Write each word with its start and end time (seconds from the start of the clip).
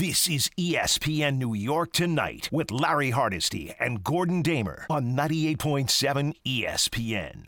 This 0.00 0.30
is 0.30 0.48
ESPN 0.58 1.36
New 1.36 1.52
York 1.52 1.92
Tonight 1.92 2.48
with 2.50 2.70
Larry 2.70 3.10
Hardesty 3.10 3.74
and 3.78 4.02
Gordon 4.02 4.40
Damer 4.40 4.86
on 4.88 5.14
98.7 5.14 6.32
ESPN. 6.46 7.44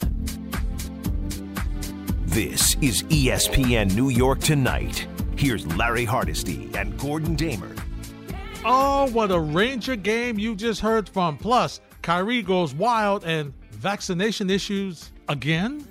This 2.26 2.74
is 2.82 3.04
ESPN 3.04 3.96
New 3.96 4.10
York 4.10 4.40
Tonight. 4.40 5.08
Here's 5.34 5.66
Larry 5.78 6.04
Hardesty 6.04 6.68
and 6.74 6.98
Gordon 6.98 7.36
Damer. 7.36 7.74
Oh, 8.66 9.08
what 9.12 9.30
a 9.30 9.40
Ranger 9.40 9.96
game 9.96 10.38
you 10.38 10.54
just 10.54 10.82
heard 10.82 11.08
from. 11.08 11.38
Plus, 11.38 11.80
Kyrie 12.02 12.42
goes 12.42 12.74
wild 12.74 13.24
and 13.24 13.54
vaccination 13.70 14.50
issues 14.50 15.10
again. 15.30 15.88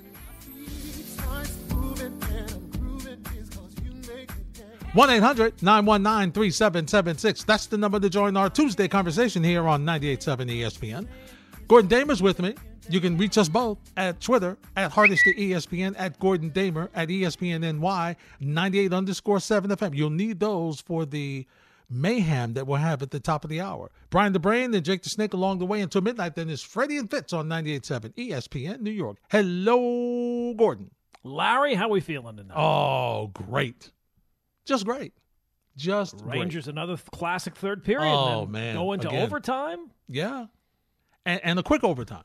1 4.94 5.08
800 5.08 5.62
919 5.62 6.32
3776. 6.32 7.44
That's 7.44 7.64
the 7.64 7.78
number 7.78 7.98
to 7.98 8.10
join 8.10 8.36
our 8.36 8.50
Tuesday 8.50 8.88
conversation 8.88 9.42
here 9.42 9.66
on 9.66 9.86
98.7 9.86 10.50
ESPN. 10.50 11.08
Gordon 11.66 11.88
Damer's 11.88 12.20
with 12.22 12.40
me. 12.40 12.54
You 12.90 13.00
can 13.00 13.16
reach 13.16 13.38
us 13.38 13.48
both 13.48 13.78
at 13.96 14.20
Twitter 14.20 14.58
at 14.76 14.92
Hardesty 14.92 15.32
ESPN, 15.32 15.94
at 15.96 16.18
Gordon 16.18 16.50
Damer, 16.50 16.90
at 16.94 17.08
ESPNNY, 17.08 18.16
98 18.40 18.92
underscore 18.92 19.40
7 19.40 19.70
FM. 19.70 19.96
You'll 19.96 20.10
need 20.10 20.40
those 20.40 20.82
for 20.82 21.06
the 21.06 21.46
mayhem 21.88 22.52
that 22.52 22.66
we'll 22.66 22.76
have 22.76 23.00
at 23.00 23.12
the 23.12 23.20
top 23.20 23.44
of 23.44 23.50
the 23.50 23.62
hour. 23.62 23.90
Brian 24.10 24.34
the 24.34 24.40
Brain 24.40 24.74
and 24.74 24.84
Jake 24.84 25.04
the 25.04 25.08
Snake 25.08 25.32
along 25.32 25.58
the 25.58 25.64
way 25.64 25.80
until 25.80 26.02
midnight. 26.02 26.34
Then 26.34 26.50
is 26.50 26.60
Freddie 26.60 26.98
and 26.98 27.10
Fitz 27.10 27.32
on 27.32 27.48
98.7 27.48 28.14
ESPN 28.28 28.80
New 28.80 28.90
York. 28.90 29.16
Hello, 29.30 30.52
Gordon. 30.52 30.90
Larry, 31.24 31.76
how 31.76 31.88
we 31.88 32.00
feeling 32.00 32.36
tonight? 32.36 32.58
Oh, 32.58 33.28
great. 33.28 33.90
Just 34.64 34.84
great. 34.84 35.12
Just 35.76 36.16
Rangers, 36.24 36.64
great. 36.64 36.72
another 36.74 36.96
classic 37.12 37.56
third 37.56 37.82
period. 37.84 38.12
Oh, 38.12 38.40
then 38.42 38.50
man. 38.52 38.74
Go 38.76 38.92
into 38.92 39.08
Again. 39.08 39.22
overtime? 39.22 39.90
Yeah. 40.08 40.46
And, 41.24 41.40
and 41.44 41.58
a 41.58 41.62
quick 41.62 41.82
overtime. 41.84 42.24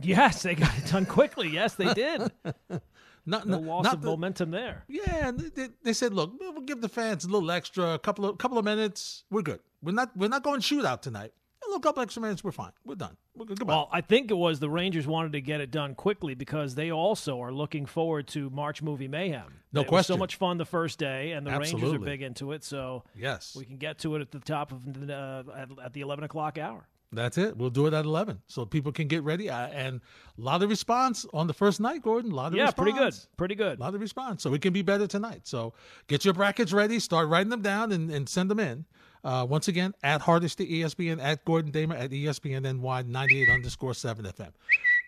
Yes, 0.00 0.42
they 0.42 0.54
got 0.54 0.76
it 0.78 0.86
done 0.90 1.06
quickly. 1.06 1.48
Yes, 1.50 1.74
they 1.74 1.92
did. 1.94 2.32
Not, 3.26 3.46
No 3.46 3.58
not, 3.58 3.62
loss 3.62 3.84
not 3.84 3.94
of 3.96 4.02
the- 4.02 4.08
momentum 4.08 4.50
there. 4.50 4.84
Yeah, 4.88 5.28
and 5.28 5.38
they, 5.38 5.68
they 5.84 5.92
said, 5.92 6.14
"Look, 6.14 6.32
we'll 6.40 6.62
give 6.62 6.80
the 6.80 6.88
fans 6.88 7.24
a 7.24 7.28
little 7.28 7.50
extra, 7.50 7.92
a 7.92 7.98
couple 7.98 8.24
of 8.24 8.38
couple 8.38 8.56
of 8.56 8.64
minutes. 8.64 9.24
We're 9.30 9.42
good. 9.42 9.60
We're 9.82 9.92
not 9.92 10.16
we're 10.16 10.30
not 10.30 10.42
going 10.42 10.60
shootout 10.62 11.02
tonight. 11.02 11.34
A 11.62 11.68
little 11.68 11.80
couple 11.80 12.02
extra 12.02 12.22
minutes. 12.22 12.42
We're 12.42 12.52
fine. 12.52 12.72
We're 12.84 12.94
done. 12.94 13.16
We're 13.36 13.44
good. 13.44 13.58
Goodbye." 13.58 13.74
Well, 13.74 13.88
I 13.92 14.00
think 14.00 14.30
it 14.30 14.34
was 14.36 14.60
the 14.60 14.70
Rangers 14.70 15.06
wanted 15.06 15.32
to 15.32 15.40
get 15.40 15.60
it 15.60 15.70
done 15.70 15.94
quickly 15.94 16.34
because 16.34 16.74
they 16.74 16.90
also 16.90 17.40
are 17.42 17.52
looking 17.52 17.86
forward 17.86 18.26
to 18.28 18.48
March 18.50 18.82
Movie 18.82 19.08
Mayhem. 19.08 19.60
No 19.72 19.82
it 19.82 19.86
question. 19.86 20.14
so 20.14 20.18
much 20.18 20.36
fun 20.36 20.56
the 20.58 20.64
first 20.64 20.98
day, 20.98 21.32
and 21.32 21.46
the 21.46 21.50
Rangers 21.58 21.92
are 21.92 21.98
big 21.98 22.22
into 22.22 22.52
it. 22.52 22.64
So 22.64 23.04
yes, 23.14 23.54
we 23.56 23.64
can 23.64 23.76
get 23.76 23.98
to 23.98 24.16
it 24.16 24.20
at 24.22 24.30
the 24.30 24.40
top 24.40 24.72
of 24.72 25.06
the, 25.06 25.14
uh, 25.14 25.42
at, 25.56 25.68
at 25.86 25.92
the 25.92 26.00
eleven 26.00 26.24
o'clock 26.24 26.56
hour. 26.58 26.88
that's 27.12 27.36
it. 27.38 27.56
We'll 27.56 27.70
do 27.70 27.86
it 27.86 27.92
at 27.94 28.04
eleven, 28.04 28.40
so 28.46 28.64
people 28.64 28.90
can 28.92 29.06
get 29.08 29.22
ready. 29.22 29.50
Uh, 29.50 29.66
and 29.68 30.00
a 30.38 30.40
lot 30.40 30.62
of 30.62 30.70
response 30.70 31.26
on 31.34 31.46
the 31.46 31.54
first 31.54 31.78
night, 31.80 32.02
Gordon. 32.02 32.32
A 32.32 32.34
lot 32.34 32.48
of 32.48 32.54
Yeah, 32.54 32.64
response. 32.66 32.76
pretty 32.76 32.98
good. 32.98 33.14
Pretty 33.36 33.54
good. 33.54 33.78
A 33.78 33.80
lot 33.82 33.94
of 33.94 34.00
response, 34.00 34.42
so 34.42 34.54
it 34.54 34.62
can 34.62 34.72
be 34.72 34.82
better 34.82 35.06
tonight. 35.06 35.42
So 35.46 35.74
get 36.08 36.24
your 36.24 36.32
brackets 36.34 36.72
ready. 36.72 36.98
Start 37.00 37.28
writing 37.28 37.50
them 37.50 37.62
down 37.62 37.92
and, 37.92 38.10
and 38.10 38.28
send 38.28 38.50
them 38.50 38.58
in. 38.60 38.86
Uh, 39.22 39.46
once 39.48 39.68
again, 39.68 39.92
at 40.02 40.20
Hardesty 40.22 40.80
ESPN, 40.80 41.22
at 41.22 41.44
Gordon 41.44 41.70
Damer, 41.70 41.94
at 41.94 42.12
E 42.12 42.24
ESPN 42.24 42.62
NY 42.80 43.02
98 43.02 43.48
underscore 43.50 43.94
7 43.94 44.24
FM. 44.24 44.50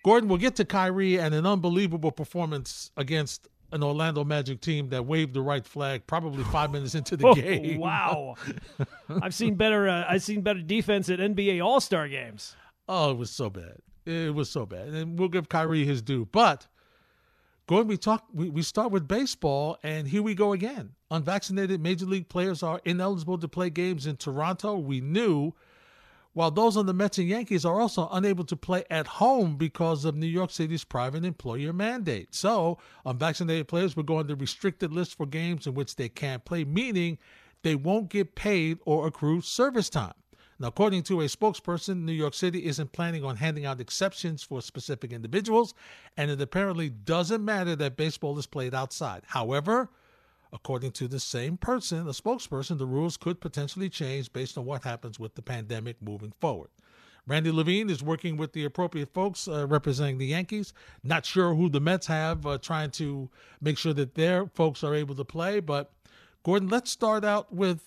Gordon, 0.04 0.28
we'll 0.28 0.38
get 0.38 0.56
to 0.56 0.64
Kyrie 0.64 1.18
and 1.18 1.34
an 1.34 1.46
unbelievable 1.46 2.12
performance 2.12 2.90
against 2.96 3.48
an 3.70 3.82
Orlando 3.82 4.22
Magic 4.22 4.60
team 4.60 4.90
that 4.90 5.06
waved 5.06 5.32
the 5.32 5.40
right 5.40 5.64
flag 5.66 6.06
probably 6.06 6.44
five 6.44 6.70
minutes 6.70 6.94
into 6.94 7.16
the 7.16 7.26
Oh, 7.28 7.34
game. 7.34 7.78
wow! 7.80 8.34
I've 9.22 9.34
seen 9.34 9.54
better. 9.54 9.88
Uh, 9.88 10.04
I've 10.06 10.22
seen 10.22 10.42
better 10.42 10.60
defense 10.60 11.08
at 11.08 11.18
NBA 11.18 11.64
All 11.64 11.80
Star 11.80 12.06
games. 12.08 12.54
Oh, 12.88 13.12
it 13.12 13.16
was 13.16 13.30
so 13.30 13.48
bad. 13.48 13.78
It 14.04 14.34
was 14.34 14.50
so 14.50 14.66
bad. 14.66 14.88
And 14.88 15.18
we'll 15.18 15.28
give 15.28 15.48
Kyrie 15.48 15.86
his 15.86 16.02
due. 16.02 16.26
But 16.30 16.66
Gordon, 17.66 17.88
we 17.88 17.96
talk 17.96 18.26
we, 18.34 18.50
we 18.50 18.60
start 18.62 18.90
with 18.90 19.08
baseball 19.08 19.78
and 19.82 20.06
here 20.08 20.22
we 20.22 20.34
go 20.34 20.52
again. 20.52 20.90
Unvaccinated 21.12 21.82
major 21.82 22.06
league 22.06 22.30
players 22.30 22.62
are 22.62 22.80
ineligible 22.86 23.36
to 23.36 23.46
play 23.46 23.68
games 23.68 24.06
in 24.06 24.16
Toronto. 24.16 24.78
We 24.78 25.02
knew 25.02 25.52
while 26.32 26.50
those 26.50 26.74
on 26.74 26.86
the 26.86 26.94
Mets 26.94 27.18
and 27.18 27.28
Yankees 27.28 27.66
are 27.66 27.78
also 27.78 28.08
unable 28.12 28.44
to 28.44 28.56
play 28.56 28.84
at 28.90 29.06
home 29.06 29.56
because 29.56 30.06
of 30.06 30.16
New 30.16 30.26
York 30.26 30.50
City's 30.50 30.84
private 30.84 31.26
employer 31.26 31.74
mandate. 31.74 32.34
So, 32.34 32.78
unvaccinated 33.04 33.68
players 33.68 33.94
will 33.94 34.04
go 34.04 34.16
on 34.16 34.26
the 34.26 34.36
restricted 34.36 34.90
list 34.90 35.14
for 35.14 35.26
games 35.26 35.66
in 35.66 35.74
which 35.74 35.96
they 35.96 36.08
can't 36.08 36.46
play, 36.46 36.64
meaning 36.64 37.18
they 37.62 37.74
won't 37.74 38.08
get 38.08 38.34
paid 38.34 38.78
or 38.86 39.06
accrue 39.06 39.42
service 39.42 39.90
time. 39.90 40.14
Now, 40.58 40.68
according 40.68 41.02
to 41.04 41.20
a 41.20 41.24
spokesperson, 41.24 42.04
New 42.04 42.12
York 42.12 42.32
City 42.32 42.64
isn't 42.64 42.92
planning 42.92 43.22
on 43.22 43.36
handing 43.36 43.66
out 43.66 43.82
exceptions 43.82 44.42
for 44.42 44.62
specific 44.62 45.12
individuals, 45.12 45.74
and 46.16 46.30
it 46.30 46.40
apparently 46.40 46.88
doesn't 46.88 47.44
matter 47.44 47.76
that 47.76 47.98
baseball 47.98 48.38
is 48.38 48.46
played 48.46 48.72
outside. 48.72 49.24
However, 49.26 49.90
according 50.52 50.92
to 50.92 51.08
the 51.08 51.20
same 51.20 51.56
person, 51.56 52.04
the 52.04 52.12
spokesperson, 52.12 52.78
the 52.78 52.86
rules 52.86 53.16
could 53.16 53.40
potentially 53.40 53.88
change 53.88 54.32
based 54.32 54.58
on 54.58 54.64
what 54.64 54.84
happens 54.84 55.18
with 55.18 55.34
the 55.34 55.42
pandemic 55.42 55.96
moving 56.02 56.32
forward. 56.40 56.68
Randy 57.26 57.52
Levine 57.52 57.88
is 57.88 58.02
working 58.02 58.36
with 58.36 58.52
the 58.52 58.64
appropriate 58.64 59.12
folks 59.14 59.46
uh, 59.46 59.66
representing 59.66 60.18
the 60.18 60.26
Yankees. 60.26 60.72
Not 61.04 61.24
sure 61.24 61.54
who 61.54 61.68
the 61.68 61.80
Mets 61.80 62.06
have, 62.08 62.44
uh, 62.46 62.58
trying 62.58 62.90
to 62.92 63.30
make 63.60 63.78
sure 63.78 63.92
that 63.92 64.14
their 64.14 64.46
folks 64.46 64.82
are 64.82 64.94
able 64.94 65.14
to 65.14 65.24
play. 65.24 65.60
But, 65.60 65.92
Gordon, 66.42 66.68
let's 66.68 66.90
start 66.90 67.24
out 67.24 67.52
with 67.54 67.80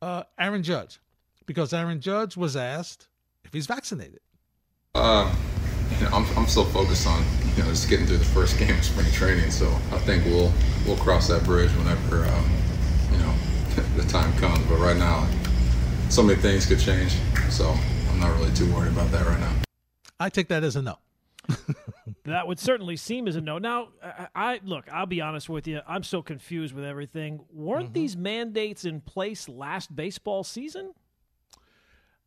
uh, 0.00 0.22
Aaron 0.38 0.62
Judge 0.62 1.00
because 1.46 1.72
Aaron 1.72 2.00
Judge 2.00 2.36
was 2.36 2.56
asked 2.56 3.08
if 3.44 3.52
he's 3.52 3.66
vaccinated. 3.66 4.20
Uh, 4.94 5.34
you 5.98 6.04
know, 6.04 6.16
I'm, 6.16 6.26
I'm 6.36 6.46
still 6.46 6.64
focused 6.64 7.06
on 7.06 7.22
you 7.56 7.62
know 7.62 7.70
just 7.70 7.88
getting 7.88 8.06
through 8.06 8.18
the 8.18 8.24
first 8.24 8.58
game 8.60 8.76
of 8.76 8.84
spring 8.84 9.10
training. 9.12 9.50
So 9.50 9.68
I 9.92 9.98
think 9.98 10.24
we'll 10.24 10.52
we'll 10.86 10.96
cross 10.96 11.28
that 11.28 11.44
bridge 11.44 11.70
whenever 11.72 12.26
um, 12.26 12.50
you 13.12 13.18
know 13.18 13.34
the 13.96 14.08
time 14.08 14.32
comes. 14.38 14.64
But 14.66 14.78
right 14.78 14.96
now, 14.96 15.26
so 16.08 16.22
many 16.22 16.40
things 16.40 16.66
could 16.66 16.80
change. 16.80 17.16
So 17.50 17.74
I'm 18.10 18.20
not 18.20 18.36
really 18.38 18.52
too 18.54 18.72
worried 18.72 18.92
about 18.92 19.10
that 19.12 19.26
right 19.26 19.40
now. 19.40 19.52
I 20.20 20.28
take 20.28 20.48
that 20.48 20.64
as 20.64 20.76
a 20.76 20.82
no. 20.82 20.98
That 22.24 22.46
would 22.46 22.58
certainly 22.58 22.96
seem 22.96 23.28
as 23.28 23.36
a 23.36 23.40
no. 23.42 23.58
Now, 23.58 23.88
I, 24.02 24.28
I 24.34 24.60
look. 24.64 24.86
I'll 24.90 25.04
be 25.04 25.20
honest 25.20 25.50
with 25.50 25.66
you. 25.66 25.80
I'm 25.86 26.02
so 26.02 26.22
confused 26.22 26.74
with 26.74 26.84
everything. 26.84 27.44
Weren't 27.52 27.92
these 27.92 28.16
mandates 28.16 28.86
in 28.86 29.02
place 29.02 29.46
last 29.46 29.94
baseball 29.94 30.42
season? 30.42 30.94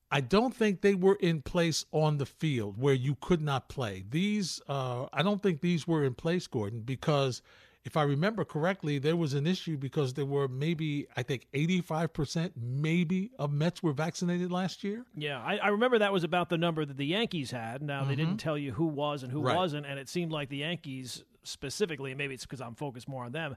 I 0.09 0.21
don't 0.21 0.55
think 0.55 0.81
they 0.81 0.95
were 0.95 1.15
in 1.15 1.41
place 1.41 1.85
on 1.91 2.17
the 2.17 2.25
field 2.25 2.77
where 2.77 2.93
you 2.93 3.15
could 3.19 3.41
not 3.41 3.67
play. 3.67 4.05
These, 4.09 4.61
uh, 4.69 5.07
I 5.11 5.21
don't 5.21 5.43
think 5.43 5.59
these 5.61 5.85
were 5.87 6.03
in 6.03 6.13
place, 6.13 6.47
Gordon, 6.47 6.81
because 6.81 7.41
if 7.83 7.95
I 7.97 8.03
remember 8.03 8.45
correctly, 8.45 8.99
there 8.99 9.15
was 9.15 9.33
an 9.33 9.45
issue 9.45 9.77
because 9.77 10.13
there 10.13 10.25
were 10.25 10.47
maybe, 10.47 11.07
I 11.17 11.23
think, 11.23 11.47
85% 11.53 12.51
maybe 12.55 13.31
of 13.39 13.51
Mets 13.51 13.83
were 13.83 13.93
vaccinated 13.93 14.51
last 14.51 14.83
year. 14.83 15.05
Yeah, 15.15 15.41
I, 15.41 15.57
I 15.57 15.67
remember 15.69 15.99
that 15.99 16.11
was 16.13 16.23
about 16.23 16.49
the 16.49 16.57
number 16.57 16.85
that 16.85 16.97
the 16.97 17.05
Yankees 17.05 17.51
had. 17.51 17.81
Now 17.81 18.03
they 18.05 18.15
didn't 18.15 18.37
tell 18.37 18.57
you 18.57 18.71
who 18.73 18.87
was 18.87 19.23
and 19.23 19.31
who 19.31 19.41
Right. 19.41 19.55
wasn't, 19.55 19.85
and 19.85 19.99
it 19.99 20.07
seemed 20.09 20.31
like 20.31 20.49
the 20.49 20.57
Yankees 20.57 21.23
specifically, 21.43 22.11
and 22.11 22.17
maybe 22.17 22.33
it's 22.33 22.45
because 22.45 22.61
I'm 22.61 22.75
focused 22.75 23.07
more 23.07 23.25
on 23.25 23.31
them, 23.31 23.55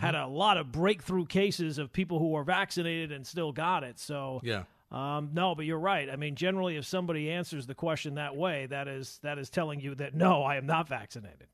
had 0.00 0.14
a 0.14 0.26
lot 0.26 0.56
of 0.56 0.72
breakthrough 0.72 1.26
cases 1.26 1.78
of 1.78 1.92
people 1.92 2.18
who 2.18 2.30
were 2.30 2.42
vaccinated 2.44 3.12
and 3.12 3.26
still 3.26 3.52
got 3.52 3.84
it. 3.84 3.98
So 3.98 4.40
Yeah. 4.42 4.64
Um, 4.90 5.30
no, 5.32 5.54
but 5.54 5.66
you're 5.66 5.78
right. 5.78 6.08
I 6.08 6.16
mean, 6.16 6.36
generally, 6.36 6.76
if 6.76 6.84
somebody 6.84 7.30
answers 7.30 7.66
the 7.66 7.74
question 7.74 8.14
that 8.14 8.36
way, 8.36 8.66
that 8.66 8.86
is 8.86 9.18
that 9.22 9.38
is 9.38 9.50
telling 9.50 9.80
you 9.80 9.94
that 9.96 10.14
no, 10.14 10.42
I 10.42 10.56
am 10.56 10.66
not 10.66 10.88
vaccinated. 10.88 11.48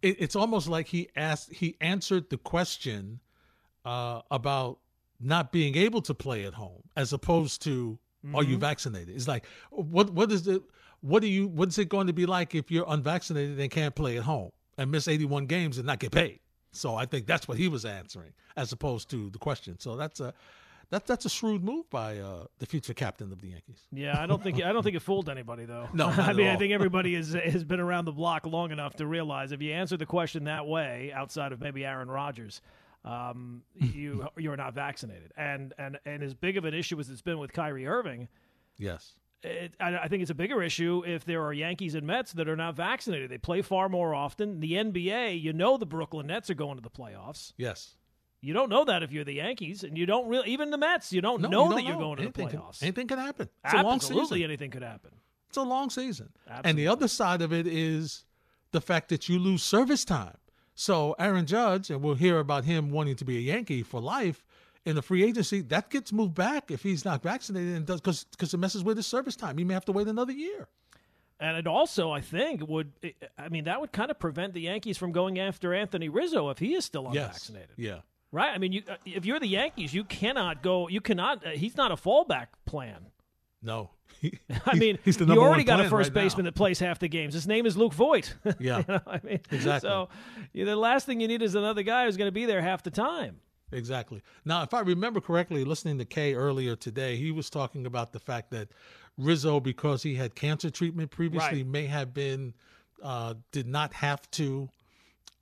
It, 0.00 0.16
it's 0.18 0.34
almost 0.34 0.68
like 0.68 0.88
he 0.88 1.08
asked, 1.14 1.52
he 1.52 1.76
answered 1.80 2.28
the 2.30 2.38
question 2.38 3.20
uh, 3.84 4.22
about 4.30 4.78
not 5.20 5.52
being 5.52 5.76
able 5.76 6.02
to 6.02 6.14
play 6.14 6.44
at 6.44 6.54
home 6.54 6.82
as 6.96 7.12
opposed 7.12 7.62
to 7.62 7.98
are 8.34 8.44
you 8.44 8.56
vaccinated? 8.56 9.14
It's 9.16 9.26
like 9.26 9.46
what 9.70 10.10
what 10.10 10.30
is 10.30 10.46
it 10.46 10.62
what 11.00 11.22
do 11.22 11.28
you 11.28 11.48
what 11.48 11.68
is 11.68 11.78
it 11.78 11.88
going 11.88 12.06
to 12.06 12.12
be 12.12 12.26
like 12.26 12.54
if 12.54 12.70
you're 12.70 12.84
unvaccinated 12.88 13.58
and 13.58 13.70
can't 13.70 13.94
play 13.94 14.16
at 14.16 14.22
home 14.22 14.50
and 14.78 14.90
miss 14.90 15.08
81 15.08 15.46
games 15.46 15.78
and 15.78 15.86
not 15.86 15.98
get 15.98 16.12
paid? 16.12 16.40
So 16.70 16.94
I 16.94 17.04
think 17.04 17.26
that's 17.26 17.48
what 17.48 17.58
he 17.58 17.68
was 17.68 17.84
answering 17.84 18.32
as 18.56 18.72
opposed 18.72 19.10
to 19.10 19.30
the 19.30 19.38
question. 19.38 19.78
So 19.78 19.96
that's 19.96 20.20
a 20.20 20.32
that, 20.92 21.06
that's 21.06 21.24
a 21.24 21.28
shrewd 21.28 21.64
move 21.64 21.88
by 21.90 22.18
uh, 22.18 22.44
the 22.58 22.66
future 22.66 22.94
captain 22.94 23.32
of 23.32 23.40
the 23.40 23.48
Yankees. 23.48 23.80
Yeah, 23.90 24.22
I 24.22 24.26
don't 24.26 24.42
think 24.42 24.62
I 24.62 24.72
don't 24.72 24.82
think 24.82 24.94
it 24.94 25.00
fooled 25.02 25.28
anybody 25.28 25.64
though. 25.64 25.88
No, 25.92 26.06
I 26.16 26.32
mean, 26.32 26.46
I 26.46 26.56
think 26.56 26.72
everybody 26.72 27.14
has 27.16 27.32
has 27.32 27.64
been 27.64 27.80
around 27.80 28.04
the 28.04 28.12
block 28.12 28.46
long 28.46 28.70
enough 28.70 28.94
to 28.96 29.06
realize 29.06 29.50
if 29.52 29.60
you 29.60 29.72
answer 29.72 29.96
the 29.96 30.06
question 30.06 30.44
that 30.44 30.66
way, 30.66 31.10
outside 31.14 31.52
of 31.52 31.60
maybe 31.60 31.84
Aaron 31.84 32.08
Rodgers, 32.08 32.60
um, 33.04 33.62
you 33.74 34.28
you're 34.36 34.56
not 34.56 34.74
vaccinated. 34.74 35.32
And 35.36 35.72
and 35.78 35.98
and 36.04 36.22
as 36.22 36.34
big 36.34 36.56
of 36.56 36.64
an 36.66 36.74
issue 36.74 37.00
as 37.00 37.08
it's 37.10 37.22
been 37.22 37.38
with 37.38 37.52
Kyrie 37.52 37.86
Irving, 37.86 38.28
Yes. 38.78 39.14
it, 39.42 39.74
I, 39.80 39.96
I 39.96 40.08
think 40.08 40.22
it's 40.22 40.30
a 40.30 40.34
bigger 40.34 40.62
issue 40.62 41.02
if 41.06 41.24
there 41.24 41.42
are 41.44 41.52
Yankees 41.52 41.94
and 41.94 42.06
Mets 42.06 42.32
that 42.34 42.48
are 42.48 42.56
not 42.56 42.76
vaccinated. 42.76 43.30
They 43.30 43.38
play 43.38 43.62
far 43.62 43.88
more 43.88 44.14
often. 44.14 44.60
The 44.60 44.72
NBA, 44.74 45.40
you 45.40 45.52
know, 45.52 45.76
the 45.78 45.86
Brooklyn 45.86 46.26
Nets 46.26 46.50
are 46.50 46.54
going 46.54 46.76
to 46.76 46.82
the 46.82 46.90
playoffs. 46.90 47.52
Yes. 47.56 47.94
You 48.42 48.52
don't 48.52 48.68
know 48.68 48.84
that 48.84 49.02
if 49.02 49.12
you're 49.12 49.24
the 49.24 49.34
Yankees, 49.34 49.84
and 49.84 49.96
you 49.96 50.04
don't 50.04 50.28
really 50.28 50.50
even 50.50 50.70
the 50.70 50.76
Mets. 50.78 51.12
You 51.12 51.20
don't 51.20 51.40
No, 51.42 51.48
know 51.48 51.62
you 51.64 51.68
that 51.70 51.74
don't 51.76 51.84
you're 51.84 51.94
know. 51.94 52.00
going 52.00 52.16
to 52.16 52.22
anything 52.24 52.46
the 52.46 52.50
can- 52.50 52.60
playoffs. 52.60 52.82
anything 52.82 53.06
can 53.06 53.18
happen. 53.18 53.48
It's 53.64 53.72
a 53.72 53.82
long 53.82 54.00
season. 54.00 54.18
Absolutely, 54.18 54.44
anything 54.44 54.70
could 54.70 54.82
happen. 54.82 55.12
It's 55.48 55.56
a 55.56 55.62
long 55.62 55.90
season. 55.90 56.32
And 56.64 56.76
the 56.76 56.88
other 56.88 57.08
side 57.08 57.40
of 57.40 57.52
it 57.52 57.66
is 57.66 58.24
the 58.72 58.80
fact 58.80 59.08
that 59.10 59.28
you 59.28 59.38
lose 59.38 59.62
service 59.62 60.04
time. 60.04 60.36
So 60.74 61.14
Aaron 61.18 61.46
Judge, 61.46 61.90
and 61.90 62.02
we'll 62.02 62.14
hear 62.16 62.38
about 62.38 62.64
him 62.64 62.90
wanting 62.90 63.16
to 63.16 63.24
be 63.24 63.36
a 63.36 63.40
Yankee 63.40 63.82
for 63.82 64.00
life 64.00 64.44
in 64.84 64.96
the 64.96 65.02
free 65.02 65.22
agency, 65.22 65.60
that 65.60 65.90
gets 65.90 66.10
moved 66.12 66.34
back 66.34 66.70
if 66.70 66.82
he's 66.82 67.04
not 67.04 67.22
vaccinated 67.22 67.76
and 67.76 67.86
does 67.86 68.00
because 68.00 68.24
because 68.24 68.52
it 68.54 68.56
messes 68.58 68.82
with 68.82 68.96
his 68.96 69.06
service 69.06 69.36
time. 69.36 69.56
He 69.58 69.64
may 69.64 69.74
have 69.74 69.84
to 69.84 69.92
wait 69.92 70.08
another 70.08 70.32
year. 70.32 70.68
And 71.38 71.56
it 71.58 71.66
also, 71.66 72.10
I 72.10 72.20
think, 72.22 72.66
would 72.66 72.92
I 73.38 73.48
mean 73.50 73.64
that 73.64 73.80
would 73.80 73.92
kind 73.92 74.10
of 74.10 74.18
prevent 74.18 74.54
the 74.54 74.62
Yankees 74.62 74.96
from 74.98 75.12
going 75.12 75.38
after 75.38 75.74
Anthony 75.74 76.08
Rizzo 76.08 76.48
if 76.48 76.58
he 76.58 76.74
is 76.74 76.84
still 76.84 77.10
Yes. 77.12 77.26
unvaccinated. 77.50 77.76
Yeah. 77.76 78.00
Right? 78.32 78.50
I 78.52 78.58
mean, 78.58 78.72
you, 78.72 78.82
uh, 78.88 78.96
if 79.04 79.24
you're 79.26 79.38
the 79.38 79.46
Yankees, 79.46 79.92
you 79.92 80.04
cannot 80.04 80.62
go. 80.62 80.88
You 80.88 81.00
cannot. 81.00 81.46
Uh, 81.46 81.50
he's 81.50 81.76
not 81.76 81.92
a 81.92 81.96
fallback 81.96 82.46
plan. 82.64 83.06
No. 83.62 83.90
I 84.66 84.74
mean, 84.74 84.98
he's 85.04 85.16
the 85.18 85.26
you 85.26 85.40
already 85.40 85.64
got 85.64 85.80
a 85.80 85.88
first 85.88 86.08
right 86.10 86.16
now. 86.16 86.22
baseman 86.22 86.44
that 86.46 86.54
plays 86.54 86.78
half 86.78 86.98
the 86.98 87.08
games. 87.08 87.34
His 87.34 87.46
name 87.46 87.66
is 87.66 87.76
Luke 87.76 87.92
Voit. 87.92 88.34
Yeah. 88.58 88.78
you 88.78 88.84
know, 88.88 89.00
I 89.06 89.20
mean, 89.22 89.40
Exactly. 89.50 89.88
So 89.88 90.08
you 90.52 90.64
know, 90.64 90.72
the 90.72 90.76
last 90.76 91.06
thing 91.06 91.20
you 91.20 91.28
need 91.28 91.42
is 91.42 91.54
another 91.54 91.82
guy 91.82 92.06
who's 92.06 92.16
going 92.16 92.28
to 92.28 92.32
be 92.32 92.46
there 92.46 92.60
half 92.62 92.82
the 92.82 92.90
time. 92.90 93.36
Exactly. 93.70 94.22
Now, 94.44 94.62
if 94.62 94.74
I 94.74 94.80
remember 94.80 95.20
correctly, 95.20 95.64
listening 95.64 95.98
to 95.98 96.04
Kay 96.04 96.34
earlier 96.34 96.76
today, 96.76 97.16
he 97.16 97.30
was 97.30 97.48
talking 97.50 97.86
about 97.86 98.12
the 98.12 98.20
fact 98.20 98.50
that 98.50 98.68
Rizzo, 99.16 99.60
because 99.60 100.02
he 100.02 100.14
had 100.14 100.34
cancer 100.34 100.68
treatment 100.70 101.10
previously, 101.10 101.62
Right. 101.62 101.66
may 101.66 101.86
have 101.86 102.12
been 102.14 102.54
uh, 103.02 103.34
did 103.50 103.66
not 103.66 103.92
have 103.94 104.30
to, 104.32 104.68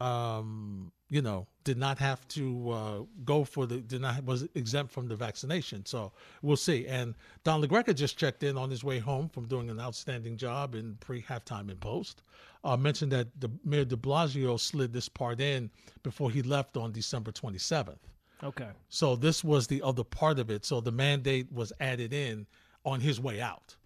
um, 0.01 0.93
you 1.09 1.23
know, 1.23 1.47
did 1.71 1.79
not 1.79 2.01
have 2.01 2.27
to 2.27 2.71
uh, 2.71 2.99
go 3.25 3.45
for 3.45 3.65
the 3.65 3.77
did 3.77 4.01
not 4.01 4.25
was 4.25 4.43
exempt 4.57 4.91
from 4.93 5.07
the 5.07 5.15
vaccination. 5.15 5.87
So 5.87 6.11
we'll 6.43 6.57
see. 6.57 6.85
And 6.89 7.15
Don 7.45 7.63
LaGreca 7.63 7.95
just 7.95 8.19
checked 8.19 8.43
in 8.43 8.59
on 8.59 8.69
his 8.69 8.83
way 8.83 8.99
home 8.99 9.29
from 9.29 9.47
doing 9.47 9.71
an 9.71 9.79
outstanding 9.79 10.37
job 10.37 10.75
in 10.75 10.97
pre 10.99 11.23
halftime 11.23 11.71
and 11.71 11.79
post. 11.79 12.23
Uh, 12.65 12.77
mentioned 12.77 13.13
that 13.13 13.29
the 13.41 13.49
Mayor 13.65 13.85
De 13.85 13.95
Blasio 13.95 14.59
slid 14.59 14.93
this 14.93 15.09
part 15.09 15.41
in 15.41 15.71
before 16.03 16.29
he 16.29 16.43
left 16.43 16.77
on 16.77 16.91
December 16.91 17.31
27th. 17.31 17.99
Okay. 18.43 18.71
So 18.89 19.15
this 19.15 19.45
was 19.45 19.69
the 19.69 19.81
other 19.83 20.03
part 20.03 20.41
of 20.41 20.51
it. 20.51 20.65
So 20.65 20.81
the 20.81 20.91
mandate 20.91 21.53
was 21.53 21.73
added 21.79 22.13
in 22.13 22.49
on 22.85 23.01
his 23.01 23.21
way 23.21 23.41
out. 23.41 23.77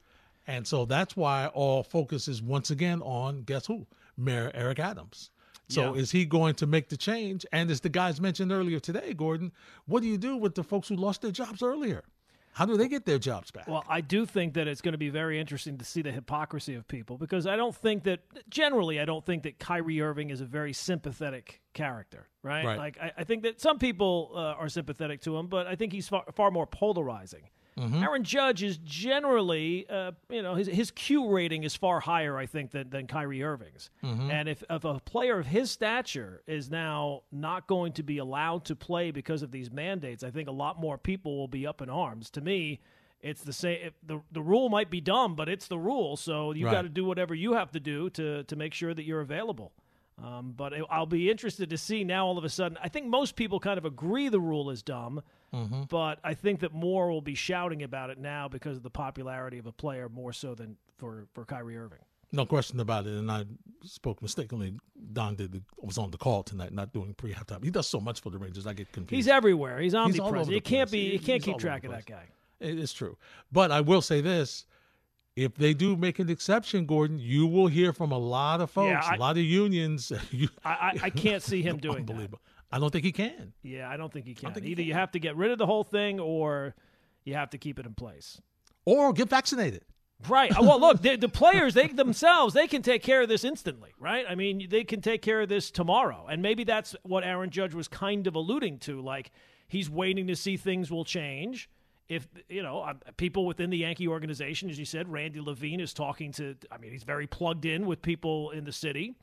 And 0.47 0.67
so 0.67 0.87
that's 0.87 1.19
why 1.19 1.49
all 1.49 1.83
focus 1.83 2.29
is 2.29 2.41
once 2.41 2.71
again 2.71 3.03
on 3.03 3.43
guess 3.43 3.67
who? 3.67 3.87
Mayor 4.17 4.51
Eric 4.55 4.79
Adams. 4.79 5.31
So 5.69 5.94
Yeah. 5.94 6.00
is 6.00 6.11
he 6.11 6.25
going 6.26 6.55
to 6.56 6.66
make 6.66 6.88
the 6.88 6.96
change? 6.96 7.46
And 7.52 7.70
as 7.70 7.81
the 7.81 7.88
guys 7.88 8.20
mentioned 8.20 8.52
earlier 8.52 8.81
today, 8.81 9.14
Gordon, 9.14 9.52
what 9.87 10.02
do 10.02 10.08
you 10.08 10.19
do 10.19 10.37
with 10.37 10.55
the 10.55 10.62
folks 10.62 10.88
who 10.88 10.96
lost 10.96 11.22
their 11.22 11.31
jobs 11.31 11.62
earlier? 11.62 12.05
How 12.52 12.66
do 12.66 12.76
they 12.76 12.87
get 12.87 13.05
their 13.05 13.19
jobs 13.19 13.50
back? 13.50 13.66
Well, 13.66 13.82
I 13.88 14.00
do 14.00 14.26
think 14.26 14.55
that 14.55 14.69
it's 14.69 14.81
going 14.81 14.93
to 14.93 14.99
be 14.99 15.08
very 15.08 15.40
interesting 15.40 15.76
to 15.78 15.84
see 15.84 16.02
the 16.02 16.12
hypocrisy 16.12 16.76
of 16.76 16.87
people 16.87 17.19
because 17.19 17.49
I 17.49 17.56
don't 17.56 17.75
think 17.75 18.05
that 18.05 18.20
generally 18.49 19.00
I 19.00 19.05
don't 19.05 19.26
think 19.26 19.43
that 19.43 19.58
Kyrie 19.58 20.00
Irving 20.00 20.31
is 20.31 20.40
a 20.40 20.44
very 20.44 20.72
sympathetic 20.72 21.62
character, 21.72 22.28
right? 22.44 22.64
Right. 22.64 22.78
Like 22.78 22.99
I, 23.00 23.12
I 23.19 23.25
think 23.25 23.43
that 23.43 23.61
some 23.61 23.78
people 23.81 24.31
uh, 24.37 24.38
are 24.38 24.69
sympathetic 24.69 25.20
to 25.22 25.37
him, 25.37 25.49
but 25.49 25.66
I 25.66 25.75
think 25.75 25.93
he's 25.93 26.08
far, 26.08 26.25
far 26.32 26.52
more 26.52 26.66
polarizing. 26.66 27.49
Aaron 27.76 28.23
Judge 28.23 28.62
is 28.62 28.79
generally, 28.79 29.87
uh, 29.88 30.12
you 30.31 30.43
know, 30.43 30.55
his 30.55 30.67
his 30.69 30.91
Q 30.91 31.29
rating 31.29 31.65
is 31.65 31.75
far 31.75 32.00
higher, 32.00 32.37
I 32.38 32.47
think, 32.47 32.71
than, 32.71 32.91
than 32.91 33.06
Kyrie 33.06 33.43
Irving's. 33.43 33.91
And 34.03 34.49
if, 34.49 34.62
if 34.71 34.85
a 34.85 35.00
player 35.00 35.38
of 35.38 35.47
his 35.47 35.71
stature 35.71 36.43
is 36.47 36.71
now 36.71 37.23
not 37.32 37.67
going 37.67 37.93
to 37.94 38.03
be 38.03 38.19
allowed 38.19 38.65
to 38.67 38.76
play 38.76 39.11
because 39.11 39.43
of 39.43 39.50
these 39.50 39.71
mandates, 39.71 40.23
I 40.23 40.31
think 40.31 40.49
a 40.49 40.53
lot 40.53 40.79
more 40.81 40.99
people 40.99 41.37
will 41.37 41.49
be 41.49 41.67
up 41.67 41.82
in 41.82 41.91
arms. 41.91 42.31
To 42.31 42.41
me, 42.41 42.81
it's 43.21 43.43
the 43.43 43.53
same. 43.53 43.87
It, 43.87 43.94
the 44.06 44.21
the 44.31 44.43
rule 44.43 44.69
might 44.69 44.91
be 44.91 45.00
dumb, 45.00 45.35
but 45.35 45.49
it's 45.49 45.67
the 45.67 45.79
rule. 45.79 46.17
So 46.17 46.53
you 46.53 46.67
Right. 46.67 46.73
got 46.73 46.82
to 46.82 46.88
do 46.88 47.05
whatever 47.05 47.35
you 47.35 47.55
have 47.55 47.71
to 47.73 47.81
do 47.81 48.11
to 48.11 48.44
to 48.44 48.56
make 48.56 48.75
sure 48.75 48.94
that 48.94 49.05
you're 49.05 49.21
available. 49.23 49.73
Um, 50.22 50.55
but 50.56 50.72
I'll 50.90 51.06
be 51.06 51.28
interested 51.28 51.70
to 51.70 51.78
see 51.78 52.05
now. 52.05 52.26
All 52.26 52.38
of 52.38 52.44
a 52.44 52.49
sudden, 52.49 52.78
I 52.82 52.88
think 52.88 53.06
most 53.06 53.34
people 53.34 53.58
kind 53.58 53.78
of 53.78 53.84
agree 53.84 54.28
the 54.28 54.38
rule 54.40 54.70
is 54.70 54.82
dumb, 54.82 55.22
but 55.88 56.19
I 56.22 56.34
think 56.34 56.61
that 56.61 56.72
more 56.72 57.11
will 57.11 57.20
be 57.20 57.34
shouting 57.34 57.82
about 57.82 58.11
it 58.11 58.19
now 58.19 58.49
because 58.49 58.76
of 58.76 58.82
the 58.84 58.90
popularity 58.90 59.58
of 59.58 59.66
a 59.66 59.72
player 59.72 60.08
more 60.08 60.32
so 60.32 60.55
than 60.55 60.76
for 60.99 61.26
for 61.34 61.44
Kyrie 61.44 61.76
Irving. 61.76 61.99
no 62.32 62.46
question 62.46 62.81
about 62.81 63.06
it. 63.06 63.14
And 63.14 63.31
I 63.31 63.44
spoke 63.82 64.22
mistakenly. 64.22 64.75
Don 65.12 65.34
did 65.37 65.62
was 65.78 65.99
on 65.99 66.11
the 66.11 66.19
call 66.19 66.43
tonight, 66.44 66.72
not 66.72 66.93
doing 66.93 67.14
pre 67.14 67.32
halftime. 67.32 67.62
He 67.64 67.70
does 67.70 67.87
so 67.88 68.00
much 68.00 68.20
for 68.20 68.31
the 68.31 68.38
Rangers. 68.38 68.66
I 68.66 68.72
get 68.72 68.90
confused. 68.93 69.16
He's 69.16 69.28
everywhere. 69.28 69.81
He's 69.81 69.94
all 69.94 70.06
over 70.06 70.20
omnipresent. 70.20 70.46
the 70.49 70.55
you 70.55 70.61
can't 70.61 70.90
place. 70.90 71.02
be. 71.02 71.12
You 71.12 71.19
can't 71.19 71.44
he's 71.44 71.55
keep 71.55 71.58
track 71.58 71.84
of 71.84 71.90
that 71.90 72.06
guy. 72.06 72.26
It 72.61 72.78
is 72.78 72.93
true. 72.93 73.16
But 73.50 73.72
I 73.72 73.81
will 73.81 74.00
say 74.00 74.20
this. 74.20 74.64
If 75.37 75.57
they 75.57 75.75
do 75.75 75.97
make 75.97 76.19
an 76.21 76.31
exception, 76.31 76.87
Gordon, 76.87 77.19
you 77.19 77.47
will 77.47 77.67
hear 77.67 77.93
from 77.93 78.13
a 78.13 78.19
lot 78.19 78.61
of 78.61 78.71
folks, 78.71 78.91
Yeah, 78.91 79.01
I- 79.13 79.17
a 79.17 79.19
lot 79.19 79.37
of 79.37 79.43
unions. 79.43 80.13
You, 80.31 80.49
I, 80.65 80.71
I, 80.71 80.99
I 81.05 81.11
can't 81.11 81.43
see 81.43 81.61
him 81.63 81.79
doing 81.79 82.05
that. 82.07 82.13
unbelievable. 82.13 82.41
I 82.71 82.79
don't 82.79 82.91
think 82.91 83.05
he 83.05 83.13
can. 83.13 83.53
Yeah, 83.63 83.89
I 83.89 83.97
don't 83.97 84.13
think 84.13 84.27
he 84.27 84.35
can. 84.35 84.53
think 84.53 84.65
he 84.67 84.73
Either 84.73 84.83
you 84.83 84.95
have 84.95 85.11
to 85.13 85.19
get 85.19 85.37
rid 85.37 85.51
of 85.51 85.59
the 85.59 85.67
whole 85.67 85.85
thing 85.85 86.19
or 86.21 86.75
you 87.25 87.35
have 87.35 87.51
to 87.51 87.59
keep 87.59 87.79
it 87.79 87.87
in 87.87 87.95
place. 87.95 88.41
Or 88.85 89.13
get 89.13 89.29
vaccinated. 89.29 89.83
Right. 90.29 90.57
Uh, 90.57 90.63
Well, 90.63 90.81
look, 90.81 91.03
the, 91.03 91.17
the 91.17 91.29
players, 91.29 91.75
they 91.75 91.89
themselves, 91.89 92.55
they 92.55 92.67
can 92.69 92.83
take 92.83 93.03
care 93.03 93.23
of 93.23 93.29
this 93.29 93.45
instantly, 93.45 93.93
right? 93.99 94.25
I 94.29 94.35
mean, 94.37 94.67
they 94.71 94.85
can 94.85 95.01
take 95.01 95.23
care 95.23 95.41
of 95.43 95.49
this 95.49 95.71
tomorrow. 95.71 96.27
And 96.29 96.43
maybe 96.43 96.65
that's 96.65 96.95
what 97.03 97.25
Aaron 97.25 97.51
Judge 97.51 97.75
was 97.75 97.89
kind 97.89 98.27
of 98.27 98.35
alluding 98.37 98.79
to. 98.81 99.01
Like, 99.01 99.31
he's 99.69 99.91
waiting 99.91 100.27
to 100.29 100.37
see 100.37 100.57
things 100.57 100.91
will 100.91 101.05
change. 101.05 101.69
If, 102.06 102.29
you 102.51 102.62
know, 102.62 102.81
uh, 102.81 102.93
people 103.17 103.47
within 103.47 103.71
the 103.71 103.79
Yankee 103.79 104.09
organization, 104.09 104.69
as 104.69 104.79
you 104.79 104.85
said, 104.85 105.11
Randy 105.11 105.41
Levine 105.41 105.81
is 105.81 105.95
talking 105.95 106.33
to, 106.33 106.55
I 106.71 106.77
mean, 106.77 106.93
he's 106.93 107.03
very 107.03 107.27
plugged 107.27 107.65
in 107.65 107.87
with 107.87 108.03
people 108.03 108.51
in 108.51 108.65
the 108.65 108.73
city. 108.73 109.15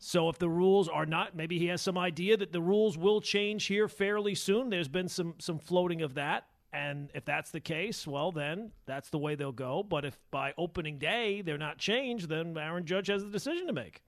So 0.00 0.28
if 0.28 0.38
the 0.38 0.48
rules 0.48 0.88
are 0.88 1.06
not, 1.06 1.36
maybe 1.36 1.58
he 1.58 1.66
has 1.66 1.82
some 1.82 1.96
idea 1.98 2.36
that 2.36 2.52
the 2.52 2.60
rules 2.60 2.98
will 2.98 3.20
change 3.20 3.66
here 3.66 3.88
fairly 3.88 4.34
soon. 4.34 4.70
There's 4.70 4.88
been 4.88 5.08
some 5.08 5.34
some 5.38 5.58
floating 5.58 6.02
of 6.02 6.14
that, 6.14 6.46
and 6.72 7.10
if 7.14 7.24
that's 7.24 7.50
the 7.50 7.60
case, 7.60 8.06
well 8.06 8.30
then 8.32 8.70
that's 8.86 9.10
the 9.10 9.18
way 9.18 9.34
they'll 9.34 9.50
go. 9.50 9.82
But 9.82 10.04
if 10.04 10.18
by 10.30 10.52
opening 10.56 10.98
day 10.98 11.42
they're 11.42 11.58
not 11.58 11.78
changed, 11.78 12.28
then 12.28 12.56
Aaron 12.56 12.86
Judge 12.86 13.08
has 13.08 13.22
a 13.24 13.28
decision 13.28 13.66
to 13.66 13.72
make. 13.72 14.02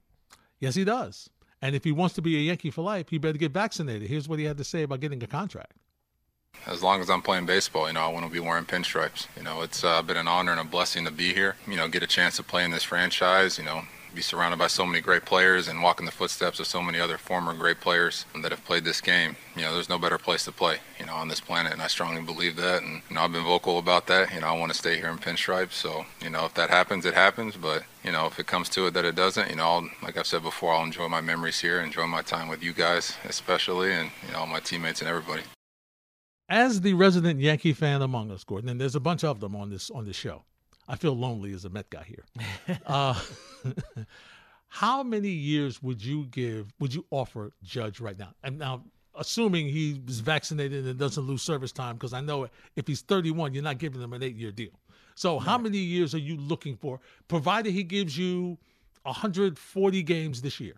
Yes, 0.60 0.74
he 0.76 0.84
does. 0.84 1.28
And 1.60 1.74
if 1.74 1.82
he 1.82 1.92
wants 1.92 2.14
to 2.14 2.22
be 2.22 2.36
a 2.36 2.40
Yankee 2.40 2.70
for 2.70 2.82
life, 2.82 3.08
he 3.08 3.18
better 3.18 3.38
get 3.38 3.52
vaccinated. 3.52 4.08
Here's 4.08 4.28
what 4.28 4.38
he 4.38 4.44
had 4.44 4.58
to 4.58 4.64
say 4.64 4.82
about 4.82 5.00
getting 5.00 5.22
a 5.22 5.26
contract. 5.26 5.72
As 6.66 6.82
long 6.82 7.00
as 7.00 7.08
I'm 7.08 7.22
playing 7.22 7.46
baseball, 7.46 7.86
you 7.86 7.94
know, 7.94 8.00
I 8.00 8.08
want 8.08 8.26
to 8.26 8.32
be 8.32 8.40
wearing 8.40 8.64
pinstripes. 8.64 9.26
You 9.36 9.42
know, 9.42 9.62
it's 9.62 9.84
uh, 9.84 10.02
been 10.02 10.16
an 10.16 10.28
honor 10.28 10.52
and 10.52 10.60
a 10.60 10.64
blessing 10.64 11.04
to 11.04 11.10
be 11.10 11.32
here. 11.32 11.56
You 11.66 11.76
know, 11.76 11.88
get 11.88 12.02
a 12.02 12.06
chance 12.06 12.36
to 12.36 12.42
play 12.42 12.64
in 12.64 12.70
this 12.70 12.82
franchise. 12.82 13.58
You 13.58 13.64
know, 13.64 13.82
be 14.14 14.22
surrounded 14.22 14.58
by 14.58 14.66
so 14.66 14.86
many 14.86 15.00
great 15.00 15.24
players 15.24 15.68
and 15.68 15.82
walk 15.82 16.00
in 16.00 16.06
the 16.06 16.12
footsteps 16.12 16.58
of 16.58 16.66
so 16.66 16.82
many 16.82 16.98
other 16.98 17.18
former 17.18 17.54
great 17.54 17.80
players 17.80 18.24
that 18.42 18.50
have 18.50 18.64
played 18.64 18.84
this 18.84 19.00
game. 19.00 19.36
You 19.54 19.62
know, 19.62 19.74
there's 19.74 19.88
no 19.88 19.98
better 19.98 20.18
place 20.18 20.44
to 20.44 20.52
play. 20.52 20.78
You 20.98 21.06
know, 21.06 21.14
on 21.14 21.28
this 21.28 21.40
planet, 21.40 21.72
and 21.72 21.82
I 21.82 21.86
strongly 21.86 22.22
believe 22.22 22.56
that. 22.56 22.82
And 22.82 23.02
you 23.08 23.14
know, 23.14 23.22
I've 23.22 23.32
been 23.32 23.44
vocal 23.44 23.78
about 23.78 24.06
that. 24.08 24.34
You 24.34 24.40
know, 24.40 24.48
I 24.48 24.58
want 24.58 24.72
to 24.72 24.78
stay 24.78 24.96
here 24.96 25.08
in 25.08 25.18
pinstripes. 25.18 25.72
So, 25.72 26.06
you 26.22 26.30
know, 26.30 26.44
if 26.46 26.54
that 26.54 26.70
happens, 26.70 27.06
it 27.06 27.14
happens. 27.14 27.56
But 27.56 27.84
you 28.04 28.12
know, 28.12 28.26
if 28.26 28.38
it 28.38 28.46
comes 28.46 28.68
to 28.70 28.86
it 28.86 28.94
that 28.94 29.04
it 29.04 29.14
doesn't, 29.14 29.50
you 29.50 29.56
know, 29.56 29.64
I'll, 29.64 29.90
like 30.02 30.16
I've 30.16 30.26
said 30.26 30.42
before, 30.42 30.74
I'll 30.74 30.84
enjoy 30.84 31.08
my 31.08 31.20
memories 31.20 31.60
here, 31.60 31.80
enjoy 31.80 32.06
my 32.06 32.22
time 32.22 32.48
with 32.48 32.62
you 32.62 32.72
guys, 32.72 33.16
especially, 33.24 33.92
and 33.92 34.10
you 34.26 34.32
know, 34.32 34.46
my 34.46 34.60
teammates 34.60 35.00
and 35.00 35.08
everybody. 35.08 35.42
As 36.48 36.80
the 36.80 36.94
resident 36.94 37.40
Yankee 37.40 37.74
fan 37.74 38.00
among 38.00 38.30
us, 38.30 38.42
Gordon, 38.42 38.70
and 38.70 38.80
there's 38.80 38.94
a 38.94 39.00
bunch 39.00 39.22
of 39.22 39.40
them 39.40 39.54
on 39.54 39.68
this 39.70 39.90
on 39.90 40.06
this 40.06 40.16
show. 40.16 40.44
I 40.88 40.96
feel 40.96 41.14
lonely 41.14 41.52
as 41.52 41.66
a 41.66 41.68
Met 41.68 41.90
guy 41.90 42.04
here. 42.04 42.24
uh, 42.86 43.20
how 44.68 45.02
many 45.02 45.28
years 45.28 45.82
would 45.82 46.02
you 46.02 46.24
give? 46.26 46.72
Would 46.80 46.94
you 46.94 47.04
offer 47.10 47.52
Judge 47.62 48.00
right 48.00 48.18
now? 48.18 48.32
And 48.42 48.58
now, 48.58 48.84
assuming 49.14 49.68
he 49.68 50.00
is 50.08 50.20
vaccinated 50.20 50.86
and 50.86 50.98
doesn't 50.98 51.22
lose 51.22 51.42
service 51.42 51.72
time, 51.72 51.96
because 51.96 52.14
I 52.14 52.22
know 52.22 52.48
if 52.76 52.86
he's 52.86 53.02
31, 53.02 53.52
you're 53.52 53.62
not 53.62 53.76
giving 53.78 54.00
him 54.00 54.14
an 54.14 54.22
eight-year 54.22 54.52
deal. 54.52 54.70
So, 55.14 55.38
how 55.38 55.58
many 55.58 55.78
years 55.78 56.14
are 56.14 56.18
you 56.18 56.36
looking 56.36 56.76
for, 56.76 57.00
provided 57.26 57.72
he 57.72 57.82
gives 57.82 58.16
you 58.16 58.56
140 59.02 60.02
games 60.04 60.40
this 60.40 60.60
year? 60.60 60.76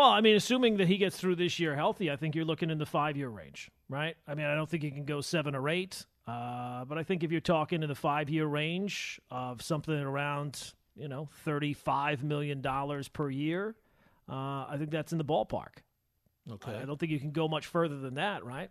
Well, 0.00 0.08
I 0.08 0.22
mean, 0.22 0.34
assuming 0.34 0.78
that 0.78 0.88
he 0.88 0.96
gets 0.96 1.18
through 1.18 1.36
this 1.36 1.58
year 1.60 1.76
healthy, 1.76 2.10
I 2.10 2.16
think 2.16 2.34
you're 2.34 2.46
looking 2.46 2.70
in 2.70 2.78
the 2.78 2.86
five 2.86 3.18
year 3.18 3.28
range, 3.28 3.70
right? 3.90 4.16
I 4.26 4.34
mean, 4.34 4.46
I 4.46 4.54
don't 4.54 4.66
think 4.66 4.82
he 4.82 4.90
can 4.90 5.04
go 5.04 5.20
seven 5.20 5.54
or 5.54 5.68
eight, 5.68 6.06
uh, 6.26 6.86
but 6.86 6.96
I 6.96 7.02
think 7.02 7.22
if 7.22 7.30
you're 7.30 7.42
talking 7.42 7.82
in 7.82 7.88
the 7.90 7.94
five 7.94 8.30
year 8.30 8.46
range 8.46 9.20
of 9.30 9.60
something 9.60 9.94
around, 9.94 10.72
you 10.96 11.06
know, 11.06 11.28
$35 11.46 12.22
million 12.22 12.62
per 13.12 13.28
year, 13.28 13.76
uh, 14.26 14.64
I 14.70 14.76
think 14.78 14.90
that's 14.90 15.12
in 15.12 15.18
the 15.18 15.24
ballpark. 15.24 15.82
Okay. 16.50 16.76
I 16.76 16.86
don't 16.86 16.98
think 16.98 17.12
you 17.12 17.20
can 17.20 17.32
go 17.32 17.46
much 17.46 17.66
further 17.66 17.98
than 17.98 18.14
that, 18.14 18.42
right? 18.42 18.70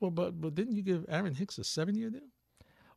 Well, 0.00 0.10
but 0.10 0.40
but 0.40 0.54
didn't 0.54 0.74
you 0.74 0.82
give 0.82 1.04
Aaron 1.10 1.34
Hicks 1.34 1.58
a 1.58 1.64
seven-year 1.64 2.08
deal? 2.08 2.22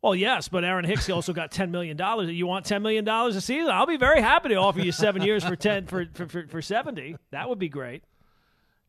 Well, 0.02 0.16
yes, 0.16 0.48
but 0.48 0.64
Aaron 0.64 0.84
Hicks 0.86 1.10
also 1.10 1.32
got 1.32 1.52
$10 1.52 1.70
million. 1.70 1.96
You 2.30 2.48
want 2.48 2.66
$10 2.66 2.82
million 2.82 3.08
a 3.08 3.40
season? 3.40 3.70
I'll 3.70 3.86
be 3.86 3.98
very 3.98 4.20
happy 4.22 4.50
to 4.50 4.56
offer 4.56 4.80
you 4.80 4.92
seven 4.92 5.22
years 5.22 5.44
for 5.44 5.56
10 5.56 5.86
for, 5.86 6.06
for, 6.14 6.28
for, 6.28 6.48
for 6.48 6.62
70. 6.62 7.16
That 7.30 7.48
would 7.50 7.60
be 7.60 7.70
great. 7.70 8.04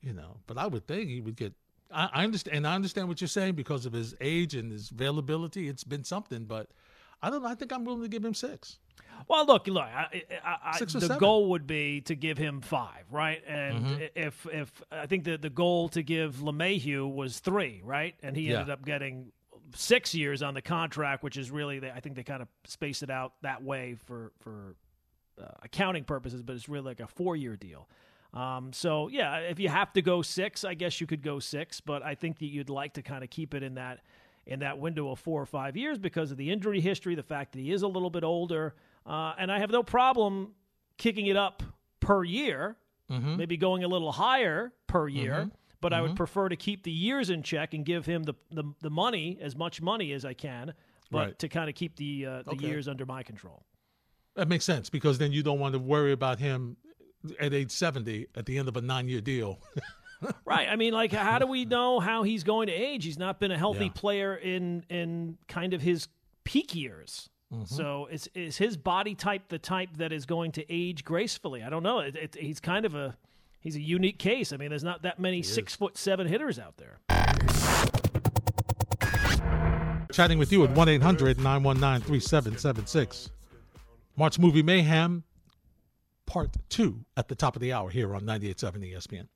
you 0.00 0.14
know. 0.14 0.38
But 0.46 0.56
I 0.58 0.66
would 0.66 0.86
think 0.86 1.08
he 1.10 1.20
would 1.20 1.36
get. 1.36 1.52
I, 1.90 2.08
I 2.14 2.24
understand, 2.24 2.56
and 2.56 2.66
I 2.66 2.74
understand 2.74 3.08
what 3.08 3.20
you're 3.20 3.28
saying 3.28 3.54
because 3.56 3.84
of 3.84 3.92
his 3.92 4.14
age 4.22 4.54
and 4.54 4.72
his 4.72 4.90
availability. 4.90 5.68
It's 5.68 5.84
been 5.84 6.04
something, 6.04 6.44
but 6.46 6.68
I 7.20 7.28
don't 7.28 7.42
know. 7.42 7.48
I 7.48 7.54
think 7.56 7.72
I'm 7.72 7.84
willing 7.84 8.00
to 8.02 8.08
give 8.08 8.24
him 8.24 8.32
six. 8.32 8.78
Well, 9.28 9.44
look, 9.46 9.66
look. 9.68 9.82
I, 9.84 10.22
I, 10.44 10.56
I, 10.72 10.78
the 10.78 10.88
seven. 11.00 11.18
goal 11.18 11.50
would 11.50 11.66
be 11.66 12.00
to 12.02 12.14
give 12.14 12.38
him 12.38 12.62
five, 12.62 13.04
right? 13.10 13.42
And 13.46 13.84
Mm-hmm. 13.84 14.02
if 14.16 14.46
if 14.50 14.82
I 14.90 15.06
think 15.06 15.24
the 15.24 15.36
the 15.36 15.50
goal 15.50 15.90
to 15.90 16.02
give 16.02 16.36
LeMahieu 16.36 17.14
was 17.14 17.38
three, 17.40 17.82
right? 17.84 18.14
And 18.22 18.34
he 18.34 18.44
Yeah. 18.50 18.60
ended 18.60 18.70
up 18.72 18.84
getting 18.86 19.30
six 19.74 20.14
years 20.14 20.42
on 20.42 20.54
the 20.54 20.62
contract, 20.62 21.22
which 21.22 21.36
is 21.36 21.50
really 21.50 21.80
I 21.90 22.00
think 22.00 22.16
they 22.16 22.22
kind 22.24 22.42
of 22.42 22.48
spaced 22.64 23.02
it 23.02 23.10
out 23.10 23.34
that 23.42 23.62
way 23.62 23.96
for 24.06 24.32
for 24.40 24.74
uh, 25.40 25.46
accounting 25.62 26.04
purposes, 26.04 26.42
but 26.42 26.54
it's 26.56 26.68
really 26.68 26.84
like 26.86 27.00
a 27.00 27.06
four 27.06 27.36
year 27.36 27.56
deal. 27.56 27.88
Um, 28.34 28.72
so 28.72 29.08
yeah, 29.08 29.36
if 29.38 29.58
you 29.60 29.68
have 29.68 29.92
to 29.92 30.02
go 30.02 30.22
six, 30.22 30.64
I 30.64 30.74
guess 30.74 31.00
you 31.00 31.06
could 31.06 31.22
go 31.22 31.38
six, 31.38 31.80
but 31.80 32.02
I 32.02 32.14
think 32.14 32.38
that 32.38 32.46
you'd 32.46 32.70
like 32.70 32.94
to 32.94 33.02
kind 33.02 33.22
of 33.22 33.30
keep 33.30 33.54
it 33.54 33.62
in 33.62 33.74
that 33.74 34.00
in 34.46 34.60
that 34.60 34.78
window 34.78 35.10
of 35.10 35.18
four 35.20 35.40
or 35.40 35.46
five 35.46 35.76
years 35.76 35.98
because 35.98 36.30
of 36.32 36.36
the 36.36 36.50
injury 36.50 36.80
history, 36.80 37.14
the 37.14 37.22
fact 37.22 37.52
that 37.52 37.60
he 37.60 37.70
is 37.72 37.82
a 37.82 37.86
little 37.88 38.10
bit 38.10 38.24
older, 38.24 38.74
uh, 39.06 39.34
and 39.38 39.52
I 39.52 39.58
have 39.60 39.70
no 39.70 39.82
problem 39.82 40.52
kicking 40.98 41.26
it 41.26 41.36
up 41.36 41.62
per 42.00 42.24
year, 42.24 42.76
Mm-hmm. 43.10 43.36
maybe 43.36 43.56
going 43.58 43.84
a 43.84 43.88
little 43.88 44.10
higher 44.12 44.72
per 44.86 45.06
year. 45.06 45.50
But 45.82 45.92
I 45.92 46.00
would 46.00 46.16
prefer 46.16 46.48
to 46.48 46.56
keep 46.56 46.82
the 46.84 46.90
years 46.90 47.28
in 47.28 47.42
check 47.42 47.74
and 47.74 47.84
give 47.84 48.06
him 48.06 48.22
the 48.22 48.34
the, 48.50 48.64
the 48.80 48.90
money 48.90 49.38
as 49.42 49.54
much 49.54 49.82
money 49.82 50.12
as 50.12 50.24
I 50.24 50.32
can, 50.32 50.72
but 51.10 51.18
Right. 51.18 51.38
to 51.40 51.48
kind 51.48 51.68
of 51.68 51.74
keep 51.74 51.96
the 51.96 52.24
uh, 52.26 52.42
the 52.44 52.52
Okay. 52.52 52.66
years 52.68 52.88
under 52.88 53.04
my 53.04 53.22
control. 53.22 53.64
That 54.36 54.48
makes 54.48 54.64
sense 54.64 54.88
because 54.88 55.18
then 55.18 55.30
you 55.32 55.42
don't 55.42 55.58
want 55.58 55.74
to 55.74 55.78
worry 55.78 56.12
about 56.12 56.38
him 56.38 56.78
at 57.38 57.52
age 57.52 57.70
70 57.70 58.28
at 58.34 58.46
the 58.46 58.56
end 58.58 58.66
of 58.68 58.76
a 58.78 58.80
nine 58.80 59.08
year 59.08 59.20
deal. 59.20 59.58
Right. 60.44 60.68
I 60.68 60.76
mean, 60.76 60.92
like, 60.94 61.12
how 61.12 61.40
do 61.40 61.48
we 61.48 61.64
know 61.76 61.98
how 61.98 62.22
he's 62.22 62.44
going 62.44 62.68
to 62.68 62.72
age? 62.72 63.04
He's 63.04 63.18
not 63.18 63.40
been 63.40 63.50
a 63.50 63.58
healthy 63.58 63.86
Yeah. 63.86 63.92
player 63.92 64.36
in 64.36 64.84
in 64.88 65.36
kind 65.48 65.74
of 65.74 65.82
his 65.82 66.06
peak 66.44 66.76
years. 66.76 67.28
Mm-hmm. 67.52 67.64
So 67.64 68.06
is 68.06 68.30
is 68.32 68.56
his 68.56 68.76
body 68.76 69.16
type 69.16 69.48
the 69.48 69.58
type 69.58 69.96
that 69.96 70.12
is 70.12 70.24
going 70.24 70.52
to 70.52 70.64
age 70.72 71.04
gracefully? 71.04 71.64
I 71.64 71.70
don't 71.70 71.82
know. 71.82 71.98
It, 71.98 72.14
it, 72.14 72.34
he's 72.36 72.60
kind 72.60 72.86
of 72.86 72.94
a 72.94 73.16
he's 73.62 73.76
a 73.76 73.80
unique 73.80 74.18
case. 74.18 74.52
I 74.52 74.58
mean, 74.58 74.68
there's 74.68 74.84
not 74.84 75.02
that 75.02 75.18
many 75.18 75.42
six 75.42 75.74
foot 75.74 75.96
seven 75.96 76.26
hitters 76.26 76.58
out 76.58 76.76
there. 76.76 76.98
Chatting 80.12 80.38
with 80.38 80.52
you 80.52 80.62
at 80.64 80.70
1 80.72 80.88
800 80.90 81.38
919 81.38 82.06
3776. 82.06 83.30
March 84.14 84.38
Movie 84.38 84.62
Mayhem, 84.62 85.24
part 86.26 86.50
two 86.68 87.02
at 87.16 87.28
the 87.28 87.34
top 87.34 87.56
of 87.56 87.62
the 87.62 87.72
hour 87.72 87.88
here 87.88 88.14
on 88.14 88.22
98.7 88.22 88.92
ESPN. 88.92 89.26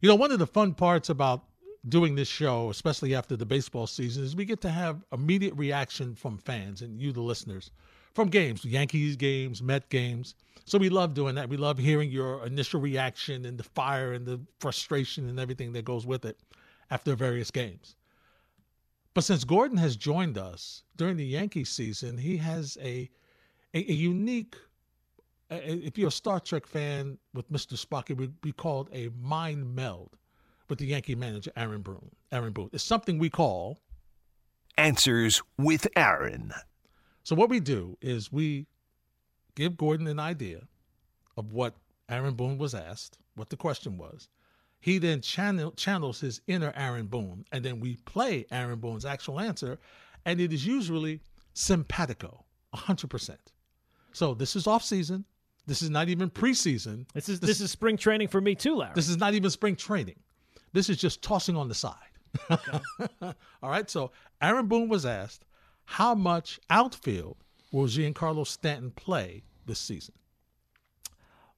You 0.00 0.08
know, 0.08 0.16
one 0.16 0.32
of 0.32 0.40
the 0.40 0.46
fun 0.46 0.74
parts 0.74 1.08
about 1.08 1.44
doing 1.88 2.16
this 2.16 2.28
show, 2.28 2.70
especially 2.70 3.14
after 3.14 3.36
the 3.36 3.46
baseball 3.46 3.86
season, 3.86 4.24
is 4.24 4.34
we 4.34 4.44
get 4.44 4.60
to 4.62 4.70
have 4.70 5.04
immediate 5.12 5.54
reaction 5.54 6.14
from 6.16 6.38
fans 6.38 6.82
and 6.82 7.00
you, 7.00 7.12
the 7.12 7.20
listeners, 7.20 7.70
from 8.14 8.28
games, 8.28 8.64
Yankees 8.64 9.16
games, 9.16 9.62
Met 9.62 9.88
games. 9.88 10.34
So 10.66 10.78
we 10.78 10.88
love 10.88 11.14
doing 11.14 11.34
that. 11.34 11.48
We 11.48 11.56
love 11.56 11.76
hearing 11.76 12.10
your 12.10 12.46
initial 12.46 12.80
reaction 12.80 13.44
and 13.44 13.58
the 13.58 13.64
fire 13.64 14.12
and 14.12 14.24
the 14.24 14.40
frustration 14.60 15.28
and 15.28 15.38
everything 15.38 15.72
that 15.74 15.84
goes 15.84 16.06
with 16.06 16.24
it 16.24 16.38
after 16.90 17.14
various 17.14 17.50
games. 17.50 17.96
But 19.12 19.24
since 19.24 19.44
Gordon 19.44 19.76
has 19.76 19.96
joined 19.96 20.38
us 20.38 20.82
during 20.96 21.16
the 21.16 21.24
Yankee 21.24 21.64
season, 21.64 22.16
he 22.18 22.36
has 22.38 22.78
a 22.80 23.10
a, 23.74 23.78
a 23.78 23.92
unique. 23.92 24.56
If 25.50 25.98
you're 25.98 26.08
a 26.08 26.12
Star 26.12 26.40
Trek 26.40 26.66
fan 26.66 27.18
with 27.34 27.52
Mr. 27.52 27.74
Spock, 27.74 28.10
it 28.10 28.16
would 28.16 28.40
be 28.40 28.50
called 28.50 28.88
a 28.92 29.10
mind 29.20 29.74
meld 29.74 30.16
with 30.68 30.78
the 30.78 30.86
Yankee 30.86 31.14
manager 31.14 31.52
Aaron 31.54 31.82
Boone. 31.82 32.10
Aaron 32.32 32.52
Boone. 32.52 32.70
It's 32.72 32.82
something 32.82 33.18
we 33.18 33.30
call. 33.30 33.78
Answers 34.78 35.42
with 35.58 35.86
Aaron. 35.94 36.52
So 37.24 37.34
what 37.34 37.50
we 37.50 37.58
do 37.58 37.96
is 38.00 38.30
we 38.30 38.66
give 39.54 39.76
Gordon 39.76 40.06
an 40.06 40.20
idea 40.20 40.60
of 41.36 41.52
what 41.52 41.74
Aaron 42.08 42.34
Boone 42.34 42.58
was 42.58 42.74
asked, 42.74 43.18
what 43.34 43.50
the 43.50 43.56
question 43.56 43.98
was. 43.98 44.28
He 44.80 44.98
then 44.98 45.22
channel, 45.22 45.72
channels 45.72 46.20
his 46.20 46.42
inner 46.46 46.72
Aaron 46.76 47.06
Boone, 47.06 47.46
and 47.50 47.64
then 47.64 47.80
we 47.80 47.96
play 47.96 48.44
Aaron 48.50 48.78
Boone's 48.78 49.06
actual 49.06 49.40
answer, 49.40 49.78
and 50.26 50.38
it 50.38 50.52
is 50.52 50.66
usually 50.66 51.22
simpatico, 51.54 52.44
100%. 52.74 53.36
So 54.12 54.34
this 54.34 54.54
is 54.54 54.66
off 54.66 54.84
season. 54.84 55.24
This 55.66 55.80
is 55.80 55.88
not 55.88 56.10
even 56.10 56.28
preseason. 56.28 57.06
This 57.14 57.30
is 57.30 57.40
this 57.40 57.62
is 57.62 57.70
spring 57.70 57.96
training 57.96 58.28
for 58.28 58.42
me 58.42 58.54
too, 58.54 58.76
Larry. 58.76 58.92
This 58.94 59.08
is 59.08 59.16
not 59.16 59.32
even 59.32 59.48
spring 59.48 59.76
training. 59.76 60.20
This 60.74 60.90
is 60.90 60.98
just 60.98 61.22
tossing 61.22 61.56
on 61.56 61.68
the 61.68 61.74
side. 61.74 61.94
All 63.22 63.70
right. 63.70 63.88
So 63.88 64.10
Aaron 64.42 64.66
Boone 64.66 64.90
was 64.90 65.06
asked, 65.06 65.46
how 65.84 66.14
much 66.14 66.58
outfield 66.70 67.36
will 67.72 67.86
Giancarlo 67.86 68.46
Stanton 68.46 68.90
play 68.90 69.42
this 69.66 69.78
season? 69.78 70.14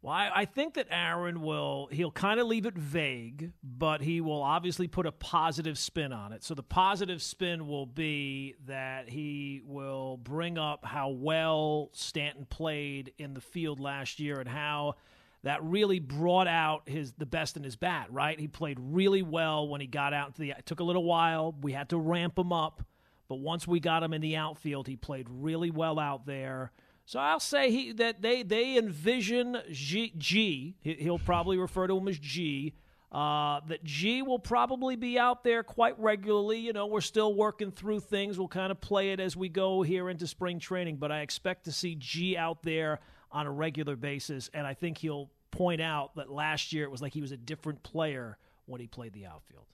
Well, 0.03 0.15
I, 0.15 0.45
think 0.45 0.75
that 0.75 0.87
Aaron 0.89 1.41
will, 1.41 1.89
he'll 1.91 2.13
kind 2.13 2.39
of 2.39 2.47
leave 2.47 2.65
it 2.65 2.79
vague, 2.79 3.51
but 3.65 4.01
he 4.01 4.21
will 4.21 4.43
obviously 4.43 4.87
put 4.87 5.05
a 5.05 5.11
positive 5.11 5.77
spin 5.77 6.13
on 6.13 6.33
it. 6.33 6.45
So 6.45 6.55
the 6.55 6.63
positive 6.63 7.21
spin 7.21 7.67
will 7.67 7.87
be 7.87 8.55
that 8.67 9.09
he 9.09 9.63
will 9.65 10.17
bring 10.19 10.59
up 10.59 10.85
how 10.85 11.09
well 11.09 11.91
Stanton 11.93 12.47
played 12.49 13.15
in 13.19 13.35
the 13.35 13.41
field 13.41 13.81
last 13.81 14.21
year 14.21 14.39
and 14.39 14.49
how 14.49 14.95
that 15.43 15.63
really 15.65 15.99
brought 15.99 16.47
out 16.47 16.89
his 16.89 17.13
the 17.15 17.27
best 17.27 17.57
in 17.57 17.65
his 17.65 17.75
bat, 17.75 18.07
right? 18.11 18.39
He 18.39 18.49
played 18.49 18.79
really 18.81 19.23
well 19.23 19.67
when 19.67 19.81
he 19.81 19.87
got 19.87 20.13
out 20.13 20.29
into 20.29 20.41
the 20.41 20.51
it 20.51 20.67
took 20.67 20.81
a 20.81 20.85
little 20.85 21.05
while. 21.05 21.55
We 21.61 21.73
had 21.73 21.89
to 21.89 21.99
ramp 21.99 22.39
him 22.39 22.53
up, 22.53 22.85
but 23.29 23.37
once 23.37 23.67
we 23.67 23.81
got 23.81 24.03
him 24.03 24.13
in 24.13 24.21
the 24.21 24.37
outfield, 24.37 24.87
he 24.87 24.97
played 24.97 25.27
really 25.29 25.71
well 25.71 25.99
out 25.99 26.27
there. 26.27 26.73
So 27.05 27.21
I'll 27.21 27.41
say 27.41 27.71
he 27.71 27.93
that 27.93 28.21
they 28.21 28.43
they 28.43 28.77
envision 28.77 29.59
G, 29.71 30.13
G 30.17 30.77
he- 30.81 30.95
he'll 30.95 31.19
probably 31.19 31.57
refer 31.57 31.87
to 31.87 31.97
him 31.97 32.09
as 32.09 32.19
G. 32.19 32.75
Uh, 33.13 33.61
that 33.69 33.85
G 33.85 34.21
will 34.21 34.41
probably 34.41 34.97
be 34.97 35.17
out 35.17 35.45
there 35.45 35.63
quite 35.63 35.99
regularly. 35.99 36.59
You 36.59 36.73
know, 36.73 36.87
we're 36.87 37.01
still 37.01 37.35
working 37.35 37.71
through 37.71 38.01
things. 38.01 38.37
We'll 38.37 38.49
kind 38.49 38.73
of 38.73 38.81
play 38.81 39.13
it 39.13 39.21
as 39.21 39.37
we 39.37 39.49
go 39.49 39.83
here 39.83 40.11
into 40.11 40.27
spring 40.27 40.59
training, 40.59 40.97
but 40.97 41.13
I 41.13 41.21
expect 41.21 41.65
to 41.67 41.73
see 41.73 41.95
G 41.95 42.37
out 42.37 42.65
there 42.65 42.99
on 43.31 43.47
a 43.47 43.51
regular 43.51 43.95
basis, 43.95 44.51
and 44.53 44.67
I 44.67 44.75
think 44.75 44.99
he'll 44.99 45.31
point 45.53 45.81
out 45.81 46.17
that 46.17 46.31
last 46.31 46.73
year 46.73 46.85
it 46.85 46.91
was 46.91 47.01
like 47.01 47.15
he 47.15 47.21
was 47.21 47.33
a 47.33 47.37
different 47.37 47.83
player 47.85 48.39
when 48.67 48.81
he 48.81 48.89
played 48.89 49.13
the 49.13 49.27
outfield. 49.27 49.67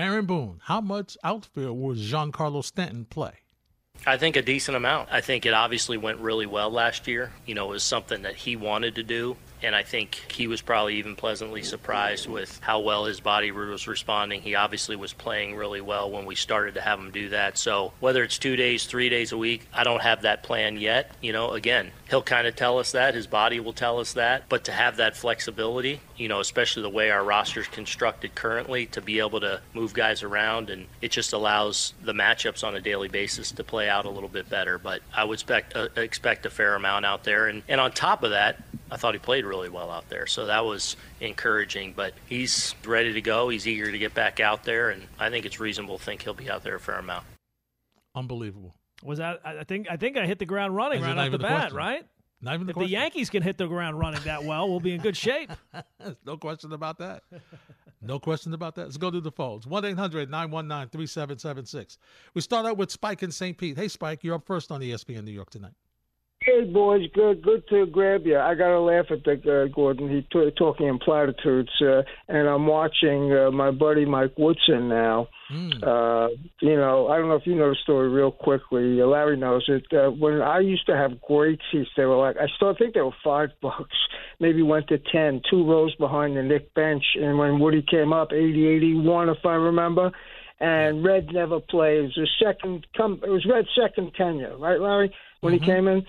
Aaron 0.00 0.26
Boone, 0.26 0.60
how 0.64 0.80
much 0.80 1.16
outfield 1.22 1.78
will 1.78 1.94
Giancarlo 1.94 2.64
Stanton 2.64 3.04
play? 3.04 3.32
I 4.06 4.16
think 4.16 4.36
a 4.36 4.42
decent 4.42 4.76
amount. 4.76 5.10
I 5.12 5.20
think 5.20 5.44
it 5.44 5.52
obviously 5.52 5.98
went 5.98 6.20
really 6.20 6.46
well 6.46 6.70
last 6.70 7.06
year. 7.06 7.32
You 7.46 7.54
know, 7.54 7.66
it 7.66 7.74
was 7.74 7.82
something 7.82 8.22
that 8.22 8.34
he 8.34 8.56
wanted 8.56 8.94
to 8.94 9.02
do. 9.02 9.36
And 9.62 9.74
I 9.74 9.82
think 9.82 10.14
he 10.32 10.46
was 10.46 10.60
probably 10.60 10.96
even 10.96 11.16
pleasantly 11.16 11.62
surprised 11.62 12.28
with 12.28 12.58
how 12.62 12.80
well 12.80 13.04
his 13.04 13.20
body 13.20 13.52
was 13.52 13.86
responding. 13.86 14.42
He 14.42 14.54
obviously 14.54 14.96
was 14.96 15.12
playing 15.12 15.56
really 15.56 15.80
well 15.80 16.10
when 16.10 16.26
we 16.26 16.34
started 16.34 16.74
to 16.74 16.80
have 16.80 16.98
him 16.98 17.10
do 17.10 17.30
that. 17.30 17.58
So 17.58 17.92
whether 18.00 18.22
it's 18.22 18.38
two 18.38 18.56
days, 18.56 18.86
three 18.86 19.08
days 19.08 19.32
a 19.32 19.38
week, 19.38 19.68
I 19.72 19.84
don't 19.84 20.02
have 20.02 20.22
that 20.22 20.42
plan 20.42 20.76
yet. 20.76 21.14
You 21.20 21.32
know, 21.32 21.52
again, 21.52 21.92
he'll 22.08 22.22
kind 22.22 22.46
of 22.46 22.56
tell 22.56 22.78
us 22.78 22.92
that. 22.92 23.14
His 23.14 23.26
body 23.26 23.60
will 23.60 23.72
tell 23.72 24.00
us 24.00 24.14
that. 24.14 24.48
But 24.48 24.64
to 24.64 24.72
have 24.72 24.96
that 24.96 25.16
flexibility, 25.16 26.00
you 26.16 26.28
know, 26.28 26.40
especially 26.40 26.82
the 26.82 26.90
way 26.90 27.10
our 27.10 27.24
roster's 27.24 27.68
constructed 27.68 28.34
currently, 28.34 28.86
to 28.86 29.00
be 29.00 29.20
able 29.20 29.40
to 29.40 29.60
move 29.74 29.94
guys 29.94 30.22
around, 30.22 30.70
and 30.70 30.86
it 31.00 31.10
just 31.10 31.32
allows 31.32 31.94
the 32.02 32.12
matchups 32.12 32.64
on 32.64 32.74
a 32.74 32.80
daily 32.80 33.08
basis 33.08 33.52
to 33.52 33.64
play 33.64 33.88
out 33.88 34.04
a 34.04 34.10
little 34.10 34.28
bit 34.28 34.48
better. 34.48 34.78
But 34.78 35.02
I 35.14 35.24
would 35.24 35.34
expect 35.34 35.76
uh, 35.76 35.88
expect 35.96 36.46
a 36.46 36.50
fair 36.50 36.74
amount 36.74 37.06
out 37.06 37.24
there, 37.24 37.46
and 37.46 37.62
and 37.68 37.80
on 37.80 37.92
top 37.92 38.22
of 38.22 38.30
that, 38.30 38.62
I 38.90 38.96
thought 38.96 39.14
he 39.14 39.20
played 39.20 39.44
really 39.44 39.68
well 39.68 39.90
out 39.90 40.08
there, 40.08 40.26
so 40.26 40.46
that 40.46 40.64
was 40.64 40.96
encouraging. 41.20 41.92
But 41.96 42.14
he's 42.26 42.74
ready 42.84 43.12
to 43.12 43.20
go. 43.20 43.48
He's 43.48 43.66
eager 43.66 43.90
to 43.90 43.98
get 43.98 44.14
back 44.14 44.40
out 44.40 44.64
there, 44.64 44.90
and 44.90 45.06
I 45.18 45.30
think 45.30 45.46
it's 45.46 45.60
reasonable 45.60 45.98
to 45.98 46.04
think 46.04 46.22
he'll 46.22 46.34
be 46.34 46.50
out 46.50 46.62
there 46.64 46.74
a 46.76 46.80
fair 46.80 46.96
amount. 46.98 47.24
Unbelievable. 48.14 48.74
Was 49.02 49.18
that? 49.18 49.40
I 49.44 49.58
I 49.60 49.64
think 49.64 49.86
I 49.90 49.96
think 49.96 50.16
I 50.16 50.26
hit 50.26 50.38
the 50.38 50.46
ground 50.46 50.74
running 50.76 50.98
Is 51.00 51.06
right 51.06 51.14
not 51.14 51.26
off 51.26 51.30
the 51.30 51.36
even 51.36 51.46
a 51.46 51.48
bat, 51.48 51.60
question? 51.60 51.76
right? 51.76 52.06
Not 52.42 52.54
even 52.54 52.66
the 52.66 52.72
If 52.72 52.78
the. 52.78 52.88
Yankees 52.88 53.30
can 53.30 53.42
hit 53.42 53.58
the 53.58 53.66
ground 53.66 53.98
running 53.98 54.22
that 54.24 54.44
well, 54.44 54.68
we'll 54.68 54.80
be 54.80 54.92
in 54.92 55.00
good 55.00 55.16
shape. 55.16 55.50
no 56.26 56.36
question 56.36 56.72
about 56.72 56.98
that. 56.98 57.22
No 58.02 58.18
question 58.18 58.54
about 58.54 58.74
that. 58.76 58.84
Let's 58.84 58.96
go 58.96 59.10
to 59.10 59.20
the 59.20 59.30
phones. 59.30 59.66
1 59.66 59.84
800 59.84 60.30
919 60.30 60.88
3776. 60.88 61.98
We 62.34 62.40
start 62.40 62.64
out 62.66 62.78
with 62.78 62.90
Spike 62.90 63.22
in 63.22 63.30
St. 63.30 63.56
Pete. 63.58 63.76
Hey, 63.76 63.88
Spike, 63.88 64.24
you're 64.24 64.34
up 64.34 64.46
first 64.46 64.72
on 64.72 64.80
ESPN 64.80 65.24
New 65.24 65.32
York 65.32 65.50
tonight. 65.50 65.74
Hey 66.42 66.64
boys, 66.64 67.02
good 67.12 67.42
good 67.42 67.68
to 67.68 67.84
grab 67.84 68.24
you. 68.24 68.38
I 68.38 68.54
gotta 68.54 68.80
laugh 68.80 69.04
at 69.10 69.24
the 69.24 69.32
uh, 69.32 69.74
Gordon. 69.74 70.08
He 70.08 70.22
t- 70.32 70.50
talking 70.56 70.86
in 70.86 70.98
platitudes, 70.98 71.68
uh, 71.82 72.00
and 72.28 72.48
I'm 72.48 72.66
watching 72.66 73.30
uh, 73.30 73.50
my 73.50 73.70
buddy 73.70 74.06
Mike 74.06 74.32
Woodson 74.38 74.88
now. 74.88 75.28
Mm. 75.52 75.82
Uh, 75.82 76.28
you 76.62 76.76
know, 76.76 77.08
I 77.08 77.18
don't 77.18 77.28
know 77.28 77.34
if 77.34 77.46
you 77.46 77.56
know 77.56 77.68
the 77.68 77.76
story 77.82 78.08
real 78.08 78.32
quickly. 78.32 79.02
Uh, 79.02 79.04
Larry 79.04 79.36
knows 79.36 79.66
it. 79.68 79.84
Uh, 79.92 80.12
when 80.12 80.40
I 80.40 80.60
used 80.60 80.86
to 80.86 80.96
have 80.96 81.20
great 81.20 81.60
seats, 81.70 81.90
they 81.94 82.06
were 82.06 82.16
like 82.16 82.38
I 82.38 82.46
still 82.56 82.74
think 82.74 82.94
they 82.94 83.02
were 83.02 83.10
five 83.22 83.50
bucks. 83.60 83.98
Maybe 84.40 84.62
went 84.62 84.88
to 84.88 84.96
ten, 85.12 85.42
two 85.50 85.70
rows 85.70 85.94
behind 85.96 86.38
the 86.38 86.42
Knick 86.42 86.72
bench. 86.72 87.04
And 87.16 87.36
when 87.36 87.60
Woody 87.60 87.82
came 87.82 88.14
up, 88.14 88.32
eighty, 88.32 88.66
eighty-one, 88.66 89.28
if 89.28 89.44
I 89.44 89.56
remember 89.56 90.10
and 90.60 91.02
Red 91.02 91.28
never 91.32 91.58
played. 91.58 92.04
It 92.04 92.12
was 92.16 92.30
second 92.42 92.86
come. 92.96 93.20
It 93.24 93.30
was 93.30 93.46
Red's 93.50 93.68
second 93.78 94.12
tenure, 94.14 94.56
right, 94.58 94.80
Larry? 94.80 95.12
When 95.40 95.54
mm-hmm. 95.54 95.64
he 95.64 95.70
came 95.70 95.88
in, 95.88 96.04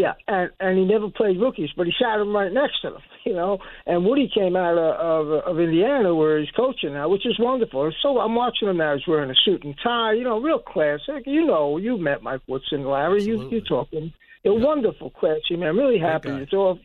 yeah, 0.00 0.14
and 0.26 0.50
and 0.60 0.78
he 0.78 0.84
never 0.84 1.10
played 1.10 1.38
rookies, 1.38 1.70
but 1.76 1.86
he 1.86 1.92
sat 2.00 2.20
him 2.20 2.34
right 2.34 2.52
next 2.52 2.80
to 2.82 2.90
them, 2.90 3.02
you 3.24 3.34
know. 3.34 3.58
And 3.86 4.04
Woody 4.04 4.30
came 4.32 4.56
out 4.56 4.78
of 4.78 5.28
of, 5.28 5.44
of 5.44 5.60
Indiana, 5.60 6.14
where 6.14 6.38
he's 6.38 6.50
coaching 6.52 6.94
now, 6.94 7.08
which 7.08 7.26
is 7.26 7.38
wonderful. 7.38 7.92
So 8.02 8.18
I'm 8.18 8.34
watching 8.34 8.68
him 8.68 8.78
now. 8.78 8.96
He's 8.96 9.06
wearing 9.06 9.30
a 9.30 9.34
suit 9.44 9.64
and 9.64 9.74
tie, 9.82 10.14
you 10.14 10.24
know, 10.24 10.40
real 10.40 10.58
classic. 10.58 11.24
You 11.26 11.44
know, 11.44 11.76
you 11.76 11.98
met 11.98 12.22
Mike 12.22 12.42
Woodson, 12.46 12.84
Larry. 12.84 13.18
Absolutely. 13.18 13.46
You 13.46 13.52
you 13.52 13.60
talking. 13.60 14.12
You're 14.42 14.58
yeah. 14.58 14.64
wonderful, 14.64 15.10
classy 15.10 15.56
man. 15.56 15.68
I'm 15.68 15.78
really 15.78 15.98
happy. 15.98 16.30
It's 16.30 16.54
all, 16.54 16.78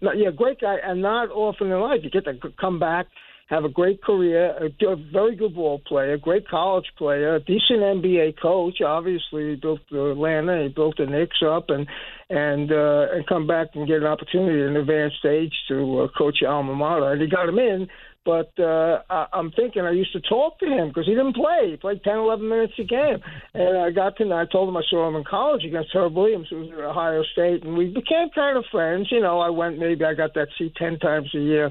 yeah, 0.00 0.30
great 0.34 0.60
guy, 0.60 0.76
and 0.82 1.02
not 1.02 1.28
often 1.30 1.70
in 1.70 1.78
life 1.78 2.00
you 2.02 2.08
get 2.08 2.24
to 2.24 2.38
come 2.58 2.78
back 2.78 3.06
have 3.54 3.64
a 3.64 3.68
great 3.68 4.02
career, 4.02 4.50
a, 4.58 4.86
a 4.86 4.96
very 5.12 5.36
good 5.36 5.54
ball 5.54 5.80
player, 5.86 6.18
great 6.18 6.48
college 6.48 6.86
player, 6.98 7.38
decent 7.38 7.80
NBA 7.80 8.34
coach. 8.40 8.80
Obviously, 8.84 9.50
he 9.50 9.56
built 9.56 9.80
Atlanta, 9.92 10.64
he 10.64 10.68
built 10.68 10.96
the 10.96 11.06
Knicks 11.06 11.42
up, 11.46 11.66
and 11.68 11.86
and 12.30 12.72
uh, 12.72 13.06
and 13.12 13.26
come 13.26 13.46
back 13.46 13.68
and 13.74 13.86
get 13.86 13.98
an 13.98 14.06
opportunity 14.06 14.60
at 14.60 14.68
an 14.68 14.76
advanced 14.76 15.18
stage 15.18 15.52
to 15.68 16.00
uh, 16.00 16.08
coach 16.18 16.38
your 16.40 16.50
alma 16.50 16.74
mater. 16.74 17.12
And 17.12 17.22
he 17.22 17.28
got 17.28 17.48
him 17.48 17.58
in, 17.58 17.86
but 18.24 18.52
uh, 18.58 19.02
I, 19.10 19.26
I'm 19.32 19.50
thinking 19.52 19.82
I 19.82 19.92
used 19.92 20.12
to 20.14 20.20
talk 20.20 20.58
to 20.60 20.66
him 20.66 20.88
because 20.88 21.06
he 21.06 21.12
didn't 21.12 21.36
play. 21.36 21.72
He 21.72 21.76
played 21.76 22.02
10, 22.02 22.16
11 22.16 22.48
minutes 22.48 22.72
a 22.78 22.84
game. 22.84 23.18
And 23.52 23.78
I 23.78 23.90
got 23.90 24.16
to, 24.16 24.24
I 24.32 24.46
told 24.50 24.68
him 24.68 24.76
I 24.76 24.82
saw 24.88 25.06
him 25.08 25.16
in 25.16 25.24
college 25.24 25.64
against 25.64 25.90
Herb 25.92 26.14
Williams, 26.14 26.48
who 26.48 26.60
was 26.60 26.70
at 26.72 26.84
Ohio 26.84 27.22
State, 27.32 27.64
and 27.64 27.76
we 27.76 27.86
became 27.86 28.30
kind 28.34 28.56
of 28.56 28.64
friends. 28.72 29.08
You 29.10 29.20
know, 29.20 29.40
I 29.40 29.50
went 29.50 29.78
maybe 29.78 30.04
I 30.04 30.14
got 30.14 30.34
that 30.34 30.48
seat 30.58 30.74
10 30.76 30.98
times 30.98 31.30
a 31.34 31.38
year 31.38 31.70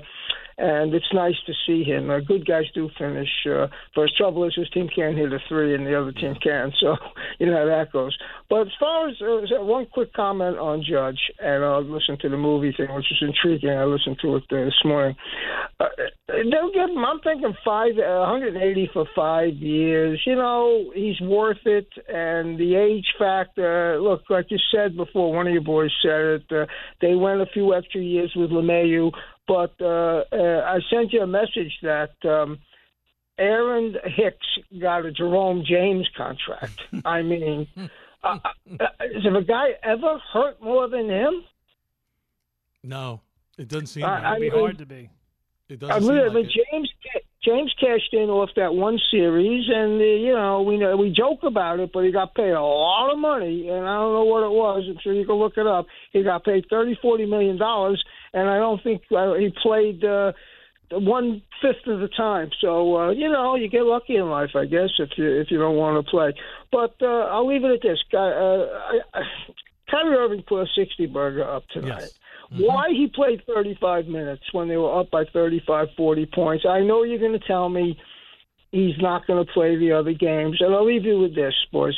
and 0.58 0.94
it's 0.94 1.14
nice 1.14 1.36
to 1.48 1.54
see 1.66 1.84
him. 1.84 2.10
Uh, 2.10 2.20
good 2.20 2.46
guys 2.46 2.66
do 2.74 2.90
finish. 2.98 3.30
Uh, 3.50 3.68
but 3.96 4.04
his 4.04 4.14
trouble 4.18 4.46
is 4.46 4.54
his 4.56 4.70
team 4.70 4.90
can't 4.94 5.18
hit 5.18 5.34
a 5.34 5.40
three, 5.48 5.76
and 5.76 5.86
the 5.86 6.00
other 6.00 6.12
team 6.12 6.36
can. 6.42 6.72
So 6.80 6.96
you 7.40 7.48
know 7.48 7.58
how 7.58 7.66
that 7.66 7.92
goes. 7.92 8.16
But 8.50 8.62
as 8.62 8.74
far 8.80 9.10
as 9.10 9.16
uh, 9.22 9.64
one 9.64 9.88
quick 9.92 10.14
comment 10.14 10.58
on 10.58 10.84
Judge, 10.88 11.20
and 11.40 11.64
I'll 11.64 11.84
listen 11.84 12.18
to 12.22 12.30
the 12.30 12.38
movie 12.38 12.74
thing, 12.76 12.94
which 12.94 13.12
is 13.12 13.22
intriguing. 13.22 13.72
I 13.72 13.86
listened 13.86 14.18
to 14.22 14.36
it 14.36 14.44
uh, 14.52 14.66
this 14.66 14.82
morning. 14.86 15.16
Uh, 15.80 15.86
they'll 16.28 16.72
give 16.74 16.90
him. 16.90 17.04
I'm 17.04 17.20
thinking 17.22 17.54
five, 17.66 17.94
uh, 17.98 18.20
180 18.20 18.90
for 18.94 19.06
five 19.16 19.54
years. 19.56 20.22
You 20.26 20.36
know, 20.36 20.92
he's 20.96 21.20
worth 21.22 21.66
it, 21.66 21.88
and 22.08 22.60
the 22.60 22.76
age 22.76 23.08
factor. 23.18 24.00
Look, 24.00 24.24
like 24.30 24.48
you 24.50 24.58
said 24.74 24.96
before, 24.96 25.34
one 25.34 25.48
of 25.48 25.54
your 25.54 25.64
boys 25.64 25.92
said 26.02 26.22
it. 26.22 26.44
Uh, 26.52 26.66
they 27.02 27.16
went 27.16 27.42
a 27.42 27.46
few 27.54 27.74
extra 27.74 28.02
years 28.02 28.32
with 28.36 28.52
LeMahieu 28.52 29.12
but 29.48 29.74
uh, 29.82 30.24
uh, 30.32 30.62
I 30.66 30.80
sent 30.90 31.14
you 31.14 31.22
a 31.22 31.28
message 31.28 31.78
that 31.82 32.14
um, 32.24 32.60
Aaron 33.38 33.96
Hicks 34.04 34.46
got 34.80 35.06
a 35.06 35.12
Jerome 35.12 35.64
James 35.68 36.08
contract. 36.16 36.80
I 37.06 37.22
mean, 37.22 37.68
uh, 38.24 38.40
uh, 38.80 38.88
has 39.00 39.26
a 39.26 39.42
guy 39.42 39.70
ever 39.84 40.20
hurt 40.32 40.62
more 40.62 40.88
than 40.88 41.10
him? 41.10 41.44
No, 42.84 43.22
it 43.58 43.68
doesn't 43.68 43.88
seem. 43.88 44.04
Uh, 44.04 44.22
like 44.22 44.38
it. 44.38 44.42
be 44.42 44.50
hard 44.50 44.78
to 44.78 44.86
be. 44.86 45.10
It 45.70 45.80
doesn't 45.80 45.96
I 45.96 46.00
mean, 46.00 46.26
seem 46.26 46.34
like 46.34 46.50
James 46.72 46.90
James 47.44 47.74
cashed 47.78 48.14
in 48.14 48.30
off 48.30 48.52
that 48.56 48.74
one 48.74 49.00
series, 49.12 49.66
and 49.68 50.00
uh, 50.00 50.04
you 50.04 50.34
know 50.34 50.62
we 50.62 50.78
know 50.78 50.96
we 50.96 51.12
joke 51.12 51.44
about 51.44 51.80
it, 51.82 51.92
but 51.94 52.06
he 52.06 52.12
got 52.12 52.34
paid 52.36 52.52
a 52.52 52.62
lot 52.62 53.12
of 53.12 53.20
money, 53.20 53.68
and 53.68 53.86
I 53.86 53.96
don't 53.98 54.14
know 54.14 54.24
what 54.24 54.44
it 54.44 54.52
was. 54.52 54.86
I'm 54.88 54.98
sure 55.04 55.14
you 55.14 55.26
can 55.26 55.36
look 55.36 55.58
it 55.58 55.68
up. 55.68 55.88
He 56.12 56.24
got 56.24 56.46
paid 56.46 56.66
thirty, 56.70 56.98
forty 57.02 57.26
million 57.26 57.58
dollars, 57.58 58.02
and 58.34 58.50
I 58.50 58.58
don't 58.58 58.82
think 58.82 59.02
uh, 59.16 59.34
he 59.34 59.54
played 59.62 60.06
uh, 60.06 60.32
one 60.92 61.42
fifth 61.62 61.86
of 61.88 62.00
the 62.00 62.08
time. 62.08 62.50
So 62.62 62.96
uh, 62.96 63.10
you 63.12 63.30
know 63.30 63.56
you 63.56 63.68
get 63.68 63.84
lucky 63.84 64.16
in 64.16 64.30
life, 64.30 64.52
I 64.56 64.64
guess, 64.64 64.92
if 65.00 65.10
you 65.18 65.30
if 65.42 65.52
you 65.52 65.58
don't 65.58 65.76
want 65.76 66.04
to 66.04 66.10
play. 66.10 66.34
But 66.72 66.96
uh, 67.02 67.28
I'll 67.28 67.48
leave 67.48 67.66
it 67.66 67.72
at 67.72 67.82
this. 67.82 68.00
Uh, 68.14 68.18
I, 68.20 69.00
I, 69.14 69.22
Kyrie 69.92 70.16
Irving 70.16 70.44
put 70.48 70.62
a 70.62 70.68
sixty 70.78 71.08
burger 71.08 71.44
up 71.44 71.68
tonight. 71.74 72.00
Yes. 72.04 72.20
Mm-hmm. 72.54 72.64
Why 72.64 72.90
he 72.90 73.08
played 73.08 73.42
35 73.48 74.06
minutes 74.06 74.44
when 74.52 74.68
they 74.68 74.78
were 74.78 75.00
up 75.00 75.10
by 75.10 75.24
35, 75.34 75.88
40 75.98 76.26
points. 76.28 76.66
I 76.68 76.82
know 76.82 77.04
you're 77.04 77.20
going 77.20 77.40
to 77.40 77.48
tell 77.48 77.68
me 77.68 77.98
he's 78.72 78.98
not 79.00 79.26
going 79.26 79.44
to 79.44 79.52
play 79.54 79.76
the 79.78 79.94
other 79.94 80.14
games. 80.14 80.58
And 80.60 80.74
I'll 80.74 80.86
leave 80.86 81.06
you 81.06 81.20
with 81.20 81.36
this, 81.36 81.54
boys. 81.72 81.96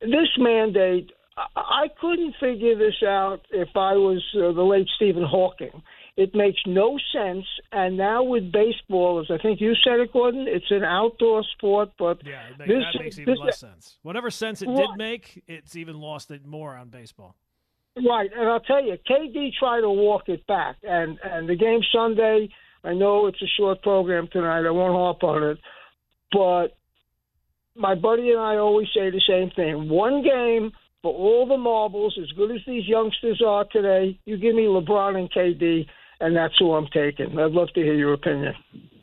This 0.00 0.28
mandate, 0.38 1.10
I 1.54 1.86
couldn't 2.00 2.34
figure 2.40 2.76
this 2.76 3.02
out 3.06 3.40
if 3.50 3.68
I 3.76 3.94
was 3.94 4.24
uh, 4.34 4.52
the 4.52 4.62
late 4.62 4.88
Stephen 4.96 5.24
Hawking. 5.24 5.82
It 6.16 6.34
makes 6.34 6.58
no 6.66 6.98
sense. 7.12 7.44
And 7.70 7.96
now 7.96 8.22
with 8.22 8.50
baseball, 8.50 9.20
as 9.20 9.26
I 9.30 9.40
think 9.40 9.60
you 9.60 9.74
said 9.84 10.00
it, 10.00 10.12
Gordon, 10.12 10.46
it's 10.48 10.70
an 10.70 10.82
outdoor 10.82 11.44
sport. 11.56 11.90
But 11.98 12.24
yeah, 12.24 12.42
makes, 12.58 12.68
this, 12.68 12.84
that 12.92 13.02
makes 13.02 13.18
even 13.18 13.34
this, 13.34 13.40
less 13.40 13.58
sense. 13.58 13.98
Whatever 14.02 14.30
sense 14.30 14.62
it 14.62 14.74
did 14.74 14.88
make, 14.96 15.44
it's 15.46 15.76
even 15.76 16.00
lost 16.00 16.30
it 16.30 16.44
more 16.44 16.74
on 16.74 16.88
baseball. 16.88 17.36
Right, 17.96 18.30
and 18.36 18.48
I'll 18.48 18.60
tell 18.60 18.84
you, 18.84 18.96
KD 19.08 19.52
tried 19.58 19.80
to 19.80 19.90
walk 19.90 20.28
it 20.28 20.46
back, 20.46 20.76
and 20.82 21.18
and 21.22 21.48
the 21.48 21.56
game 21.56 21.80
Sunday. 21.92 22.50
I 22.84 22.92
know 22.92 23.26
it's 23.26 23.40
a 23.42 23.46
short 23.56 23.82
program 23.82 24.28
tonight. 24.30 24.66
I 24.66 24.70
won't 24.70 24.92
harp 24.92 25.24
on 25.24 25.42
it, 25.42 25.58
but 26.30 26.76
my 27.74 27.94
buddy 27.94 28.30
and 28.30 28.38
I 28.38 28.56
always 28.56 28.88
say 28.94 29.08
the 29.10 29.22
same 29.26 29.50
thing: 29.56 29.88
one 29.88 30.22
game 30.22 30.72
for 31.00 31.14
all 31.14 31.46
the 31.46 31.56
marbles. 31.56 32.18
As 32.20 32.30
good 32.32 32.50
as 32.50 32.60
these 32.66 32.86
youngsters 32.86 33.42
are 33.44 33.64
today, 33.64 34.18
you 34.26 34.36
give 34.36 34.54
me 34.54 34.64
LeBron 34.64 35.16
and 35.16 35.32
KD, 35.32 35.86
and 36.20 36.36
that's 36.36 36.54
who 36.58 36.74
I'm 36.74 36.88
taking. 36.92 37.38
I'd 37.38 37.52
love 37.52 37.68
to 37.74 37.80
hear 37.80 37.94
your 37.94 38.12
opinion. 38.12 38.54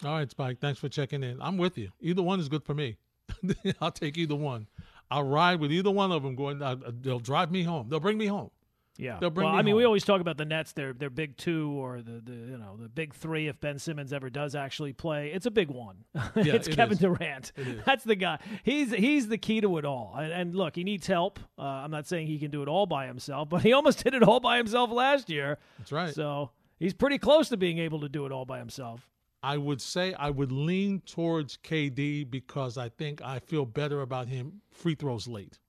All 0.05 0.11
right, 0.11 0.29
Spike. 0.29 0.59
Thanks 0.59 0.79
for 0.79 0.87
checking 0.87 1.23
in. 1.23 1.41
I'm 1.41 1.57
with 1.57 1.79
you. 1.79 1.89
Either 1.99 2.21
one 2.21 2.39
is 2.39 2.47
good 2.47 2.63
for 2.63 2.75
me. 2.75 2.97
I'll 3.81 3.91
take 3.91 4.19
either 4.19 4.35
one. 4.35 4.67
I'll 5.09 5.23
ride 5.23 5.59
with 5.59 5.71
either 5.71 5.91
one 5.91 6.11
of 6.11 6.21
them. 6.21 6.35
Going, 6.35 6.61
uh, 6.61 6.75
they'll 7.01 7.19
drive 7.19 7.51
me 7.51 7.63
home. 7.63 7.87
They'll 7.89 7.99
bring 7.99 8.19
me 8.19 8.27
home. 8.27 8.51
Yeah. 8.97 9.17
well, 9.19 9.47
I 9.47 9.63
mean, 9.63 9.71
home. 9.71 9.77
we 9.77 9.85
always 9.85 10.05
talk 10.05 10.21
about 10.21 10.37
the 10.37 10.45
Nets. 10.45 10.73
They're 10.73 10.93
they're 10.93 11.09
big 11.09 11.35
two 11.35 11.71
or 11.71 12.01
the, 12.01 12.21
the 12.23 12.33
you 12.33 12.57
know 12.57 12.77
the 12.79 12.89
big 12.89 13.15
three. 13.15 13.47
If 13.47 13.59
Ben 13.59 13.79
Simmons 13.79 14.13
ever 14.13 14.29
does 14.29 14.53
actually 14.53 14.93
play, 14.93 15.31
it's 15.33 15.45
a 15.45 15.51
big 15.51 15.69
one. 15.69 16.05
Yeah, 16.35 16.55
it's 16.55 16.67
it 16.67 16.75
Kevin 16.75 16.93
is. 16.93 16.99
Durant. 16.99 17.51
That's 17.85 18.03
the 18.03 18.15
guy. 18.15 18.39
He's 18.63 18.91
he's 18.91 19.27
the 19.27 19.37
key 19.37 19.61
to 19.61 19.77
it 19.77 19.85
all. 19.85 20.15
And, 20.17 20.31
and 20.31 20.55
look, 20.55 20.75
he 20.75 20.83
needs 20.83 21.07
help. 21.07 21.39
Uh, 21.57 21.61
I'm 21.61 21.91
not 21.91 22.07
saying 22.07 22.27
he 22.27 22.37
can 22.37 22.51
do 22.51 22.61
it 22.61 22.67
all 22.67 22.85
by 22.85 23.07
himself, 23.07 23.49
but 23.49 23.61
he 23.61 23.73
almost 23.73 24.03
did 24.03 24.13
it 24.13 24.23
all 24.23 24.39
by 24.39 24.57
himself 24.57 24.91
last 24.91 25.29
year. 25.29 25.57
That's 25.79 25.91
right. 25.91 26.13
So 26.13 26.51
he's 26.79 26.93
pretty 26.93 27.17
close 27.17 27.49
to 27.49 27.57
being 27.57 27.79
able 27.79 28.01
to 28.01 28.09
do 28.09 28.25
it 28.25 28.31
all 28.31 28.45
by 28.45 28.59
himself. 28.59 29.09
I 29.41 29.57
would 29.57 29.81
say 29.81 30.13
I 30.13 30.29
would 30.29 30.51
lean 30.51 31.01
towards 31.01 31.57
KD 31.57 32.29
because 32.29 32.77
I 32.77 32.89
think 32.89 33.21
I 33.21 33.39
feel 33.39 33.65
better 33.65 34.01
about 34.01 34.27
him 34.27 34.61
free 34.71 34.95
throws 34.95 35.27
late 35.27 35.59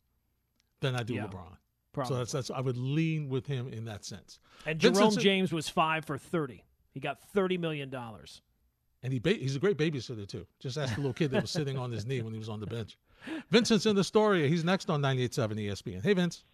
than 0.80 0.94
I 0.94 1.02
do 1.02 1.14
yeah. 1.14 1.26
LeBron. 1.26 1.56
Probably. 1.94 2.12
So 2.12 2.18
that's 2.18 2.32
that's 2.32 2.50
I 2.50 2.60
would 2.60 2.76
lean 2.76 3.28
with 3.28 3.46
him 3.46 3.68
in 3.68 3.84
that 3.86 4.04
sense. 4.04 4.40
And 4.66 4.78
Jerome 4.78 4.96
Vincent, 4.96 5.22
James 5.22 5.52
was 5.52 5.68
five 5.68 6.04
for 6.04 6.18
thirty. 6.18 6.64
He 6.90 7.00
got 7.00 7.20
thirty 7.32 7.56
million 7.56 7.88
dollars. 7.88 8.42
And 9.02 9.12
he 9.12 9.18
ba- 9.18 9.34
he's 9.34 9.54
a 9.54 9.58
great 9.58 9.78
babysitter 9.78 10.26
too. 10.26 10.46
Just 10.60 10.76
ask 10.76 10.94
the 10.94 11.00
little 11.00 11.12
kid 11.12 11.30
that 11.30 11.42
was 11.42 11.50
sitting 11.50 11.78
on 11.78 11.92
his 11.92 12.06
knee 12.06 12.22
when 12.22 12.32
he 12.32 12.38
was 12.38 12.48
on 12.48 12.58
the 12.58 12.66
bench. 12.66 12.98
Vincent's 13.50 13.86
in 13.86 13.96
the 13.96 14.04
story. 14.04 14.48
He's 14.48 14.64
next 14.64 14.90
on 14.90 15.00
98.7 15.02 15.54
ESPN. 15.54 16.02
Hey, 16.02 16.14
Vince. 16.14 16.44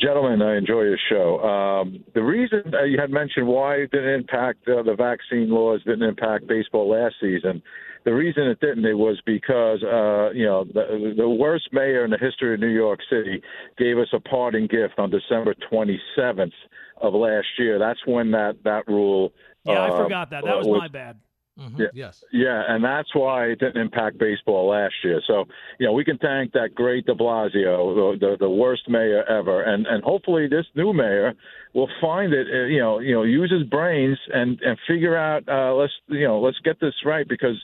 Gentlemen, 0.00 0.42
I 0.42 0.56
enjoy 0.56 0.82
your 0.82 0.98
show. 1.08 1.38
Um, 1.40 2.04
the 2.14 2.22
reason 2.22 2.74
uh, 2.74 2.82
you 2.84 2.98
had 2.98 3.10
mentioned 3.10 3.46
why 3.46 3.76
it 3.76 3.90
didn't 3.90 4.14
impact 4.14 4.66
uh, 4.68 4.82
the 4.82 4.94
vaccine 4.94 5.50
laws 5.50 5.82
didn't 5.84 6.02
impact 6.02 6.46
baseball 6.46 6.88
last 6.90 7.14
season 7.20 7.62
the 8.04 8.12
reason 8.12 8.44
it 8.44 8.60
didn't 8.60 8.84
it 8.84 8.94
was 8.94 9.20
because 9.26 9.82
uh, 9.82 10.30
you 10.32 10.44
know 10.44 10.64
the, 10.64 11.14
the 11.16 11.28
worst 11.28 11.68
mayor 11.72 12.04
in 12.04 12.10
the 12.10 12.18
history 12.18 12.54
of 12.54 12.60
New 12.60 12.68
York 12.68 13.00
City 13.10 13.42
gave 13.78 13.98
us 13.98 14.08
a 14.12 14.20
parting 14.20 14.66
gift 14.66 14.94
on 14.98 15.10
December 15.10 15.54
27th 15.70 16.52
of 17.00 17.14
last 17.14 17.46
year. 17.58 17.78
That's 17.78 18.00
when 18.06 18.30
that 18.32 18.56
that 18.64 18.86
rule. 18.86 19.32
Yeah, 19.64 19.74
uh, 19.74 19.86
I 19.86 20.02
forgot 20.02 20.30
that. 20.30 20.44
That 20.44 20.56
was, 20.56 20.66
was 20.66 20.80
my 20.80 20.88
bad. 20.88 21.18
Mm-hmm. 21.58 21.82
Yeah, 21.82 21.86
yes. 21.92 22.24
Yeah, 22.32 22.62
and 22.66 22.82
that's 22.82 23.14
why 23.14 23.46
it 23.46 23.58
didn't 23.58 23.80
impact 23.80 24.16
baseball 24.18 24.70
last 24.70 24.94
year. 25.04 25.20
So, 25.26 25.44
you 25.78 25.86
know, 25.86 25.92
we 25.92 26.02
can 26.02 26.16
thank 26.16 26.52
that 26.52 26.74
great 26.74 27.04
De 27.04 27.14
Blasio, 27.14 28.18
the, 28.18 28.26
the, 28.26 28.36
the 28.40 28.48
worst 28.48 28.88
mayor 28.88 29.22
ever, 29.24 29.62
and 29.62 29.86
and 29.86 30.02
hopefully 30.02 30.48
this 30.48 30.64
new 30.74 30.94
mayor 30.94 31.34
will 31.74 31.90
find 32.00 32.32
it. 32.32 32.46
Uh, 32.50 32.64
you 32.64 32.78
know, 32.78 33.00
you 33.00 33.14
know, 33.14 33.24
use 33.24 33.52
his 33.52 33.68
brains 33.68 34.18
and 34.32 34.58
and 34.62 34.78
figure 34.88 35.14
out. 35.14 35.46
Uh, 35.46 35.74
let's 35.74 35.92
you 36.08 36.26
know, 36.26 36.40
let's 36.40 36.58
get 36.64 36.80
this 36.80 36.94
right 37.04 37.28
because 37.28 37.62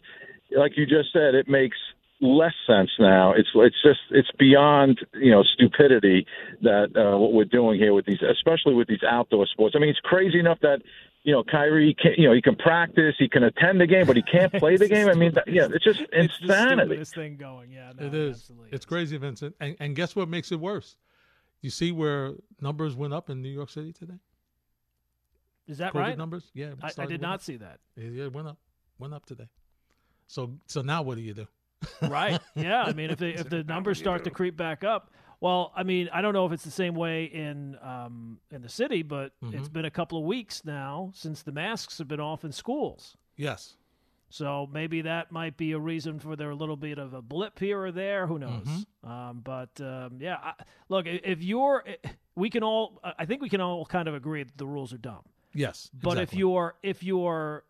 like 0.56 0.76
you 0.76 0.87
just 0.87 1.12
said, 1.12 1.34
it 1.34 1.48
makes 1.48 1.76
less 2.20 2.54
sense 2.66 2.90
now. 2.98 3.32
It's 3.32 3.48
it's 3.54 3.76
just 3.82 4.00
it's 4.11 4.30
beyond 4.38 5.00
you 5.14 5.30
know 5.30 5.42
stupidity 5.42 6.26
that 6.62 6.88
uh, 6.96 7.18
what 7.18 7.32
we're 7.32 7.44
doing 7.44 7.78
here 7.78 7.94
with 7.94 8.06
these, 8.06 8.18
especially 8.22 8.74
with 8.74 8.88
these 8.88 9.02
outdoor 9.08 9.46
sports. 9.46 9.74
I 9.76 9.80
mean, 9.80 9.90
it's 9.90 10.00
crazy 10.00 10.38
enough 10.38 10.58
that 10.62 10.82
you 11.22 11.32
know 11.32 11.44
Kyrie, 11.44 11.94
can, 12.00 12.12
you 12.16 12.28
know, 12.28 12.34
he 12.34 12.42
can 12.42 12.56
practice, 12.56 13.14
he 13.18 13.28
can 13.28 13.44
attend 13.44 13.80
the 13.80 13.87
game, 13.87 14.06
but 14.06 14.16
he 14.16 14.22
can't 14.22 14.52
play 14.52 14.76
the 14.76 14.88
game. 14.94 15.08
I 15.08 15.14
mean, 15.14 15.32
that, 15.34 15.44
yeah, 15.46 15.68
it's 15.72 15.84
just 15.84 16.00
it's 16.12 16.34
insanity. 16.40 16.96
This 16.96 17.12
thing 17.12 17.37
going, 17.37 17.70
yeah, 17.70 17.92
no, 17.98 18.06
it 18.06 18.14
is. 18.14 18.50
It's 18.70 18.80
is. 18.80 18.84
crazy, 18.84 19.16
Vincent. 19.16 19.54
And 19.61 19.76
and 19.80 19.94
guess 19.94 20.16
what 20.16 20.28
makes 20.28 20.52
it 20.52 20.61
worse? 20.61 20.96
You 21.61 21.70
see 21.70 21.90
where 21.92 22.34
numbers 22.61 22.94
went 22.94 23.12
up 23.12 23.30
in 23.30 23.42
New 23.42 23.48
York 23.48 23.70
City 23.70 23.92
today? 23.92 24.18
Is 25.66 25.78
that 25.78 25.92
COVID 25.92 25.98
right? 25.98 26.18
numbers? 26.18 26.50
Yeah, 26.54 26.72
I, 26.82 26.90
I 26.98 27.06
did 27.06 27.20
not 27.20 27.34
up. 27.34 27.42
see 27.42 27.56
that. 27.56 27.80
Yeah, 27.96 28.24
it 28.24 28.32
went 28.32 28.48
up. 28.48 28.58
Went 28.98 29.12
up 29.12 29.26
today. 29.26 29.48
So 30.28 30.52
so 30.66 30.82
now 30.82 31.02
what 31.02 31.16
do 31.16 31.22
you 31.22 31.34
do? 31.34 31.46
Right. 32.02 32.40
Yeah. 32.54 32.82
I 32.82 32.92
mean, 32.92 33.10
if 33.10 33.18
they, 33.18 33.30
if 33.30 33.48
the 33.48 33.62
numbers 33.74 33.98
start 33.98 34.24
to 34.24 34.30
creep 34.30 34.56
back 34.56 34.82
up, 34.84 35.10
well, 35.40 35.72
I 35.76 35.84
mean, 35.84 36.08
I 36.12 36.20
don't 36.22 36.32
know 36.34 36.44
if 36.46 36.50
it's 36.52 36.64
the 36.64 36.70
same 36.72 36.94
way 36.94 37.24
in 37.24 37.76
um, 37.82 38.38
in 38.50 38.62
the 38.62 38.68
city, 38.68 39.02
but 39.02 39.32
Mm-hmm. 39.44 39.56
it's 39.58 39.68
been 39.68 39.84
a 39.84 39.90
couple 39.90 40.18
of 40.18 40.24
weeks 40.24 40.64
now 40.64 41.12
since 41.14 41.42
the 41.42 41.52
masks 41.52 41.98
have 41.98 42.08
been 42.08 42.20
off 42.20 42.44
in 42.44 42.52
schools. 42.52 43.16
Yes. 43.36 43.76
So 44.30 44.68
maybe 44.72 45.02
that 45.02 45.32
might 45.32 45.56
be 45.56 45.72
a 45.72 45.78
reason 45.78 46.18
for 46.18 46.36
their 46.36 46.54
little 46.54 46.76
bit 46.76 46.98
of 46.98 47.14
a 47.14 47.22
blip 47.22 47.58
here 47.58 47.80
or 47.80 47.92
there. 47.92 48.26
Who 48.26 48.38
knows? 48.38 48.66
Mm-hmm. 48.66 49.10
Um, 49.10 49.40
but 49.42 49.80
um, 49.80 50.18
yeah, 50.20 50.36
I, 50.42 50.52
look, 50.90 51.06
if 51.06 51.42
you're, 51.42 51.82
we 52.34 52.50
can 52.50 52.62
all, 52.62 53.00
I 53.18 53.24
think 53.24 53.40
we 53.40 53.48
can 53.48 53.60
all 53.62 53.86
kind 53.86 54.06
of 54.08 54.14
agree 54.14 54.42
that 54.42 54.58
the 54.58 54.66
rules 54.66 54.92
are 54.92 54.98
dumb. 54.98 55.22
Yes. 55.54 55.90
But 55.94 56.18
if 56.18 56.34
you're 56.34 56.74
if 56.82 57.02
your 57.02 57.64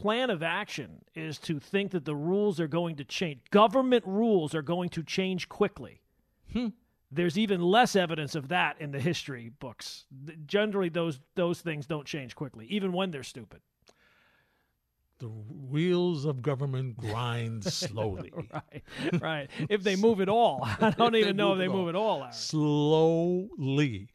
plan 0.00 0.30
of 0.30 0.42
action 0.42 1.02
is 1.14 1.38
to 1.38 1.58
think 1.60 1.90
that 1.92 2.04
the 2.04 2.14
rules 2.16 2.58
are 2.60 2.68
going 2.68 2.96
to 2.96 3.04
change, 3.04 3.40
government 3.50 4.04
rules 4.06 4.54
are 4.54 4.62
going 4.62 4.88
to 4.90 5.02
change 5.02 5.48
quickly. 5.48 6.00
Hmm. 6.52 6.68
There's 7.12 7.36
even 7.36 7.60
less 7.60 7.96
evidence 7.96 8.34
of 8.34 8.48
that 8.48 8.80
in 8.80 8.92
the 8.92 9.00
history 9.00 9.50
books. 9.58 10.04
Generally, 10.46 10.90
those 10.90 11.20
those 11.34 11.60
things 11.60 11.86
don't 11.86 12.06
change 12.06 12.34
quickly, 12.36 12.66
even 12.66 12.92
when 12.92 13.10
they're 13.10 13.24
stupid. 13.24 13.60
the 15.18 15.28
wheels 15.28 16.24
of 16.24 16.40
government 16.40 16.96
grind 16.96 17.64
slowly. 17.82 18.32
Right, 18.32 18.82
right. 19.20 19.50
If 19.68 19.82
they 19.82 19.96
move 19.96 20.20
at 20.20 20.28
all, 20.28 20.60
I 20.80 20.90
don't 20.98 21.16
even 21.16 21.36
know 21.36 21.52
if 21.52 21.58
they 21.58 21.64
at 21.66 21.70
move 21.70 21.88
at 21.88 21.94
all. 21.96 22.20
Aaron. 22.20 22.32
Slowly. 22.32 24.08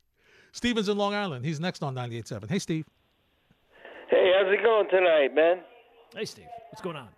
Steven's 0.52 0.88
in 0.90 0.98
Long 0.98 1.14
Island. 1.14 1.46
He's 1.46 1.60
next 1.60 1.84
on 1.84 1.94
98.7. 1.96 2.50
Hey, 2.50 2.60
Steve. 2.60 2.86
Hey, 4.10 4.32
how's 4.36 4.52
it 4.54 4.64
going 4.64 4.88
tonight, 4.90 5.36
man? 5.36 5.58
Hey, 6.16 6.24
Steve, 6.24 6.48
what's 6.72 6.82
going 6.82 6.96
on? 6.96 7.10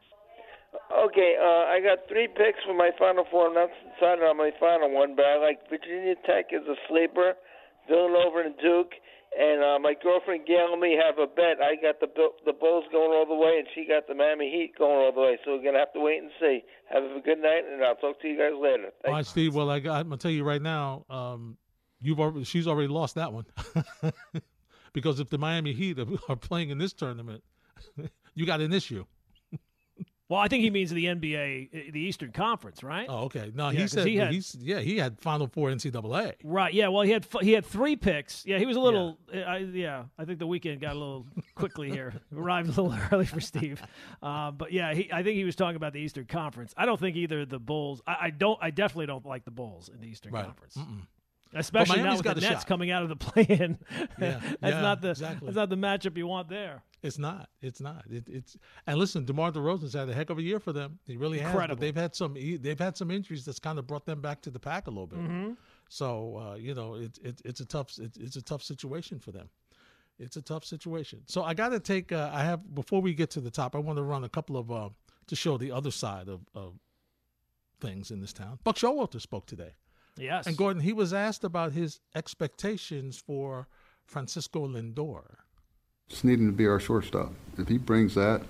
Okay, 0.89 1.37
uh, 1.37 1.69
I 1.69 1.79
got 1.85 2.09
three 2.09 2.27
picks 2.27 2.57
for 2.65 2.73
my 2.73 2.89
final 2.97 3.25
four. 3.29 3.47
I'm 3.47 3.53
not 3.53 3.69
decided 3.93 4.25
on 4.25 4.37
my 4.37 4.49
final 4.59 4.89
one, 4.89 5.15
but 5.15 5.25
I 5.25 5.37
like 5.37 5.69
Virginia 5.69 6.15
Tech 6.25 6.49
as 6.51 6.65
a 6.65 6.73
sleeper, 6.89 7.33
Villanova 7.87 8.49
and 8.49 8.57
Duke, 8.57 8.93
and 9.37 9.61
uh, 9.63 9.77
my 9.77 9.93
girlfriend 10.01 10.47
Gail 10.47 10.73
and 10.73 10.81
me 10.81 10.97
have 10.97 11.19
a 11.19 11.27
bet. 11.27 11.61
I 11.61 11.77
got 11.77 11.99
the 12.01 12.09
the 12.43 12.53
Bulls 12.53 12.85
going 12.91 13.13
all 13.13 13.27
the 13.29 13.35
way, 13.37 13.61
and 13.61 13.67
she 13.75 13.85
got 13.85 14.07
the 14.07 14.15
Miami 14.15 14.49
Heat 14.49 14.73
going 14.77 14.97
all 14.97 15.13
the 15.13 15.21
way. 15.21 15.37
So 15.45 15.53
we're 15.53 15.63
gonna 15.63 15.77
have 15.77 15.93
to 15.93 16.01
wait 16.01 16.23
and 16.25 16.31
see. 16.41 16.65
Have 16.89 17.03
a 17.03 17.21
good 17.21 17.37
night, 17.37 17.69
and 17.69 17.83
I'll 17.85 18.01
talk 18.01 18.19
to 18.21 18.27
you 18.27 18.37
guys 18.37 18.57
later. 18.59 18.89
All 19.05 19.13
right, 19.13 19.25
Steve. 19.25 19.53
Well, 19.53 19.69
I 19.69 19.77
got, 19.77 19.99
I'm 19.99 20.07
going 20.07 20.17
to 20.17 20.23
tell 20.23 20.31
you 20.31 20.43
right 20.43 20.61
now, 20.61 21.05
um, 21.09 21.57
you've 22.01 22.19
already, 22.19 22.45
she's 22.45 22.65
already 22.65 22.87
lost 22.87 23.13
that 23.13 23.31
one. 23.31 23.45
because 24.93 25.19
if 25.19 25.29
the 25.29 25.37
Miami 25.37 25.73
Heat 25.73 25.99
are, 25.99 26.07
are 26.29 26.35
playing 26.35 26.71
in 26.71 26.79
this 26.79 26.93
tournament, 26.93 27.43
you 28.37 28.45
got 28.45 28.61
an 28.61 28.71
issue. 28.73 29.05
Well, 30.29 30.41
I 30.41 30.49
think 30.49 30.61
he 30.61 30.69
means 30.69 30.89
the 30.91 31.05
NBA, 31.05 31.69
uh, 31.73 31.91
the 31.93 32.01
Eastern 32.01 32.33
Conference, 32.33 32.83
right? 32.83 33.05
Oh, 33.07 33.19
okay. 33.27 33.49
No, 33.55 33.69
Yeah, 33.69 33.79
he 33.79 33.87
said 33.87 34.05
he 34.05 34.17
had- 34.17 34.33
he's 34.33 34.57
yeah 34.59 34.79
he 34.79 34.97
had 34.97 35.17
Final 35.21 35.47
Four 35.47 35.69
NCAA. 35.69 36.33
Right. 36.43 36.73
Yeah. 36.73 36.89
Well, 36.89 37.03
he 37.03 37.11
had 37.11 37.25
he 37.41 37.53
had 37.53 37.65
three 37.65 37.95
picks. 37.95 38.45
Yeah, 38.45 38.57
he 38.59 38.65
was 38.65 38.75
a 38.75 38.81
little. 38.81 39.17
I, 39.33 39.59
yeah, 39.59 40.03
I 40.19 40.25
think 40.25 40.39
the 40.39 40.47
weekend 40.47 40.81
got 40.81 40.97
a 40.97 40.99
little 40.99 41.27
quickly 41.55 41.89
here. 41.89 42.13
Arrived 42.35 42.67
a 42.77 42.81
little 42.81 42.99
early 43.09 43.25
for 43.25 43.39
Steve. 43.39 43.81
Um, 44.21 44.57
but 44.57 44.73
yeah, 44.73 44.93
he, 44.93 45.09
I 45.13 45.23
think 45.23 45.37
he 45.37 45.45
was 45.45 45.55
talking 45.55 45.77
about 45.77 45.93
the 45.93 45.99
Eastern 45.99 46.25
Conference. 46.25 46.73
I 46.75 46.85
don't 46.85 46.99
think 46.99 47.15
either 47.15 47.39
of 47.41 47.49
the 47.49 47.59
Bulls. 47.59 48.01
I, 48.05 48.17
I 48.23 48.29
don't. 48.31 48.59
I 48.61 48.69
definitely 48.69 49.05
don't 49.05 49.25
like 49.25 49.45
the 49.45 49.51
Bulls 49.51 49.87
in 49.87 50.01
the 50.01 50.07
Eastern 50.07 50.33
Right. 50.33 50.43
Conference. 50.43 50.75
Mm-mm. 50.75 51.03
Especially 51.53 52.01
now 52.01 52.17
with 52.17 52.23
the 52.25 52.33
Nets 52.35 52.45
shot. 52.47 52.67
coming 52.67 52.91
out 52.91 53.03
of 53.03 53.07
the 53.09 53.15
play-in. 53.25 53.77
Yeah, 54.19 54.41
that's 54.59 54.73
yeah, 54.75 54.81
not 54.81 55.01
the 55.01 55.11
exactly. 55.11 55.45
that's 55.45 55.55
not 55.55 55.69
the 55.69 55.77
matchup 55.77 56.17
you 56.17 56.27
want 56.27 56.49
there. 56.49 56.83
It's 57.03 57.17
not. 57.19 57.49
It's 57.61 57.79
not. 57.79 58.05
It, 58.09 58.27
it's 58.27 58.57
and 58.87 58.97
listen, 58.97 59.23
DeMar 59.25 59.51
DeRozan's 59.51 59.93
had 59.93 60.09
a 60.09 60.13
heck 60.13 60.29
of 60.29 60.39
a 60.39 60.41
year 60.41 60.59
for 60.59 60.73
them. 60.73 60.99
He 61.05 61.15
really 61.15 61.37
has. 61.39 61.51
Incredible. 61.51 61.75
But 61.75 61.81
they've 61.81 61.95
had 61.95 62.15
some. 62.15 62.33
They've 62.33 62.79
had 62.79 62.97
some 62.97 63.11
injuries 63.11 63.45
that's 63.45 63.59
kind 63.59 63.77
of 63.77 63.85
brought 63.85 64.05
them 64.05 64.19
back 64.19 64.41
to 64.41 64.49
the 64.49 64.59
pack 64.59 64.87
a 64.87 64.89
little 64.89 65.07
bit. 65.07 65.19
Mm-hmm. 65.19 65.51
So 65.89 66.37
uh, 66.37 66.55
you 66.55 66.73
know, 66.73 66.95
it's 66.95 67.19
it, 67.19 67.41
it's 67.45 67.59
a 67.59 67.65
tough 67.65 67.97
it's, 67.99 68.17
it's 68.17 68.35
a 68.35 68.41
tough 68.41 68.63
situation 68.63 69.19
for 69.19 69.31
them. 69.31 69.49
It's 70.19 70.35
a 70.35 70.41
tough 70.41 70.65
situation. 70.65 71.21
So 71.27 71.43
I 71.43 71.53
got 71.53 71.69
to 71.69 71.79
take. 71.79 72.11
Uh, 72.11 72.31
I 72.33 72.43
have 72.43 72.73
before 72.73 73.01
we 73.01 73.13
get 73.13 73.29
to 73.31 73.41
the 73.41 73.51
top. 73.51 73.75
I 73.75 73.79
want 73.79 73.97
to 73.97 74.03
run 74.03 74.23
a 74.23 74.29
couple 74.29 74.57
of 74.57 74.71
uh, 74.71 74.89
to 75.27 75.35
show 75.35 75.57
the 75.57 75.71
other 75.71 75.91
side 75.91 76.27
of, 76.27 76.41
of 76.55 76.79
things 77.79 78.09
in 78.09 78.19
this 78.21 78.33
town. 78.33 78.57
Buck 78.63 78.75
Showalter 78.77 79.21
spoke 79.21 79.45
today, 79.45 79.73
Yes. 80.17 80.47
and 80.47 80.57
Gordon 80.57 80.81
he 80.81 80.93
was 80.93 81.13
asked 81.13 81.43
about 81.43 81.73
his 81.73 81.99
expectations 82.15 83.17
for 83.17 83.67
Francisco 84.05 84.67
Lindor. 84.67 85.35
Just 86.09 86.23
need 86.23 86.39
him 86.39 86.47
to 86.47 86.53
be 86.53 86.67
our 86.67 86.79
shortstop. 86.79 87.33
If 87.57 87.67
he 87.67 87.77
brings 87.77 88.15
that, 88.15 88.41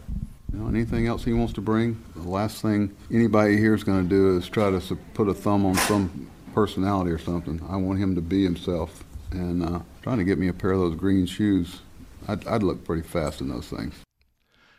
you 0.52 0.60
know, 0.60 0.68
anything 0.68 1.08
else 1.08 1.24
he 1.24 1.34
wants 1.34 1.54
to 1.54 1.62
bring, 1.62 2.02
the 2.16 2.28
last 2.28 2.62
thing 2.62 2.96
anybody 3.12 3.58
here 3.58 3.74
is 3.74 3.84
going 3.84 4.04
to 4.04 4.10
do 4.10 4.38
is 4.38 4.48
try 4.48 4.70
to 4.70 4.96
put 5.14 5.28
a 5.28 5.34
thumb 5.34 5.66
on 5.66 5.76
some 5.76 6.30
personality 6.54 7.12
or 7.12 7.18
something. 7.18 7.62
I 7.70 7.78
want 7.78 8.00
him 8.00 8.16
to 8.16 8.22
be 8.22 8.44
himself. 8.44 9.04
And 9.32 9.64
uh, 9.64 9.80
trying 10.02 10.18
to 10.18 10.24
get 10.24 10.38
me 10.38 10.48
a 10.48 10.54
pair 10.54 10.72
of 10.72 10.80
those 10.80 10.96
green 10.96 11.26
shoes, 11.26 11.82
I'd, 12.28 12.48
I'd 12.48 12.64
look 12.64 12.86
pretty 12.86 13.02
fast 13.04 13.42
in 13.42 13.50
those 13.50 13.68
things. 13.68 13.94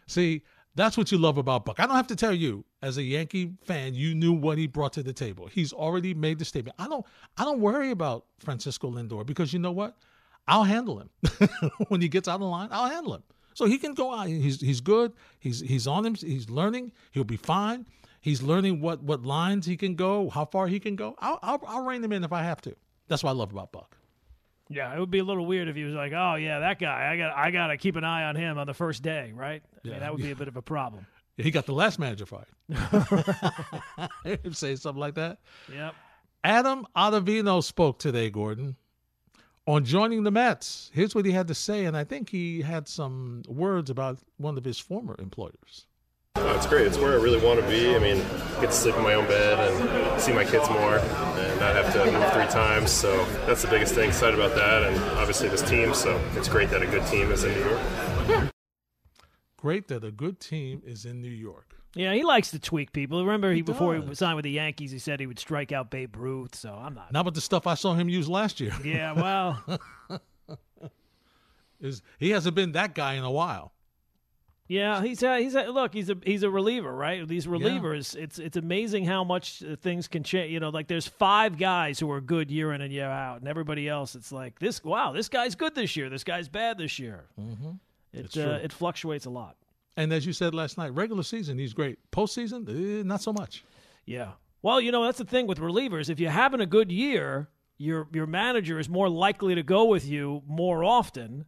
See, 0.07 0.43
that's 0.75 0.97
what 0.97 1.13
you 1.13 1.19
love 1.19 1.39
about 1.39 1.65
Buck. 1.65 1.81
I 1.81 1.87
don't 1.87 1.97
have 1.97 2.07
to 2.07 2.17
tell 2.17 2.33
you, 2.33 2.65
as 2.83 2.97
a 2.97 3.03
Yankee 3.03 3.53
fan, 3.65 3.95
you 3.95 4.15
knew 4.15 4.33
what 4.33 4.59
he 4.59 4.67
brought 4.67 4.93
to 4.95 5.03
the 5.03 5.13
table. 5.13 5.49
He's 5.49 5.73
already 5.73 6.15
made 6.15 6.39
the 6.39 6.45
statement. 6.45 6.77
I 6.79 6.87
don't 6.87 7.05
I 7.37 7.45
don't 7.45 7.61
worry 7.61 7.91
about 7.91 8.25
Francisco 8.39 8.91
Lindor 8.91 9.27
because 9.27 9.53
you 9.53 9.59
know 9.59 9.73
what? 9.73 9.97
I'll 10.49 10.65
handle 10.65 10.99
him. 11.01 11.11
when 11.89 12.01
he 12.01 12.09
gets 12.09 12.27
out 12.29 12.37
of 12.37 12.41
the 12.41 12.47
line, 12.47 12.69
I'll 12.73 12.89
handle 12.91 13.15
him. 13.15 13.23
So 13.55 13.67
he 13.67 13.79
can 13.79 13.95
go 13.95 14.13
out. 14.15 14.27
He's 14.29 14.61
he's 14.61 14.81
good. 14.81 15.13
He's 15.41 15.61
he's 15.61 15.87
on 15.87 16.05
him. 16.07 16.15
He's 16.15 16.49
learning. 16.49 16.93
He'll 17.13 17.25
be 17.25 17.37
fine. 17.37 17.87
He's 18.21 18.43
learning 18.43 18.81
what 18.81 19.03
what 19.03 19.25
lines 19.25 19.67
he 19.67 19.77
can 19.77 19.95
go, 19.95 20.29
how 20.31 20.45
far 20.45 20.67
he 20.69 20.81
can 20.81 20.97
go. 20.97 21.15
I'll 21.19 21.39
I'll, 21.43 21.63
I'll 21.67 21.85
rein 21.85 22.03
him 22.03 22.13
in 22.13 22.25
if 22.25 22.33
I 22.33 22.43
have 22.43 22.61
to. 22.63 22.75
That's 23.09 23.23
what 23.23 23.31
I 23.31 23.35
love 23.35 23.53
about 23.53 23.73
Buck. 23.73 23.97
Yeah, 24.71 24.95
it 24.95 25.01
would 25.01 25.11
be 25.11 25.19
a 25.21 25.25
little 25.25 25.47
weird 25.47 25.67
if 25.69 25.77
he 25.77 25.83
was 25.85 25.95
like, 25.95 26.13
"Oh 26.13 26.35
yeah, 26.35 26.61
that 26.61 26.79
guy. 26.79 27.11
I 27.13 27.17
got 27.17 27.37
I 27.37 27.51
got 27.51 27.69
to 27.69 27.77
keep 27.79 27.97
an 27.97 28.05
eye 28.05 28.25
on 28.25 28.37
him 28.37 28.59
on 28.59 28.67
the 28.67 28.75
first 28.75 29.03
day, 29.03 29.33
right?" 29.35 29.63
I 29.73 29.79
mean, 29.83 29.95
Yeah. 29.95 30.01
that 30.01 30.13
would 30.13 30.23
be 30.23 30.31
a 30.31 30.37
bit 30.37 30.49
of 30.49 30.57
a 30.57 30.63
problem. 30.63 31.07
He 31.41 31.53
got 31.53 31.67
the 31.67 31.73
last 31.73 32.01
manager 32.01 32.27
fired. 32.27 32.49
Say 34.53 34.75
something 34.75 34.99
like 35.01 35.15
that. 35.15 35.39
Yep. 35.73 35.95
Adam 36.43 36.85
Ottavino 36.97 37.63
spoke 37.63 38.01
today, 38.01 38.29
Gordon, 38.29 38.75
on 39.69 39.85
joining 39.85 40.23
the 40.23 40.31
Mets. 40.31 40.91
Here's 40.95 41.15
what 41.15 41.27
he 41.27 41.33
had 41.33 41.47
to 41.49 41.55
say, 41.55 41.85
and 41.85 41.95
I 41.95 42.03
think 42.03 42.31
he 42.31 42.63
had 42.63 42.89
some 42.89 43.43
words 43.47 43.91
about 43.91 44.19
one 44.39 44.57
of 44.57 44.65
his 44.65 44.79
former 44.79 45.15
employers. 45.19 45.87
Oh, 46.37 46.57
it's 46.57 46.67
great. 46.67 46.87
It's 46.87 46.97
where 46.97 47.13
I 47.13 47.23
really 47.23 47.45
want 47.45 47.61
to 47.61 47.67
be. 47.67 47.95
I 47.95 47.99
mean, 47.99 48.17
get 48.61 48.71
to 48.71 48.73
sleep 48.73 48.97
in 48.97 49.03
my 49.03 49.13
own 49.13 49.27
bed 49.27 49.59
and 49.59 50.21
see 50.21 50.33
my 50.33 50.45
kids 50.45 50.71
more 50.71 50.99
and 50.99 51.61
not 51.61 51.75
have 51.77 51.93
to 51.93 52.11
move 52.11 52.33
three 52.33 52.47
times. 52.47 52.91
So 52.91 53.27
that's 53.45 53.61
the 53.61 53.69
biggest 53.69 53.95
thing. 53.95 54.09
Excited 54.09 54.39
about 54.39 54.55
that, 54.57 54.85
and 54.85 54.99
obviously 55.19 55.49
this 55.49 55.63
team. 55.63 55.93
So 55.93 56.19
it's 56.35 56.49
great 56.49 56.71
that 56.71 56.81
a 56.81 56.87
good 56.87 57.07
team 57.07 57.31
is 57.31 57.45
in 57.45 57.53
New 57.53 57.69
York. 57.69 58.51
Great 59.59 59.89
that 59.89 60.03
a 60.03 60.11
good 60.11 60.41
team 60.41 60.81
is 60.87 61.05
in 61.05 61.21
New 61.21 61.29
York. 61.29 61.78
Yeah, 61.95 62.13
he 62.13 62.23
likes 62.23 62.51
to 62.51 62.59
tweak 62.59 62.93
people. 62.93 63.25
Remember, 63.25 63.51
he, 63.51 63.57
He 63.57 63.63
before 63.63 63.97
he 63.97 64.15
signed 64.15 64.37
with 64.37 64.45
the 64.45 64.51
Yankees, 64.51 64.91
he 64.91 64.99
said 64.99 65.21
he 65.21 65.27
would 65.27 65.39
strike 65.39 65.73
out 65.73 65.91
Babe 65.91 66.15
Ruth. 66.17 66.55
So 66.55 66.73
I'm 66.73 66.95
not. 66.95 67.13
Not 67.13 67.25
with 67.25 67.35
the 67.35 67.41
stuff 67.41 67.67
I 67.67 67.75
saw 67.75 67.95
him 67.95 68.09
use 68.09 68.29
last 68.29 68.61
year. 68.61 68.73
Yeah, 68.85 69.13
well, 69.13 69.63
Is 71.81 72.03
he 72.19 72.31
hasn't 72.31 72.55
been 72.57 72.73
that 72.73 72.95
guy 72.95 73.15
in 73.15 73.23
a 73.25 73.31
while. 73.31 73.73
yeah, 74.67 75.01
he's 75.01 75.23
a, 75.23 75.39
he's 75.39 75.55
a, 75.55 75.65
look, 75.65 75.95
he's 75.95 76.11
a 76.11 76.17
he's 76.25 76.43
a 76.43 76.51
reliever, 76.51 76.93
right? 76.93 77.27
These 77.27 77.47
relievers, 77.47 78.17
it's 78.17 78.39
it's 78.41 78.57
amazing 78.57 79.05
how 79.05 79.23
much 79.25 79.63
uh, 79.63 79.77
things 79.77 80.09
can 80.09 80.25
change. 80.25 80.53
You 80.53 80.59
know, 80.59 80.71
like 80.71 80.89
there's 80.89 81.07
five 81.07 81.57
guys 81.57 82.01
who 82.01 82.11
are 82.11 82.21
good 82.21 82.51
year 82.51 82.73
in 82.73 82.81
and 82.81 82.93
year 82.93 83.07
out, 83.09 83.39
and 83.41 83.49
everybody 83.49 83.89
else, 83.89 84.17
it's 84.17 84.33
like 84.33 84.59
this. 84.59 84.83
Wow, 84.83 85.13
this 85.13 85.29
guy's 85.29 85.55
good 85.55 85.75
this 85.77 85.97
year. 85.97 86.11
This 86.11 86.25
guy's 86.25 86.49
bad 86.49 86.79
this 86.79 86.99
year. 86.99 87.27
Mm-hmm. 87.41 87.71
It 88.13 88.25
It's 88.25 88.37
uh, 88.37 88.61
it 88.63 88.73
fluctuates 88.73 89.27
a 89.27 89.31
lot. 89.31 89.57
And 89.99 90.13
as 90.13 90.25
you 90.25 90.33
said 90.33 90.55
last 90.55 90.79
night, 90.79 90.95
regular 90.95 91.23
season 91.25 91.59
he's 91.59 91.75
great. 91.75 91.99
Postseason, 92.13 92.69
eh, 92.69 93.03
not 93.03 93.21
so 93.21 93.33
much. 93.33 93.65
Yeah. 94.07 94.33
Well, 94.63 94.81
you 94.81 94.93
know 94.93 95.05
that's 95.05 95.19
the 95.19 95.25
thing 95.25 95.47
with 95.47 95.59
relievers. 95.59 96.09
If 96.09 96.21
you're 96.21 96.31
having 96.31 96.61
a 96.61 96.67
good 96.67 96.91
year, 96.93 97.49
your 97.79 98.09
your 98.13 98.27
manager 98.27 98.79
is 98.79 98.89
more 98.89 99.09
likely 99.09 99.55
to 99.57 99.63
go 99.63 99.85
with 99.87 100.07
you 100.07 100.43
more 100.47 100.83
often, 100.85 101.45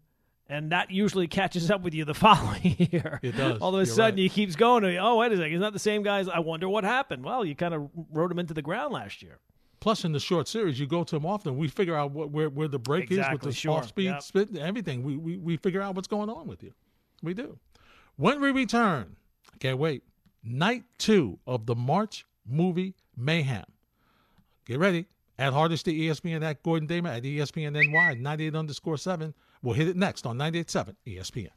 And 0.49 0.73
that 0.73 0.91
usually 0.91 1.29
catches 1.29 1.71
up 1.71 1.81
with 1.83 1.95
you 1.95 2.05
the 2.05 2.15
following 2.27 2.75
year. 2.91 3.21
It 3.23 3.37
does. 3.37 3.61
All 3.61 3.69
of 3.71 3.75
a 3.77 3.79
You're 3.79 3.87
sudden, 3.87 4.17
right. 4.17 4.23
he 4.23 4.29
keeps 4.29 4.57
going. 4.57 4.85
Oh, 4.99 5.17
wait 5.19 5.31
a 5.33 5.37
second. 5.37 5.53
He's 5.53 5.61
not 5.61 5.73
the 5.73 5.79
same 5.79 6.03
guys. 6.03 6.29
I 6.29 6.41
wonder 6.41 6.69
what 6.69 6.83
happened. 6.85 7.25
Well, 7.25 7.45
you 7.45 7.55
kind 7.55 7.73
of 7.75 7.89
wrote 8.13 8.33
him 8.33 8.39
into 8.41 8.53
the 8.55 8.63
ground 8.63 8.93
last 8.93 9.23
year. 9.23 9.39
Plus, 9.79 10.05
in 10.05 10.13
the 10.13 10.21
short 10.21 10.47
series, 10.49 10.79
you 10.79 10.87
go 10.87 11.05
to 11.05 11.17
him 11.17 11.25
often. 11.25 11.57
We 11.57 11.69
figure 11.69 11.95
out 11.97 12.11
what, 12.11 12.31
where 12.31 12.51
where 12.51 12.69
the 12.69 12.81
break 12.81 13.11
is 13.13 13.25
with 13.33 13.43
the 13.43 13.53
sure. 13.53 13.79
off 13.79 13.87
speed, 13.89 14.07
Yep. 14.07 14.23
spit, 14.23 14.57
everything. 14.57 15.03
We, 15.05 15.17
we 15.17 15.37
we 15.39 15.57
figure 15.57 15.81
out 15.83 15.95
what's 15.95 16.09
going 16.09 16.29
on 16.29 16.47
with 16.49 16.63
you. 16.65 16.73
We 17.23 17.33
do. 17.33 17.59
When 18.21 18.41
we 18.43 18.51
return, 18.51 19.17
can't 19.61 19.79
wait. 19.79 20.03
Night 20.45 20.85
two 20.99 21.39
of 21.47 21.65
the 21.65 21.75
March 21.75 22.27
movie 22.47 22.95
Mayhem. 23.17 23.65
Get 24.67 24.79
ready. 24.79 25.07
At 25.39 25.55
Hardesty 25.55 26.03
ESPN 26.03 26.45
at 26.45 26.63
Gordon 26.63 26.87
Damer 26.87 27.09
at 27.09 27.23
ESPN 27.23 27.73
NY 27.73 28.17
98 28.21 28.55
underscore 28.55 28.99
seven. 28.99 29.33
We'll 29.63 29.73
hit 29.73 29.89
it 29.89 29.97
next 29.97 30.27
on 30.27 30.37
98.7 30.37 30.97
ESPN. 31.07 31.49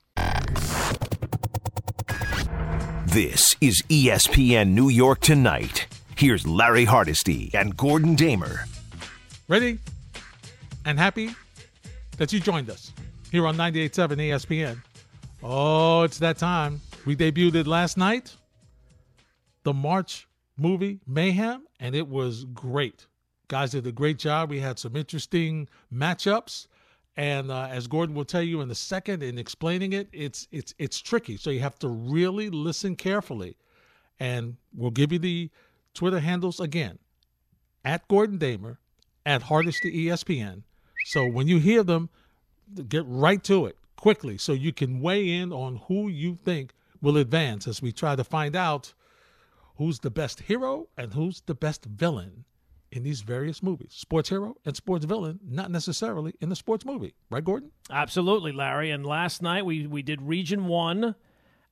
This 3.08 3.58
is 3.60 3.82
ESPN 3.90 4.70
New 4.70 4.88
York 4.88 5.20
Tonight. 5.20 5.88
Here's 6.16 6.48
Larry 6.48 6.86
Hardesty 6.86 7.52
and 7.54 7.76
Gordon 7.76 8.16
Damer. 8.16 8.64
Ready 9.50 9.80
and 10.86 10.98
happy 10.98 11.36
that 12.16 12.32
you 12.32 12.40
joined 12.40 12.70
us 12.70 12.94
here 13.34 13.46
on 13.48 13.58
98.7 13.58 14.16
ESPN. 14.16 14.82
Oh, 15.46 16.04
it's 16.04 16.20
that 16.20 16.38
time. 16.38 16.80
We 17.06 17.18
debuted 17.18 17.56
it 17.56 17.68
last 17.68 17.98
night, 17.98 18.38
the 19.64 19.74
March 19.74 20.26
movie 20.58 21.02
Mayhem, 21.06 21.68
and 21.82 21.94
it 21.96 22.08
was 22.08 22.46
great. 22.46 23.08
Guys 23.50 23.72
did 23.72 23.86
a 23.86 23.92
great 23.92 24.18
job. 24.18 24.52
We 24.52 24.62
had 24.62 24.80
some 24.80 24.96
interesting 24.96 25.68
matchups. 25.94 26.68
And 27.18 27.52
uh, 27.52 27.68
as 27.70 27.88
Gordon 27.88 28.16
will 28.16 28.24
tell 28.24 28.42
you 28.42 28.62
in 28.62 28.72
a 28.72 28.76
second 28.76 29.22
in 29.22 29.38
explaining 29.38 29.92
it, 29.92 30.08
it's 30.14 30.48
it's 30.52 30.74
it's 30.80 31.00
tricky. 31.00 31.36
So 31.36 31.50
you 31.50 31.60
have 31.60 31.78
to 31.80 31.90
really 31.90 32.50
listen 32.50 32.96
carefully. 32.96 33.58
And 34.22 34.56
we'll 34.74 34.92
give 34.92 35.12
you 35.12 35.20
the 35.20 35.52
Twitter 35.94 36.22
handles 36.22 36.62
again 36.62 37.00
at 37.84 38.08
Gordon 38.08 38.38
Damer, 38.38 38.80
at 39.26 39.44
Hardesty 39.44 40.08
ESPN. 40.08 40.64
So 41.06 41.28
when 41.28 41.48
you 41.48 41.60
hear 41.60 41.84
them, 41.84 42.10
get 42.88 43.04
right 43.06 43.44
to 43.44 43.66
it 43.66 43.78
quickly 44.04 44.38
so 44.38 44.52
you 44.52 44.74
can 44.74 45.00
weigh 45.00 45.30
in 45.30 45.54
on 45.54 45.78
who 45.88 46.10
you 46.10 46.36
think 46.44 46.74
will 47.02 47.16
advance 47.16 47.70
as 47.70 47.82
we 47.82 47.90
try 47.90 48.18
to 48.18 48.24
find 48.26 48.54
out 48.54 48.94
who's 49.78 50.00
the 50.00 50.12
best 50.12 50.42
hero 50.42 50.90
and 50.98 51.14
who's 51.14 51.40
the 51.46 51.56
best 51.56 51.86
villain 51.86 52.44
in 52.92 53.04
these 53.04 53.22
various 53.22 53.64
movies. 53.64 53.94
Sports 53.94 54.28
hero 54.28 54.58
and 54.66 54.76
sports 54.76 55.06
villain, 55.06 55.40
not 55.42 55.72
necessarily 55.72 56.34
in 56.42 56.50
the 56.50 56.56
sports 56.58 56.84
movie. 56.84 57.14
Right, 57.32 57.46
Gordon? 57.46 57.72
Absolutely, 57.90 58.52
Larry. 58.52 58.92
And 58.92 59.06
last 59.06 59.42
night 59.42 59.66
we, 59.66 59.88
we 59.88 60.02
did 60.02 60.22
Region 60.22 60.66
1. 60.66 61.16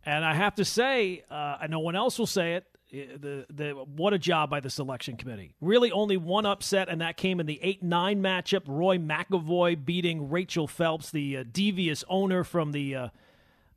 And 0.06 0.24
I 0.24 0.34
have 0.34 0.56
to 0.56 0.64
say, 0.64 1.26
uh, 1.30 1.58
and 1.62 1.70
no 1.70 1.80
one 1.80 1.98
else 1.98 2.18
will 2.18 2.26
say 2.26 2.54
it, 2.54 2.66
the, 2.92 3.46
the, 3.50 3.72
what 3.72 4.14
a 4.14 4.20
job 4.20 4.50
by 4.50 4.60
the 4.60 4.70
selection 4.70 5.16
committee. 5.16 5.56
Really 5.62 5.92
only 5.92 6.18
one 6.18 6.46
upset, 6.46 6.90
and 6.90 7.02
that 7.02 7.16
came 7.16 7.40
in 7.40 7.46
the 7.46 7.60
8 7.62 7.84
9 7.84 8.22
matchup. 8.22 8.64
Roy 8.68 8.98
McAvoy 8.98 9.84
beating 9.84 10.30
Rachel 10.30 10.68
Phelps, 10.68 11.10
the 11.10 11.38
uh, 11.38 11.44
devious 11.52 12.04
owner 12.10 12.44
from 12.44 12.72
the. 12.72 12.96
Uh, 12.96 13.08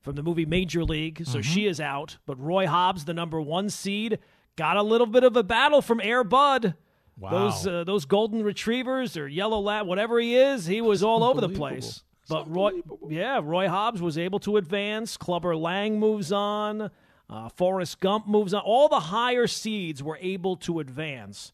from 0.00 0.16
the 0.16 0.22
movie 0.22 0.44
Major 0.44 0.85
League, 0.85 1.22
so 1.24 1.40
she 1.40 1.66
is 1.66 1.81
out. 1.81 2.18
But 2.27 2.38
Roy 2.38 2.66
Hobbs, 2.66 3.07
the 3.07 3.14
number 3.14 3.40
one 3.40 3.70
seed, 3.70 4.18
got 4.55 4.77
a 4.77 4.83
little 4.83 5.07
bit 5.07 5.24
of 5.24 5.35
a 5.35 5.42
battle 5.42 5.81
from 5.81 5.98
Air 6.03 6.22
Bud. 6.22 6.74
Wow. 7.16 7.31
Those 7.31 7.66
uh, 7.66 7.85
those 7.85 8.05
golden 8.05 8.42
retrievers 8.42 9.16
or 9.16 9.27
yellow 9.27 9.61
lab, 9.61 9.87
whatever 9.87 10.20
he 10.20 10.37
is, 10.37 10.66
he 10.66 10.83
was 10.83 11.03
all 11.03 11.24
over 11.24 11.40
the 11.40 11.48
place. 11.48 12.03
But 12.29 12.55
Roy, 12.55 12.72
yeah, 13.09 13.40
Roy 13.42 13.66
Hobbs 13.66 14.03
was 14.03 14.18
able 14.18 14.40
to 14.40 14.59
advance. 14.59 15.16
Clubber 15.16 15.57
Lang 15.57 15.98
moves 15.98 16.33
on. 16.33 16.90
Uh, 17.28 17.48
Forrest 17.48 18.00
Gump 18.00 18.26
moves 18.26 18.52
on. 18.52 18.60
All 18.62 18.88
the 18.88 19.00
higher 19.00 19.46
seeds 19.46 20.02
were 20.02 20.18
able 20.20 20.56
to 20.58 20.80
advance, 20.80 21.52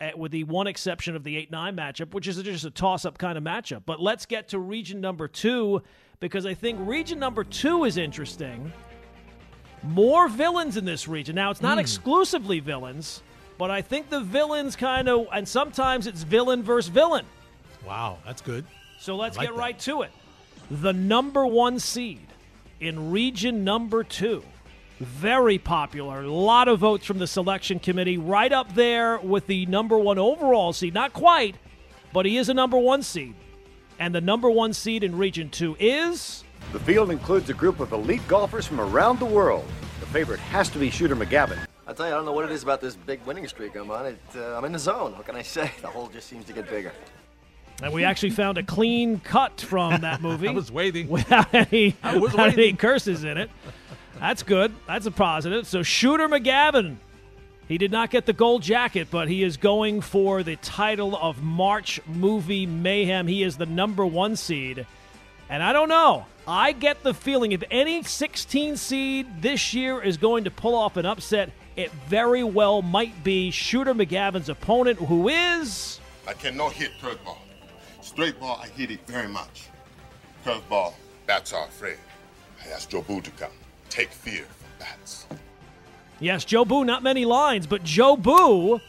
uh, 0.00 0.10
with 0.16 0.32
the 0.32 0.44
one 0.44 0.66
exception 0.66 1.16
of 1.16 1.24
the 1.24 1.36
eight 1.36 1.50
nine 1.50 1.76
matchup, 1.76 2.12
which 2.12 2.28
is 2.28 2.40
just 2.42 2.64
a 2.64 2.70
toss 2.70 3.04
up 3.04 3.18
kind 3.18 3.38
of 3.38 3.44
matchup. 3.44 3.82
But 3.86 4.00
let's 4.00 4.26
get 4.26 4.48
to 4.48 4.58
region 4.58 5.00
number 5.00 5.26
two 5.26 5.82
because 6.20 6.46
I 6.46 6.54
think 6.54 6.78
region 6.82 7.18
number 7.18 7.44
two 7.44 7.84
is 7.84 7.96
interesting. 7.96 8.72
More 9.82 10.28
villains 10.28 10.76
in 10.76 10.84
this 10.84 11.06
region. 11.08 11.34
Now 11.34 11.50
it's 11.50 11.62
not 11.62 11.78
exclusively 11.78 12.60
villains, 12.60 13.22
but 13.58 13.70
I 13.70 13.82
think 13.82 14.10
the 14.10 14.20
villains 14.20 14.76
kind 14.76 15.08
of, 15.08 15.26
and 15.32 15.46
sometimes 15.46 16.06
it's 16.06 16.22
villain 16.22 16.62
versus 16.62 16.88
villain. 16.88 17.24
Wow, 17.86 18.18
that's 18.24 18.42
good. 18.42 18.64
So 18.98 19.16
let's 19.16 19.36
like 19.36 19.48
get 19.48 19.54
that. 19.54 19.60
right 19.60 19.78
to 19.80 20.02
it. 20.02 20.10
The 20.70 20.92
number 20.92 21.46
one 21.46 21.78
seed 21.78 22.26
in 22.80 23.10
region 23.10 23.64
number 23.64 24.02
two. 24.02 24.42
Very 25.00 25.58
popular. 25.58 26.22
A 26.22 26.30
lot 26.32 26.68
of 26.68 26.78
votes 26.78 27.04
from 27.04 27.18
the 27.18 27.26
selection 27.26 27.78
committee. 27.78 28.16
Right 28.16 28.52
up 28.52 28.74
there 28.74 29.18
with 29.18 29.46
the 29.46 29.66
number 29.66 29.98
one 29.98 30.18
overall 30.18 30.72
seed. 30.72 30.94
Not 30.94 31.12
quite, 31.12 31.56
but 32.14 32.24
he 32.24 32.38
is 32.38 32.48
a 32.48 32.54
number 32.54 32.78
one 32.78 33.02
seed. 33.02 33.34
And 33.98 34.14
the 34.14 34.20
number 34.22 34.50
one 34.50 34.72
seed 34.72 35.04
in 35.04 35.16
region 35.16 35.50
two 35.50 35.76
is. 35.78 36.44
The 36.72 36.80
field 36.80 37.10
includes 37.10 37.50
a 37.50 37.54
group 37.54 37.80
of 37.80 37.92
elite 37.92 38.26
golfers 38.26 38.66
from 38.66 38.80
around 38.80 39.18
the 39.18 39.26
world. 39.26 39.66
The 40.00 40.06
favorite 40.06 40.40
has 40.40 40.70
to 40.70 40.78
be 40.78 40.88
Shooter 40.90 41.16
McGavin. 41.16 41.58
I 41.86 41.92
tell 41.92 42.06
you, 42.06 42.12
I 42.12 42.16
don't 42.16 42.24
know 42.24 42.32
what 42.32 42.44
it 42.46 42.50
is 42.50 42.62
about 42.62 42.80
this 42.80 42.96
big 42.96 43.24
winning 43.26 43.46
streak 43.46 43.76
I'm 43.76 43.90
on. 43.90 44.06
It, 44.06 44.18
uh, 44.34 44.56
I'm 44.56 44.64
in 44.64 44.72
the 44.72 44.78
zone. 44.78 45.12
What 45.12 45.26
can 45.26 45.36
I 45.36 45.42
say? 45.42 45.70
The 45.82 45.88
hole 45.88 46.08
just 46.08 46.26
seems 46.26 46.46
to 46.46 46.52
get 46.52 46.68
bigger. 46.68 46.92
And 47.82 47.92
we 47.92 48.04
actually 48.04 48.30
found 48.30 48.56
a 48.56 48.62
clean 48.62 49.20
cut 49.20 49.60
from 49.60 50.00
that 50.00 50.22
movie. 50.22 50.48
I 50.48 50.52
was 50.52 50.72
waiting. 50.72 51.08
without 51.08 51.54
any, 51.54 51.94
I 52.02 52.16
was 52.16 52.32
without 52.32 52.54
any 52.54 52.72
curses 52.72 53.24
in 53.24 53.36
it. 53.36 53.50
That's 54.18 54.42
good. 54.42 54.74
That's 54.86 55.06
a 55.06 55.10
positive. 55.10 55.66
So 55.66 55.82
Shooter 55.82 56.28
McGavin, 56.28 56.96
he 57.68 57.78
did 57.78 57.90
not 57.90 58.10
get 58.10 58.26
the 58.26 58.32
gold 58.32 58.62
jacket, 58.62 59.08
but 59.10 59.28
he 59.28 59.42
is 59.42 59.56
going 59.56 60.00
for 60.00 60.42
the 60.42 60.56
title 60.56 61.16
of 61.16 61.42
March 61.42 62.00
Movie 62.06 62.66
Mayhem. 62.66 63.26
He 63.26 63.42
is 63.42 63.56
the 63.56 63.66
number 63.66 64.06
one 64.06 64.36
seed. 64.36 64.86
And 65.48 65.62
I 65.62 65.72
don't 65.72 65.88
know. 65.88 66.26
I 66.48 66.72
get 66.72 67.02
the 67.02 67.12
feeling 67.12 67.52
if 67.52 67.62
any 67.70 68.02
16 68.02 68.76
seed 68.76 69.42
this 69.42 69.74
year 69.74 70.00
is 70.00 70.16
going 70.16 70.44
to 70.44 70.50
pull 70.50 70.74
off 70.74 70.96
an 70.96 71.06
upset, 71.06 71.50
it 71.74 71.90
very 72.08 72.44
well 72.44 72.82
might 72.82 73.24
be 73.24 73.50
Shooter 73.50 73.94
McGavin's 73.94 74.48
opponent, 74.48 74.98
who 74.98 75.28
is. 75.28 76.00
I 76.26 76.32
cannot 76.32 76.72
hit 76.72 76.92
curveball. 77.00 77.38
Straight 78.00 78.38
ball, 78.40 78.60
I 78.62 78.68
hit 78.68 78.90
it 78.90 79.06
very 79.06 79.28
much. 79.28 79.68
Curveball, 80.44 80.94
are 81.28 81.66
afraid. 81.66 81.98
I 82.64 82.68
asked 82.70 82.90
Jobu 82.90 83.22
to 83.22 83.30
come. 83.32 83.50
Take 83.90 84.10
fear 84.10 84.44
from 84.44 84.68
bats. 84.78 85.26
Yes, 86.20 86.44
Jobu, 86.44 86.84
not 86.84 87.02
many 87.02 87.24
lines, 87.24 87.66
but 87.66 87.82
Jobu 87.84 88.80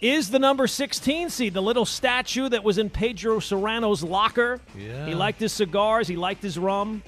is 0.00 0.30
the 0.30 0.38
number 0.38 0.66
16 0.66 1.28
seed, 1.30 1.54
the 1.54 1.60
little 1.62 1.84
statue 1.84 2.48
that 2.48 2.64
was 2.64 2.78
in 2.78 2.88
Pedro 2.90 3.38
Serrano's 3.38 4.02
locker. 4.02 4.60
Yeah. 4.76 5.06
He 5.06 5.14
liked 5.14 5.40
his 5.40 5.52
cigars, 5.52 6.08
he 6.08 6.16
liked 6.16 6.42
his 6.42 6.58
rum. 6.58 7.02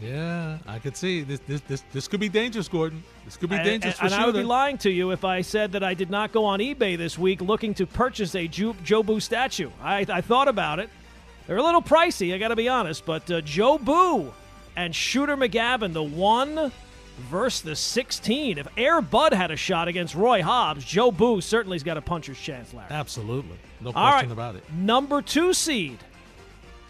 Yeah, 0.00 0.56
I 0.66 0.78
could 0.78 0.96
see 0.96 1.20
this. 1.22 1.40
This 1.46 1.60
this 1.68 1.84
this 1.92 2.08
could 2.08 2.20
be 2.20 2.30
dangerous, 2.30 2.68
Gordon. 2.68 3.02
This 3.26 3.36
could 3.36 3.50
be 3.50 3.56
And- 3.56 3.64
dangerous 3.66 3.98
and, 4.00 4.08
for 4.08 4.14
and 4.14 4.22
I 4.22 4.24
would 4.24 4.34
be 4.34 4.42
lying 4.42 4.78
to 4.78 4.90
you 4.90 5.10
if 5.10 5.26
I 5.26 5.42
said 5.42 5.72
that 5.72 5.82
I 5.84 5.92
did 5.92 6.08
not 6.08 6.32
go 6.32 6.46
on 6.46 6.58
eBay 6.60 6.96
this 6.96 7.18
week 7.18 7.42
looking 7.42 7.74
to 7.74 7.86
purchase 7.86 8.34
a 8.34 8.48
Ju- 8.48 8.72
Jobu 8.82 9.20
statue. 9.20 9.68
I, 9.82 10.06
I 10.08 10.22
thought 10.22 10.48
about 10.48 10.78
it. 10.78 10.88
They're 11.46 11.58
a 11.58 11.62
little 11.62 11.82
pricey, 11.82 12.32
I 12.34 12.38
got 12.38 12.48
to 12.48 12.56
be 12.56 12.66
honest, 12.68 13.04
but 13.04 13.30
uh, 13.30 13.42
Jobu 13.42 14.32
and 14.76 14.94
Shooter 14.94 15.36
McGavin, 15.36 15.92
the 15.92 16.02
one 16.02 16.72
versus 17.28 17.62
the 17.62 17.76
16. 17.76 18.58
If 18.58 18.68
Air 18.76 19.00
Bud 19.00 19.32
had 19.32 19.50
a 19.50 19.56
shot 19.56 19.88
against 19.88 20.14
Roy 20.14 20.42
Hobbs, 20.42 20.84
Jobu 20.84 21.42
certainly's 21.42 21.82
got 21.82 21.96
a 21.96 22.02
puncher's 22.02 22.38
chance, 22.40 22.72
Larry. 22.72 22.88
Absolutely, 22.90 23.58
no 23.80 23.88
All 23.88 24.10
question 24.10 24.30
right. 24.30 24.32
about 24.32 24.56
it. 24.56 24.64
Number 24.72 25.22
two 25.22 25.52
seed. 25.52 25.98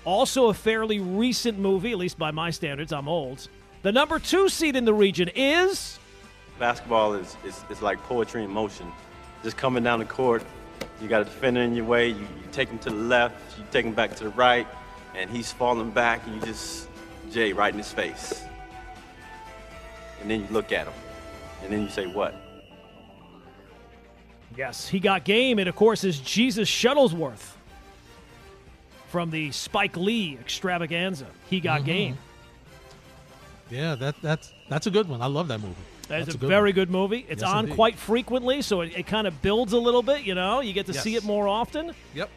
Also 0.05 0.49
a 0.49 0.55
fairly 0.55 0.99
recent 0.99 1.59
movie, 1.59 1.93
at 1.93 1.99
least 1.99 2.19
by 2.19 2.31
my 2.31 2.51
standards. 2.51 2.93
I'm 2.93 3.09
old. 3.09 3.49
The 3.83 3.93
number 3.93 4.19
two 4.19 4.49
seed 4.49 4.77
in 4.77 4.85
the 4.85 4.95
region 4.95 5.31
is. 5.35 5.99
Basketball 6.59 7.15
is, 7.15 7.37
is, 7.45 7.63
is 7.71 7.83
like 7.83 7.99
poetry 8.05 8.45
in 8.45 8.51
motion. 8.51 8.91
Just 9.43 9.57
coming 9.57 9.83
down 9.83 9.99
the 9.99 10.05
court, 10.05 10.43
you 11.01 11.09
got 11.09 11.23
a 11.23 11.25
defender 11.25 11.63
in 11.63 11.75
your 11.75 11.87
way, 11.87 12.09
you, 12.09 12.15
you 12.15 12.49
take 12.53 12.69
him 12.69 12.79
to 12.81 12.91
the 12.91 12.97
left, 12.97 13.59
you 13.59 13.65
take 13.71 13.87
him 13.87 13.95
back 13.95 14.15
to 14.17 14.25
the 14.25 14.31
right, 14.31 14.67
and 15.15 15.31
he's 15.31 15.51
falling 15.51 15.91
back, 15.91 16.27
and 16.27 16.37
you 16.37 16.43
just, 16.43 16.89
Jay, 17.31 17.53
right 17.53 17.73
in 17.73 17.79
his 17.79 17.93
face. 17.93 18.45
And 20.21 20.31
then 20.31 20.41
you 20.43 20.47
look 20.51 20.73
at 20.73 20.87
him, 20.87 20.95
and 21.63 21.73
then 21.73 21.83
you 21.83 21.89
say, 21.89 22.07
what? 22.07 22.35
Yes, 24.57 24.89
he 24.89 24.99
got 24.99 25.25
game. 25.25 25.59
It, 25.59 25.69
of 25.69 25.77
course, 25.77 26.05
is 26.05 26.19
Jesus 26.19 26.69
Shuttlesworth 26.69 27.53
from 29.09 29.31
the 29.31 29.51
Spike 29.53 29.97
Lee 29.97 30.37
extravaganza. 30.41 31.27
He 31.49 31.61
got 31.61 31.83
Mhm. 31.83 31.85
game. 31.85 32.19
Yeah, 33.71 33.95
that 33.95 34.17
that's 34.21 34.53
that's 34.69 34.87
a 34.87 34.91
good 34.91 35.09
one. 35.09 35.23
I 35.23 35.27
love 35.27 35.49
that 35.49 35.61
movie. 35.61 35.75
That 36.09 36.21
is 36.23 36.27
That's 36.27 36.35
a, 36.35 36.39
good 36.39 36.49
very 36.49 36.71
one. 36.71 36.75
good 36.75 36.91
movie. 36.91 37.25
It's 37.29 37.43
Yes, 37.43 37.51
on 37.51 37.65
indeed. 37.67 37.77
quite 37.77 37.97
frequently, 37.97 38.63
so 38.63 38.81
it, 38.81 38.93
it 38.97 39.07
kind 39.07 39.29
of 39.29 39.41
builds 39.43 39.73
a 39.73 39.79
little 39.79 40.03
bit, 40.03 40.23
you 40.23 40.35
know? 40.35 40.61
You 40.61 40.73
get 40.73 40.87
to 40.87 40.95
see 40.95 41.15
it 41.15 41.23
more 41.23 41.47
often. 41.47 41.93
Yep. 42.15 42.29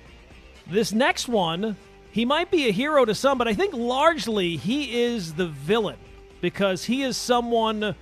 This 0.68 0.92
next 0.94 1.28
one 1.28 1.76
he 2.14 2.26
might 2.26 2.52
be 2.52 2.70
a 2.70 2.72
hero 2.72 3.06
to 3.06 3.16
some, 3.16 3.40
but 3.40 3.48
I 3.48 3.56
think 3.56 3.74
largely 3.74 4.56
he 4.56 5.02
is 5.02 5.34
the 5.34 5.48
villain 5.48 5.98
because 6.42 6.86
he 6.86 7.02
is 7.02 7.18
someone 7.18 7.96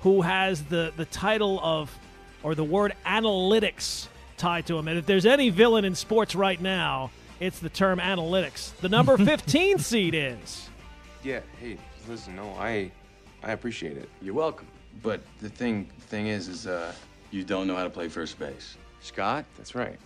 who 0.00 0.22
has 0.22 0.62
the, 0.64 0.92
the 0.96 1.04
title 1.04 1.60
of, 1.62 1.96
or 2.42 2.54
the 2.54 2.64
word 2.64 2.94
analytics 3.04 4.08
tied 4.38 4.66
to 4.66 4.78
him. 4.78 4.88
And 4.88 4.96
if 4.96 5.04
there's 5.04 5.26
any 5.26 5.50
villain 5.50 5.84
in 5.84 5.94
sports 5.94 6.34
right 6.34 6.58
now, 6.58 7.10
it's 7.38 7.58
the 7.58 7.68
term 7.68 7.98
analytics. 7.98 8.74
The 8.78 8.88
number 8.88 9.16
15 9.18 9.78
seed 9.78 10.14
is. 10.14 10.70
Yeah, 11.22 11.40
hey, 11.60 11.76
listen, 12.08 12.34
no, 12.36 12.54
I 12.58 12.90
I 13.42 13.52
appreciate 13.52 13.98
it. 13.98 14.08
You're 14.22 14.34
welcome. 14.34 14.66
But 15.02 15.20
the 15.40 15.50
thing 15.50 15.84
thing 16.08 16.28
is 16.28 16.48
is 16.48 16.66
uh 16.66 16.94
You 17.30 17.44
don't 17.44 17.66
know 17.66 17.76
how 17.76 17.84
to 17.84 17.90
play 17.90 18.08
first 18.08 18.38
base. 18.38 18.78
Scott, 19.02 19.44
that's 19.58 19.74
right. 19.74 19.98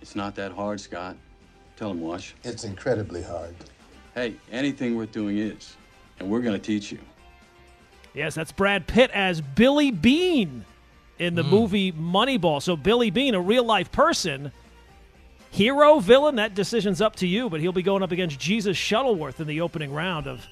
It's 0.00 0.14
not 0.14 0.36
that 0.36 0.52
hard, 0.52 0.80
Scott. 0.80 1.16
Tell 1.82 1.90
him, 1.90 2.00
Wash. 2.00 2.36
It's 2.44 2.62
incredibly 2.62 3.24
hard. 3.24 3.56
Hey, 4.14 4.36
anything 4.52 4.94
worth 4.94 5.10
doing 5.10 5.38
is. 5.38 5.74
And 6.20 6.30
we're 6.30 6.40
going 6.40 6.52
to 6.52 6.64
teach 6.64 6.92
you. 6.92 7.00
Yes, 8.14 8.36
that's 8.36 8.52
Brad 8.52 8.86
Pitt 8.86 9.10
as 9.10 9.40
Billy 9.40 9.90
Beane 9.90 10.64
in 11.18 11.34
the 11.34 11.42
movie 11.42 11.90
Moneyball. 11.90 12.62
So 12.62 12.76
Billy 12.76 13.10
Beane, 13.10 13.34
a 13.34 13.40
real 13.40 13.64
life 13.64 13.90
person, 13.90 14.52
hero, 15.50 15.98
villain, 15.98 16.36
that 16.36 16.54
decision's 16.54 17.00
up 17.00 17.16
to 17.16 17.26
you, 17.26 17.50
but 17.50 17.58
he'll 17.58 17.72
be 17.72 17.82
going 17.82 18.04
up 18.04 18.12
against 18.12 18.38
Jesus 18.38 18.76
Shuttleworth 18.76 19.40
in 19.40 19.48
the 19.48 19.60
opening 19.60 19.92
round 19.92 20.28
of 20.28 20.46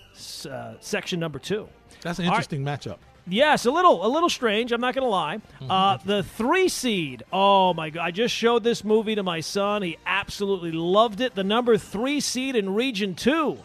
uh, 0.50 0.74
section 0.80 1.20
number 1.20 1.38
two. 1.38 1.68
That's 2.02 2.18
an 2.18 2.24
All 2.24 2.32
right. 2.32 2.38
interesting 2.38 2.64
matchup. 2.64 2.98
Yes, 3.26 3.64
a 3.66 3.70
little, 3.70 4.04
a 4.04 4.08
little 4.08 4.28
strange. 4.28 4.72
I'm 4.72 4.80
not 4.80 4.94
going 4.94 5.04
to 5.04 5.10
lie. 5.10 5.40
Uh, 5.68 5.98
the 6.04 6.22
three 6.22 6.68
seed. 6.68 7.22
Oh 7.32 7.74
my 7.74 7.90
god! 7.90 8.02
I 8.02 8.10
just 8.10 8.34
showed 8.34 8.64
this 8.64 8.82
movie 8.82 9.14
to 9.14 9.22
my 9.22 9.40
son. 9.40 9.82
He 9.82 9.98
absolutely 10.04 10.72
loved 10.72 11.20
it. 11.20 11.34
The 11.34 11.44
number 11.44 11.76
three 11.78 12.20
seed 12.20 12.56
in 12.56 12.74
Region 12.74 13.14
Two. 13.14 13.58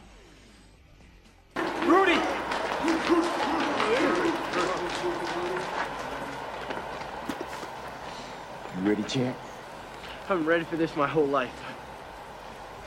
Rudy! 1.85 2.19
You 8.77 8.89
ready, 8.89 9.03
champ? 9.03 9.37
I've 10.23 10.39
been 10.39 10.45
ready 10.45 10.65
for 10.65 10.75
this 10.75 10.95
my 10.95 11.07
whole 11.07 11.25
life. 11.27 11.51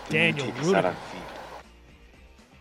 Daniel 0.08 0.46
Take 0.46 0.56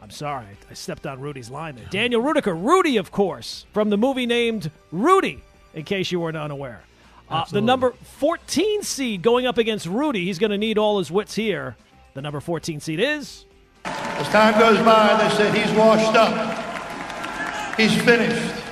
I'm 0.07 0.11
sorry, 0.11 0.45
I 0.71 0.73
stepped 0.73 1.05
on 1.05 1.19
Rudy's 1.19 1.49
line 1.49 1.75
there. 1.75 1.85
Daniel 1.89 2.23
Ruettiger, 2.23 2.57
Rudy, 2.57 2.95
of 2.95 3.11
course, 3.11 3.65
from 3.73 3.89
the 3.89 3.97
movie 3.97 4.25
named 4.25 4.71
Rudy. 4.89 5.43
In 5.73 5.83
case 5.83 6.13
you 6.13 6.21
weren't 6.21 6.37
unaware, 6.37 6.81
uh, 7.29 7.43
the 7.51 7.59
number 7.59 7.91
14 7.91 8.83
seed 8.83 9.21
going 9.21 9.45
up 9.45 9.57
against 9.57 9.85
Rudy. 9.85 10.23
He's 10.23 10.39
going 10.39 10.51
to 10.51 10.57
need 10.57 10.77
all 10.77 10.99
his 10.99 11.11
wits 11.11 11.35
here. 11.35 11.75
The 12.13 12.21
number 12.21 12.39
14 12.39 12.79
seed 12.79 13.01
is. 13.01 13.43
As 13.83 14.29
time 14.29 14.57
goes 14.57 14.77
by, 14.85 15.21
they 15.21 15.35
say 15.35 15.59
he's 15.59 15.77
washed 15.77 16.15
up. 16.15 17.77
He's 17.77 17.93
finished. 18.01 18.63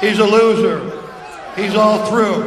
He's 0.00 0.20
a 0.20 0.24
loser. 0.24 0.90
He's 1.54 1.74
all 1.74 2.06
through. 2.06 2.44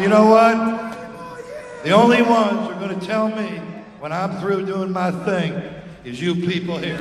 You 0.00 0.08
know 0.08 0.26
what? 0.26 1.82
The 1.82 1.90
only 1.90 2.22
ones 2.22 2.68
who 2.68 2.70
are 2.70 2.78
going 2.78 3.00
to 3.00 3.04
tell 3.04 3.30
me 3.30 3.58
when 3.98 4.12
I'm 4.12 4.38
through 4.38 4.64
doing 4.64 4.92
my 4.92 5.10
thing 5.24 5.75
is 6.06 6.20
you 6.20 6.34
people 6.34 6.78
here. 6.78 7.00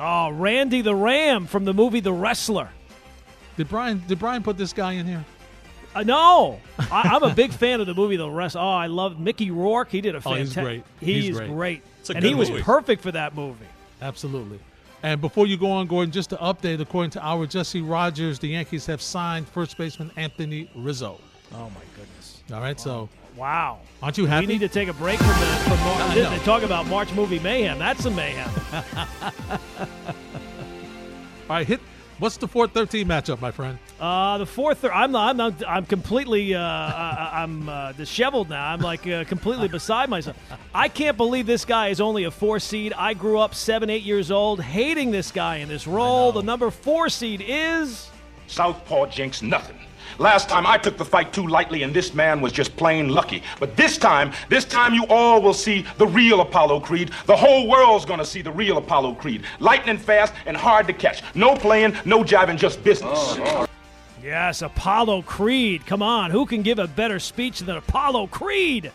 Oh, 0.00 0.30
Randy 0.30 0.82
the 0.82 0.94
Ram 0.94 1.46
from 1.46 1.64
the 1.64 1.72
movie 1.72 2.00
The 2.00 2.12
Wrestler. 2.12 2.68
Did 3.56 3.68
Brian 3.68 4.02
did 4.06 4.18
Brian 4.18 4.42
put 4.42 4.56
this 4.58 4.72
guy 4.72 4.92
in 4.92 5.06
here? 5.06 5.24
Uh, 5.94 6.02
no, 6.02 6.60
I, 6.78 7.02
I'm 7.14 7.22
a 7.22 7.32
big 7.32 7.52
fan 7.52 7.80
of 7.80 7.86
the 7.86 7.94
movie 7.94 8.16
The 8.16 8.28
Wrestler. 8.28 8.60
Oh, 8.60 8.68
I 8.68 8.88
love 8.88 9.18
Mickey 9.20 9.50
Rourke. 9.52 9.90
He 9.90 10.00
did 10.00 10.14
a 10.14 10.18
Oh, 10.18 10.20
fantastic. 10.22 10.46
he's 10.46 10.64
great. 10.64 10.84
He's, 11.00 11.24
He's 11.26 11.36
great, 11.38 11.48
great. 11.50 11.82
It's 12.00 12.10
a 12.10 12.14
and 12.14 12.22
good 12.22 12.28
he 12.28 12.34
was 12.34 12.50
perfect 12.62 13.02
for 13.02 13.12
that 13.12 13.34
movie. 13.36 13.66
Absolutely. 14.02 14.58
And 15.04 15.20
before 15.20 15.46
you 15.46 15.56
go 15.56 15.70
on, 15.70 15.86
Gordon, 15.86 16.10
just 16.12 16.30
to 16.30 16.36
update, 16.36 16.80
according 16.80 17.10
to 17.12 17.24
our 17.24 17.46
Jesse 17.46 17.80
Rogers, 17.82 18.38
the 18.40 18.48
Yankees 18.48 18.86
have 18.86 19.00
signed 19.00 19.46
first 19.48 19.78
baseman 19.78 20.10
Anthony 20.16 20.68
Rizzo. 20.74 21.20
Oh 21.52 21.70
my 21.70 21.80
goodness! 21.96 22.42
All 22.52 22.60
right, 22.60 22.80
so 22.80 23.08
Wow. 23.36 23.80
aren't 24.02 24.16
you 24.18 24.26
happy? 24.26 24.46
We 24.46 24.52
need 24.52 24.60
to 24.60 24.68
take 24.68 24.88
a 24.88 24.92
break 24.92 25.18
from 25.18 25.28
the 25.28 25.34
from 25.34 25.78
Mar- 25.80 26.00
I 26.02 26.14
they 26.14 26.22
know. 26.22 26.30
they 26.30 26.38
talk 26.44 26.62
about 26.62 26.86
March 26.86 27.12
movie 27.14 27.38
mayhem. 27.40 27.78
That's 27.78 28.02
some 28.02 28.14
mayhem. 28.14 28.50
All 31.50 31.56
right, 31.56 31.66
hit. 31.66 31.80
What's 32.20 32.36
the 32.36 32.46
4-13 32.46 33.04
matchup, 33.06 33.40
my 33.40 33.50
friend? 33.50 33.76
Uh, 33.98 34.38
the 34.38 34.46
fourth. 34.46 34.84
I'm 34.84 35.10
not. 35.10 35.30
I'm 35.30 35.36
not. 35.36 35.62
I'm 35.66 35.84
completely. 35.84 36.54
Uh, 36.54 36.60
I, 36.60 37.30
I'm 37.42 37.68
uh, 37.68 37.90
disheveled 37.92 38.48
now. 38.50 38.68
I'm 38.72 38.80
like 38.80 39.04
uh, 39.06 39.24
completely 39.24 39.66
beside 39.66 40.08
myself. 40.08 40.36
I 40.72 40.88
can't 40.88 41.16
believe 41.16 41.44
this 41.46 41.64
guy 41.64 41.88
is 41.88 42.00
only 42.00 42.22
a 42.24 42.30
four 42.30 42.60
seed. 42.60 42.92
I 42.96 43.14
grew 43.14 43.40
up 43.40 43.52
seven, 43.54 43.90
eight 43.90 44.04
years 44.04 44.30
old, 44.30 44.60
hating 44.62 45.10
this 45.10 45.32
guy 45.32 45.56
in 45.56 45.68
this 45.68 45.88
role. 45.88 46.30
The 46.30 46.42
number 46.42 46.70
four 46.70 47.08
seed 47.08 47.42
is. 47.44 48.08
Southpaw 48.46 49.06
jinx 49.06 49.42
nothing. 49.42 49.78
Last 50.18 50.48
time 50.48 50.66
I 50.66 50.78
took 50.78 50.96
the 50.96 51.04
fight 51.04 51.32
too 51.32 51.46
lightly, 51.46 51.82
and 51.82 51.92
this 51.92 52.14
man 52.14 52.40
was 52.40 52.52
just 52.52 52.76
plain 52.76 53.08
lucky. 53.08 53.42
But 53.58 53.76
this 53.76 53.98
time, 53.98 54.32
this 54.48 54.64
time 54.64 54.94
you 54.94 55.06
all 55.08 55.42
will 55.42 55.54
see 55.54 55.84
the 55.98 56.06
real 56.06 56.40
Apollo 56.40 56.80
Creed. 56.80 57.10
The 57.26 57.36
whole 57.36 57.68
world's 57.68 58.04
gonna 58.04 58.24
see 58.24 58.42
the 58.42 58.52
real 58.52 58.78
Apollo 58.78 59.14
Creed. 59.14 59.44
Lightning 59.60 59.98
fast 59.98 60.32
and 60.46 60.56
hard 60.56 60.86
to 60.86 60.92
catch. 60.92 61.22
No 61.34 61.56
playing, 61.56 61.96
no 62.04 62.22
jiving, 62.22 62.56
just 62.56 62.82
business. 62.84 63.38
Yes, 64.22 64.62
Apollo 64.62 65.22
Creed. 65.22 65.84
Come 65.84 66.02
on, 66.02 66.30
who 66.30 66.46
can 66.46 66.62
give 66.62 66.78
a 66.78 66.86
better 66.86 67.18
speech 67.18 67.60
than 67.60 67.76
Apollo 67.76 68.28
Creed? 68.28 68.90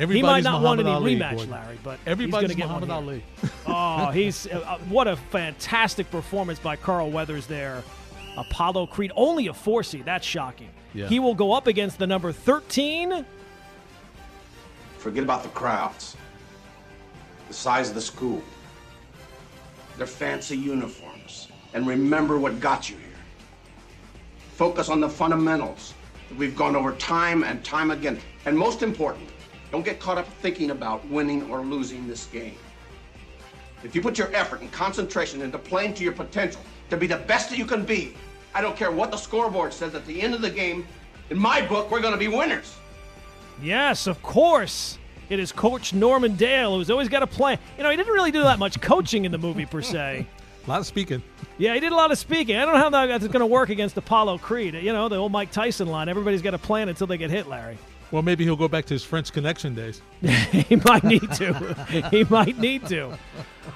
he 0.00 0.06
might 0.06 0.38
Everybody's 0.38 0.44
not 0.44 0.62
want 0.62 0.80
any 0.80 0.88
Ali, 0.88 1.16
rematch, 1.16 1.32
Gordon. 1.32 1.50
Larry, 1.50 1.78
but 1.84 1.98
Everybody's 2.06 2.50
he's 2.52 2.56
going 2.56 2.68
to 2.70 2.74
get 2.74 2.88
Muhammad 2.88 2.88
one 2.88 2.98
Ali. 3.04 3.24
here. 3.42 3.50
oh, 3.66 4.10
he's 4.12 4.46
uh, 4.46 4.64
uh, 4.66 4.78
what 4.88 5.06
a 5.06 5.16
fantastic 5.16 6.10
performance 6.10 6.58
by 6.58 6.76
Carl 6.76 7.10
Weathers 7.10 7.46
there. 7.46 7.82
Apollo 8.36 8.86
Creed, 8.86 9.12
only 9.16 9.48
a 9.48 9.54
four 9.54 9.82
seed. 9.82 10.04
That's 10.04 10.26
shocking. 10.26 10.70
Yeah. 10.94 11.06
He 11.06 11.18
will 11.18 11.34
go 11.34 11.52
up 11.52 11.66
against 11.66 11.98
the 11.98 12.06
number 12.06 12.32
13. 12.32 13.24
Forget 14.98 15.24
about 15.24 15.42
the 15.42 15.48
crowds, 15.50 16.16
the 17.48 17.54
size 17.54 17.88
of 17.88 17.94
the 17.94 18.00
school, 18.00 18.42
their 19.96 20.06
fancy 20.06 20.56
uniforms, 20.56 21.48
and 21.72 21.86
remember 21.86 22.38
what 22.38 22.60
got 22.60 22.90
you 22.90 22.96
here. 22.96 23.06
Focus 24.56 24.88
on 24.90 25.00
the 25.00 25.08
fundamentals 25.08 25.94
that 26.28 26.36
we've 26.36 26.56
gone 26.56 26.76
over 26.76 26.92
time 26.96 27.44
and 27.44 27.64
time 27.64 27.90
again. 27.90 28.20
And 28.44 28.56
most 28.56 28.82
important, 28.82 29.30
don't 29.72 29.84
get 29.84 30.00
caught 30.00 30.18
up 30.18 30.28
thinking 30.42 30.70
about 30.70 31.06
winning 31.08 31.50
or 31.50 31.60
losing 31.60 32.06
this 32.06 32.26
game. 32.26 32.56
If 33.82 33.94
you 33.94 34.02
put 34.02 34.18
your 34.18 34.34
effort 34.34 34.60
and 34.60 34.70
concentration 34.70 35.40
into 35.40 35.58
playing 35.58 35.94
to 35.94 36.04
your 36.04 36.12
potential 36.12 36.60
to 36.90 36.96
be 36.96 37.06
the 37.06 37.16
best 37.16 37.50
that 37.50 37.58
you 37.58 37.66
can 37.66 37.84
be, 37.84 38.14
I 38.54 38.60
don't 38.60 38.76
care 38.76 38.90
what 38.90 39.10
the 39.10 39.16
scoreboard 39.16 39.72
says 39.72 39.94
at 39.94 40.06
the 40.06 40.20
end 40.20 40.34
of 40.34 40.42
the 40.42 40.50
game, 40.50 40.86
in 41.30 41.38
my 41.38 41.64
book, 41.66 41.90
we're 41.90 42.00
going 42.00 42.12
to 42.12 42.18
be 42.18 42.28
winners. 42.28 42.76
Yes, 43.62 44.06
of 44.06 44.22
course. 44.22 44.98
It 45.28 45.38
is 45.38 45.52
Coach 45.52 45.92
Norman 45.92 46.34
Dale, 46.34 46.74
who's 46.74 46.90
always 46.90 47.08
got 47.08 47.22
a 47.22 47.26
plan. 47.26 47.58
You 47.76 47.84
know, 47.84 47.90
he 47.90 47.96
didn't 47.96 48.12
really 48.12 48.32
do 48.32 48.42
that 48.42 48.58
much 48.58 48.80
coaching 48.80 49.24
in 49.24 49.30
the 49.30 49.38
movie, 49.38 49.64
per 49.64 49.80
se. 49.80 50.26
A 50.66 50.68
lot 50.68 50.80
of 50.80 50.86
speaking. 50.86 51.22
Yeah, 51.56 51.72
he 51.74 51.80
did 51.80 51.90
a 51.90 51.94
lot 51.94 52.12
of 52.12 52.18
speaking. 52.18 52.56
I 52.56 52.64
don't 52.66 52.74
know 52.74 52.80
how 52.80 53.06
that's 53.06 53.26
going 53.26 53.40
to 53.40 53.46
work 53.46 53.70
against 53.70 53.96
Apollo 53.96 54.38
Creed. 54.38 54.74
You 54.74 54.92
know, 54.92 55.08
the 55.08 55.16
old 55.16 55.32
Mike 55.32 55.50
Tyson 55.50 55.88
line 55.88 56.08
everybody's 56.08 56.42
got 56.42 56.52
a 56.52 56.58
plan 56.58 56.90
until 56.90 57.06
they 57.06 57.16
get 57.16 57.30
hit, 57.30 57.48
Larry. 57.48 57.78
Well, 58.10 58.22
maybe 58.22 58.44
he'll 58.44 58.56
go 58.56 58.68
back 58.68 58.86
to 58.86 58.94
his 58.94 59.04
French 59.04 59.32
Connection 59.32 59.74
days. 59.74 60.02
he 60.20 60.76
might 60.76 61.04
need 61.04 61.30
to. 61.32 62.08
he 62.10 62.24
might 62.24 62.58
need 62.58 62.86
to. 62.88 63.10
Uh, 63.10 63.16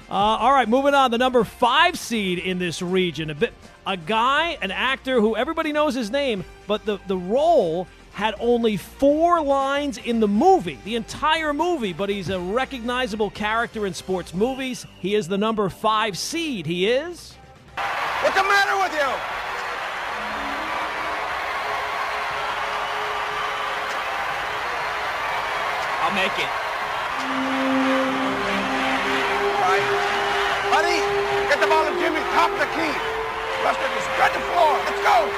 all 0.09 0.51
right, 0.51 0.67
moving 0.67 0.93
on. 0.93 1.11
The 1.11 1.17
number 1.17 1.43
five 1.43 1.97
seed 1.97 2.39
in 2.39 2.59
this 2.59 2.81
region, 2.81 3.29
a 3.29 3.35
bit, 3.35 3.53
a 3.87 3.95
guy, 3.95 4.57
an 4.61 4.71
actor 4.71 5.21
who 5.21 5.35
everybody 5.35 5.71
knows 5.71 5.95
his 5.95 6.11
name, 6.11 6.43
but 6.67 6.85
the 6.85 6.99
the 7.07 7.17
role 7.17 7.87
had 8.13 8.33
only 8.39 8.77
four 8.77 9.41
lines 9.41 9.97
in 9.97 10.21
the 10.21 10.27
movie, 10.27 10.79
the 10.85 10.95
entire 10.95 11.53
movie. 11.53 11.93
But 11.93 12.09
he's 12.09 12.29
a 12.29 12.39
recognizable 12.39 13.29
character 13.29 13.85
in 13.85 13.93
sports 13.93 14.33
movies. 14.33 14.85
He 14.99 15.15
is 15.15 15.27
the 15.27 15.37
number 15.37 15.69
five 15.69 16.17
seed. 16.17 16.65
He 16.65 16.87
is. 16.87 17.33
What's 18.21 18.35
the 18.35 18.43
matter 18.43 18.77
with 18.77 18.93
you? 18.93 19.54
Make 26.15 26.31
it. 26.39 26.51
Buddy, 30.71 30.99
get 31.51 31.59
the 31.59 31.67
ball 31.67 31.83
to 31.83 31.91
Jimmy. 31.99 32.19
Top 32.31 32.51
the 32.57 32.65
key. 32.71 32.93
Buster, 33.63 33.87
just 33.93 34.07
spread 34.15 34.31
the 34.33 34.39
floor. 34.51 34.79
Let's 34.85 35.01
go. 35.03 35.31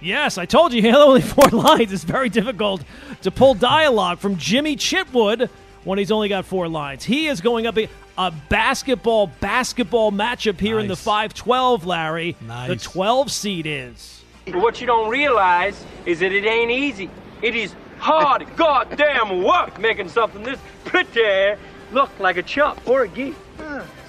Yes, 0.00 0.38
I 0.38 0.46
told 0.46 0.72
you 0.72 0.82
he 0.82 0.88
had 0.88 1.00
only 1.00 1.20
four 1.20 1.48
lines. 1.48 1.92
It's 1.92 2.04
very 2.04 2.28
difficult 2.28 2.84
to 3.22 3.30
pull 3.30 3.54
dialogue 3.54 4.18
from 4.18 4.36
Jimmy 4.36 4.76
Chitwood 4.76 5.50
when 5.82 5.98
he's 5.98 6.12
only 6.12 6.28
got 6.28 6.44
four 6.44 6.68
lines. 6.68 7.02
He 7.02 7.26
is 7.26 7.40
going 7.40 7.66
up 7.66 7.76
a, 7.76 7.88
a 8.16 8.32
basketball 8.48 9.28
basketball 9.40 10.12
matchup 10.12 10.60
here 10.60 10.78
in 10.78 10.86
the 10.86 10.94
5-12, 10.94 11.84
Larry. 11.86 12.36
The 12.40 12.76
12 12.76 13.32
seed 13.32 13.66
is. 13.66 14.22
But 14.44 14.56
what 14.56 14.80
you 14.80 14.86
don't 14.86 15.10
realize 15.10 15.84
is 16.04 16.20
that 16.20 16.30
it 16.30 16.44
ain't 16.44 16.70
easy. 16.70 17.10
It 17.42 17.56
is 17.56 17.74
hard 17.98 18.46
goddamn 18.56 19.42
work 19.42 19.78
making 19.78 20.08
something 20.08 20.42
this 20.42 20.58
pretty 20.84 21.60
look 21.92 22.10
like 22.18 22.36
a 22.36 22.42
chump 22.42 22.86
or 22.88 23.02
a 23.02 23.08
geek. 23.08 23.34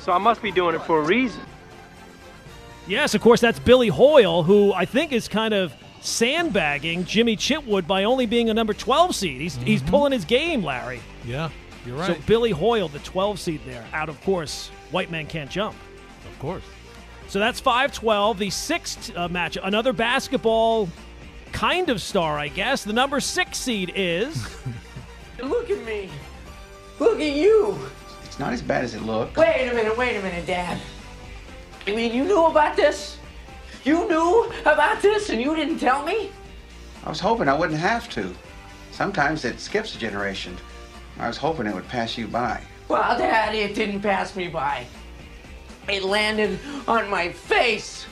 So 0.01 0.11
I 0.11 0.17
must 0.17 0.41
be 0.41 0.51
doing 0.51 0.75
it 0.75 0.81
for 0.83 0.99
a 0.99 1.03
reason. 1.03 1.41
Yes, 2.87 3.13
of 3.13 3.21
course, 3.21 3.41
that's 3.41 3.59
Billy 3.59 3.89
Hoyle, 3.89 4.43
who 4.43 4.71
I 4.71 4.85
think 4.85 5.11
is 5.11 5.27
kind 5.27 5.53
of 5.53 5.73
sandbagging 6.01 7.03
Jimmy 7.03 7.35
Chitwood 7.35 7.85
by 7.85 8.05
only 8.05 8.25
being 8.25 8.49
a 8.49 8.53
number 8.53 8.73
12 8.73 9.13
seed. 9.13 9.41
He's, 9.41 9.55
he's 9.57 9.83
pulling 9.83 10.13
his 10.13 10.23
game, 10.23 10.63
Larry. 10.63 11.01
Yeah, 11.25 11.49
you're 11.85 11.97
right. 11.97 12.15
So 12.15 12.21
Billy 12.25 12.51
Hoyle, 12.51 12.87
the 12.87 12.99
12 12.99 13.39
seed 13.39 13.61
there, 13.65 13.85
out 13.91 14.07
of 14.07 14.21
course, 14.21 14.69
White 14.91 15.11
Man 15.11 15.27
Can't 15.27 15.49
Jump. 15.49 15.75
of 16.25 16.39
course. 16.39 16.63
So 17.27 17.39
that's 17.39 17.59
5-12. 17.59 18.37
The 18.37 18.49
sixth 18.49 19.17
uh, 19.17 19.27
match, 19.27 19.57
another 19.61 19.91
basketball 19.91 20.87
kind 21.57 21.89
of 21.89 21.99
star, 21.99 22.37
I 22.37 22.49
guess. 22.49 22.83
The 22.83 22.93
number 22.93 23.19
six 23.19 23.57
seed 23.57 23.91
is 23.95 24.47
Look 25.39 25.69
at 25.71 25.83
me. 25.85 26.09
Look 26.99 27.19
at 27.19 27.35
you. 27.35 27.77
It's 28.23 28.37
not 28.37 28.53
as 28.53 28.61
bad 28.61 28.83
as 28.83 28.93
it 28.93 29.01
looks. 29.01 29.35
Wait 29.37 29.67
a 29.67 29.73
minute, 29.73 29.97
wait 29.97 30.17
a 30.17 30.21
minute, 30.21 30.45
Dad. 30.45 30.79
I 31.87 31.95
mean 31.95 32.13
you 32.13 32.25
knew 32.25 32.45
about 32.45 32.75
this? 32.75 33.17
You 33.83 34.07
knew 34.07 34.51
about 34.65 35.01
this 35.01 35.29
and 35.29 35.41
you 35.41 35.55
didn't 35.55 35.79
tell 35.79 36.03
me? 36.03 36.31
I 37.03 37.09
was 37.09 37.19
hoping 37.19 37.47
I 37.47 37.53
wouldn't 37.53 37.79
have 37.79 38.09
to. 38.09 38.33
Sometimes 38.91 39.45
it 39.45 39.59
skips 39.59 39.95
a 39.95 39.99
generation. 39.99 40.57
I 41.19 41.27
was 41.27 41.37
hoping 41.37 41.65
it 41.65 41.73
would 41.73 41.87
pass 41.87 42.17
you 42.17 42.27
by. 42.27 42.61
Well, 42.87 43.17
Dad, 43.17 43.55
it 43.55 43.73
didn't 43.75 44.01
pass 44.01 44.35
me 44.35 44.47
by. 44.47 44.85
It 45.87 46.03
landed 46.03 46.59
on 46.87 47.09
my 47.09 47.31
face. 47.31 48.06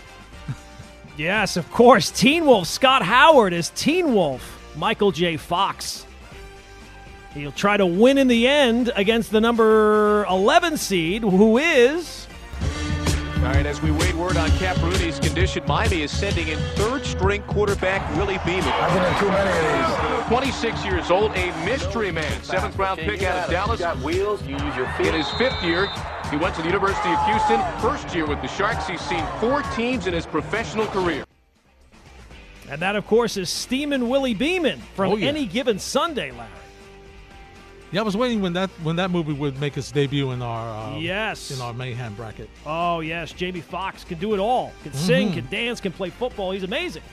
Yes, 1.18 1.56
of 1.58 1.70
course. 1.72 2.12
Teen 2.12 2.46
Wolf 2.46 2.68
Scott 2.68 3.02
Howard 3.02 3.54
is 3.54 3.70
Teen 3.70 4.14
Wolf 4.14 4.74
Michael 4.76 5.12
J. 5.12 5.38
Fox. 5.38 6.06
He'll 7.34 7.52
try 7.52 7.78
to 7.78 7.86
win 7.86 8.18
in 8.18 8.28
the 8.28 8.48
end 8.48 8.92
against 8.96 9.32
the 9.32 9.42
number 9.42 10.26
11 10.30 10.78
seed, 10.78 11.22
who 11.22 11.58
is. 11.58 12.28
All 13.38 13.52
right, 13.52 13.66
as 13.66 13.82
we 13.82 13.92
wait 13.92 14.14
word 14.16 14.38
on 14.38 14.50
Cap 14.52 14.78
Rooney's 14.78 15.20
condition, 15.20 15.64
Miami 15.68 16.02
is 16.02 16.12
sending 16.12 16.48
in 16.48 16.58
third-string 16.76 17.44
quarterback 17.44 18.10
Willie 18.16 18.40
Beeman. 18.46 18.64
I've 18.64 18.94
been 18.94 19.14
in 19.14 19.20
too 19.20 19.28
many 19.28 19.50
of 19.52 20.18
these. 20.18 20.28
26 20.28 20.86
years 20.86 21.12
old, 21.12 21.32
a 21.36 21.66
mystery 21.66 22.12
man, 22.12 22.42
seventh-round 22.42 23.02
pick 23.02 23.22
out 23.24 23.46
of 23.46 23.52
Dallas. 23.52 23.80
got 23.80 24.00
wheels, 24.00 24.42
you 24.44 24.54
use 24.58 24.76
your 24.76 24.88
feet. 24.94 25.08
In 25.08 25.14
his 25.14 25.30
fifth 25.32 25.62
year, 25.62 25.88
he 26.30 26.38
went 26.38 26.56
to 26.56 26.62
the 26.62 26.68
University 26.68 27.10
of 27.10 27.24
Houston. 27.26 27.62
First 27.80 28.14
year 28.16 28.26
with 28.26 28.42
the 28.42 28.48
Sharks, 28.48 28.88
he's 28.88 29.02
seen 29.02 29.26
four 29.40 29.62
teams 29.76 30.08
in 30.08 30.14
his 30.14 30.26
professional 30.26 30.86
career. 30.88 31.24
And 32.70 32.82
that, 32.82 32.96
of 32.96 33.06
course, 33.06 33.38
is 33.38 33.50
Steamin' 33.50 34.10
Willie 34.10 34.34
Beeman 34.34 34.80
from 34.96 35.12
Oh, 35.14 35.16
yeah. 35.18 35.28
any 35.28 35.46
given 35.46 35.78
Sunday, 35.78 36.32
Larry. 36.32 36.50
Yeah, 37.92 38.02
I 38.02 38.04
was 38.04 38.18
waiting 38.18 38.42
when 38.42 38.54
that 38.54 38.70
when 38.82 38.96
that 38.98 39.12
movie 39.12 39.32
would 39.32 39.60
make 39.62 39.78
its 39.78 39.92
debut 39.92 40.32
in 40.32 40.42
our 40.42 40.94
uh, 40.96 40.98
Yes. 40.98 41.52
in 41.52 41.62
our 41.62 41.72
mayhem 41.72 42.14
bracket. 42.16 42.50
Oh, 42.66 43.00
yes. 43.00 43.32
Jamie 43.32 43.62
Foxx 43.62 44.04
can 44.04 44.18
do 44.18 44.34
it 44.34 44.40
all. 44.40 44.74
Can 44.84 44.92
sing, 44.94 45.30
Mhm. 45.30 45.34
can 45.36 45.48
dance, 45.50 45.80
can 45.80 45.92
play 45.94 46.10
football. 46.10 46.52
He's 46.52 46.64
amazing. 46.64 47.04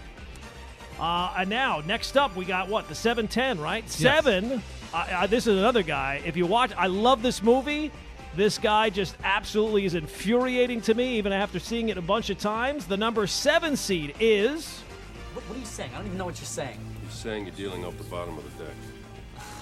Uh, 0.99 1.35
and 1.39 1.51
now, 1.51 1.83
next 1.87 2.17
up, 2.17 2.35
we 2.35 2.45
got 2.47 2.69
what? 2.69 2.89
The 2.89 2.95
710, 2.95 3.61
right? 3.61 3.89
Seven. 3.89 4.63
Uh, 4.93 4.97
uh, 4.97 5.27
this 5.27 5.47
is 5.47 5.59
another 5.59 5.83
guy. 5.83 6.21
If 6.25 6.37
you 6.37 6.47
watch, 6.47 6.73
I 6.77 6.87
love 6.87 7.23
this 7.23 7.43
movie. 7.43 7.93
This 8.35 8.57
guy 8.57 8.89
just 8.89 9.17
absolutely 9.25 9.85
is 9.85 9.95
infuriating 9.95 10.81
to 10.83 10.95
me, 10.95 11.19
even 11.19 11.33
after 11.33 11.59
seeing 11.59 11.91
it 11.91 11.99
a 11.99 12.03
bunch 12.03 12.31
of 12.31 12.39
times. 12.39 12.87
The 12.87 12.97
number 12.97 13.27
seven 13.27 13.77
seed 13.77 14.15
is. 14.19 14.81
What, 15.35 15.45
what 15.49 15.57
are 15.57 15.61
you 15.61 15.67
saying? 15.67 15.91
I 15.93 15.99
don't 15.99 16.07
even 16.07 16.19
know 16.19 16.25
what 16.25 16.39
you're 16.39 16.47
saying. 16.47 16.81
He's 17.05 17.13
saying 17.13 17.45
you're 17.47 17.55
dealing 17.55 17.85
off 17.85 17.97
the 17.99 18.05
bottom 18.05 18.39
of 18.39 18.45
the 18.45 18.65
deck. 18.65 18.75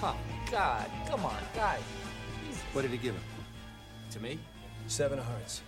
Oh, 0.01 0.15
God. 0.49 0.89
Come 1.07 1.25
on, 1.25 1.37
guy. 1.53 1.79
What 2.71 2.83
did 2.83 2.91
he 2.91 2.97
give 2.97 3.13
him? 3.13 3.23
To 4.11 4.19
me? 4.21 4.39
Seven 4.87 5.19
of 5.19 5.25
hearts. 5.25 5.61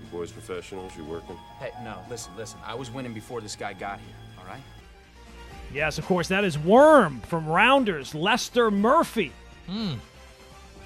You 0.00 0.06
boys 0.18 0.30
professionals, 0.30 0.92
you 0.96 1.04
working? 1.04 1.36
Hey, 1.58 1.70
no, 1.82 1.98
listen, 2.10 2.32
listen. 2.36 2.58
I 2.64 2.74
was 2.74 2.90
winning 2.90 3.14
before 3.14 3.40
this 3.40 3.56
guy 3.56 3.72
got 3.72 3.98
here, 4.00 4.14
all 4.38 4.44
right? 4.46 4.60
Yes, 5.72 5.98
of 5.98 6.04
course, 6.06 6.28
that 6.28 6.44
is 6.44 6.58
Worm 6.58 7.20
from 7.22 7.46
Rounders, 7.46 8.14
Lester 8.14 8.70
Murphy. 8.70 9.32
Hmm. 9.66 9.94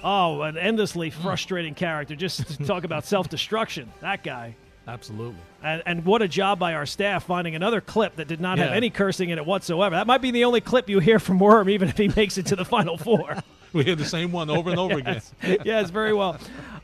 Oh, 0.03 0.41
an 0.41 0.57
endlessly 0.57 1.09
frustrating 1.09 1.75
character. 1.75 2.15
Just 2.15 2.47
to 2.47 2.65
talk 2.65 2.83
about 2.83 3.05
self 3.05 3.29
destruction. 3.29 3.91
That 4.01 4.23
guy. 4.23 4.55
Absolutely. 4.87 5.39
And, 5.63 5.83
and 5.85 6.05
what 6.05 6.21
a 6.23 6.27
job 6.27 6.57
by 6.57 6.73
our 6.73 6.87
staff 6.87 7.25
finding 7.25 7.55
another 7.55 7.81
clip 7.81 8.15
that 8.15 8.27
did 8.27 8.41
not 8.41 8.57
have 8.57 8.71
any 8.71 8.89
cursing 8.89 9.29
in 9.29 9.37
it 9.37 9.45
whatsoever. 9.45 9.95
That 9.95 10.07
might 10.07 10.21
be 10.21 10.31
the 10.31 10.43
only 10.45 10.59
clip 10.59 10.89
you 10.89 10.99
hear 10.99 11.19
from 11.19 11.39
Worm, 11.39 11.69
even 11.69 11.87
if 11.87 11.97
he 11.97 12.07
makes 12.07 12.37
it 12.39 12.47
to 12.47 12.55
the 12.55 12.65
final 12.65 12.97
four. 12.97 13.37
We 13.73 13.85
hear 13.85 13.95
the 13.95 14.03
same 14.03 14.33
one 14.33 14.49
over 14.49 14.69
and 14.69 14.77
over 14.77 14.95
again. 14.99 15.21
yes. 15.41 15.57
yes, 15.63 15.89
very 15.91 16.13
well. 16.13 16.37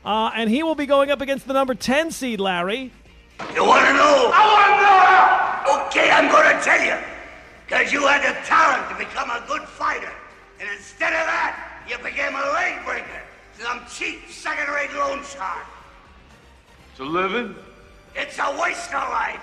Uh, 0.06 0.30
and 0.34 0.48
he 0.48 0.62
will 0.62 0.74
be 0.74 0.86
going 0.86 1.10
up 1.10 1.20
against 1.20 1.46
the 1.46 1.52
number 1.52 1.74
10 1.74 2.10
seed, 2.12 2.40
Larry. 2.40 2.90
You 3.54 3.62
want 3.66 3.84
to 3.84 3.92
know? 3.92 4.30
I 4.32 5.66
want 5.68 5.76
to 5.76 5.76
know! 5.76 5.86
Okay, 5.86 6.10
I'm 6.10 6.30
going 6.32 6.56
to 6.56 6.64
tell 6.64 6.82
you. 6.82 6.96
Because 7.66 7.92
you 7.92 8.06
had 8.06 8.22
the 8.22 8.32
talent 8.46 8.88
to 8.88 8.96
become 8.96 9.28
a 9.28 9.44
good 9.46 9.68
fighter. 9.68 10.10
And 10.60 10.68
instead 10.74 11.12
of 11.12 11.26
that, 11.26 11.67
you 11.88 11.98
became 11.98 12.34
a 12.34 12.52
leg 12.52 12.84
breaker. 12.84 13.22
Some 13.58 13.80
cheap 13.90 14.20
second-rate 14.30 14.92
loan 14.94 15.22
shark. 15.24 15.64
It's 16.92 17.00
a 17.00 17.04
living? 17.04 17.54
It's 18.14 18.38
a 18.38 18.58
waste 18.60 18.92
of 18.94 19.08
life. 19.10 19.40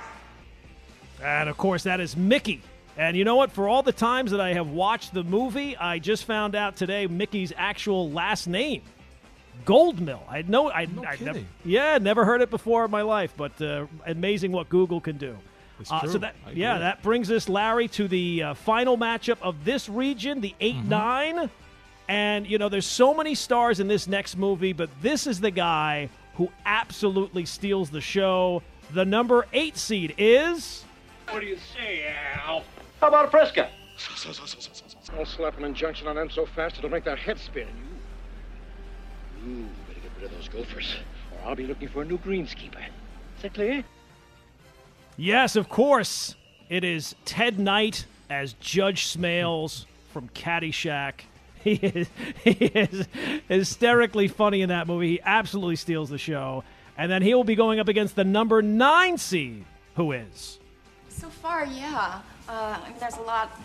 And 1.23 1.49
of 1.49 1.57
course, 1.57 1.83
that 1.83 1.99
is 1.99 2.15
Mickey. 2.15 2.61
And 2.97 3.17
you 3.17 3.25
know 3.25 3.35
what? 3.35 3.51
For 3.51 3.67
all 3.67 3.83
the 3.83 3.91
times 3.91 4.31
that 4.31 4.39
I 4.39 4.53
have 4.53 4.69
watched 4.69 5.13
the 5.13 5.23
movie, 5.23 5.75
I 5.75 5.99
just 5.99 6.23
found 6.25 6.55
out 6.55 6.77
today 6.77 7.07
Mickey's 7.07 7.51
actual 7.57 8.09
last 8.09 8.47
name, 8.47 8.81
Goldmill. 9.65 10.21
I 10.29 10.43
know. 10.43 10.69
I, 10.69 10.87
I 11.05 11.17
never, 11.21 11.41
yeah, 11.65 11.97
never 11.97 12.23
heard 12.23 12.41
it 12.41 12.49
before 12.49 12.85
in 12.85 12.91
my 12.91 13.01
life, 13.01 13.33
but 13.35 13.59
uh, 13.61 13.87
amazing 14.05 14.51
what 14.53 14.69
Google 14.69 15.01
can 15.01 15.17
do. 15.17 15.35
It's 15.79 15.91
Uh, 15.91 15.99
true. 16.01 16.09
so 16.11 16.17
that 16.19 16.35
I 16.45 16.51
yeah, 16.51 16.75
agree. 16.75 16.83
that 16.83 17.03
brings 17.03 17.29
us, 17.31 17.49
Larry, 17.49 17.89
to 17.89 18.07
the 18.07 18.43
uh, 18.43 18.53
final 18.53 18.97
matchup 18.97 19.37
of 19.41 19.65
this 19.65 19.89
region, 19.89 20.39
the 20.39 20.55
8 20.61 20.75
Mm-hmm. 20.75 20.89
9. 20.89 21.49
And, 22.07 22.45
you 22.47 22.57
know, 22.57 22.69
there's 22.69 22.85
so 22.85 23.13
many 23.13 23.35
stars 23.35 23.79
in 23.79 23.87
this 23.87 24.07
next 24.07 24.37
movie, 24.37 24.73
but 24.73 24.89
this 25.01 25.25
is 25.25 25.39
the 25.39 25.51
guy 25.51 26.09
who 26.35 26.49
absolutely 26.65 27.45
steals 27.45 27.89
the 27.89 28.01
show. 28.01 28.61
The 28.91 29.05
number 29.05 29.47
eight 29.53 29.77
seed 29.77 30.13
is. 30.17 30.83
What 31.29 31.39
do 31.39 31.47
you 31.47 31.57
say, 31.75 32.13
Al? 32.45 32.63
How 33.01 33.07
about 33.07 33.25
a 33.25 33.29
Fresca? 33.29 33.69
I'll 35.17 35.25
slap 35.25 35.57
an 35.57 35.63
injunction 35.63 36.07
on 36.07 36.15
them 36.15 36.29
so 36.29 36.45
fast 36.45 36.77
it'll 36.77 36.89
make 36.89 37.05
their 37.05 37.15
head 37.15 37.39
spin. 37.39 37.67
You, 39.43 39.53
you 39.53 39.67
better 39.87 39.99
get 40.01 40.11
rid 40.17 40.25
of 40.25 40.31
those 40.31 40.49
gophers, 40.49 40.95
or 41.31 41.49
I'll 41.49 41.55
be 41.55 41.65
looking 41.65 41.87
for 41.87 42.01
a 42.01 42.05
new 42.05 42.17
greenskeeper. 42.17 42.79
Is 43.37 43.41
that 43.41 43.53
clear? 43.53 43.83
Yes, 45.17 45.55
of 45.55 45.69
course. 45.69 46.35
It 46.69 46.83
is 46.83 47.15
Ted 47.25 47.59
Knight 47.59 48.05
as 48.29 48.53
Judge 48.53 49.07
Smales 49.07 49.85
from 50.11 50.29
Caddyshack. 50.29 51.21
He 51.65 51.73
is, 51.73 52.07
he 52.43 52.51
is 52.51 53.07
hysterically 53.49 54.27
funny 54.27 54.61
in 54.61 54.69
that 54.69 54.85
movie. 54.87 55.09
He 55.13 55.21
absolutely 55.25 55.75
steals 55.75 56.09
the 56.11 56.19
show. 56.19 56.63
And 56.95 57.11
then 57.11 57.21
he 57.23 57.33
will 57.33 57.43
be 57.43 57.55
going 57.55 57.79
up 57.79 57.87
against 57.87 58.15
the 58.15 58.23
number 58.23 58.61
nine 58.61 59.17
seed, 59.17 59.65
who 59.95 60.11
is. 60.11 60.59
So 61.09 61.27
far, 61.27 61.65
yeah. 61.65 62.21
Uh, 62.47 62.77
I 62.81 62.89
mean, 62.89 62.99
there's 62.99 63.17
a 63.17 63.21
lot 63.21 63.59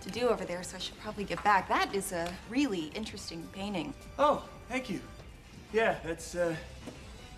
to 0.00 0.10
do 0.10 0.28
over 0.28 0.44
there, 0.44 0.64
so 0.64 0.76
I 0.76 0.80
should 0.80 0.98
probably 0.98 1.22
get 1.24 1.42
back. 1.44 1.68
That 1.68 1.94
is 1.94 2.10
a 2.10 2.30
really 2.50 2.90
interesting 2.94 3.46
painting. 3.52 3.94
Oh, 4.18 4.42
thank 4.68 4.90
you. 4.90 5.00
Yeah, 5.72 5.94
that's 6.04 6.34
uh, 6.34 6.54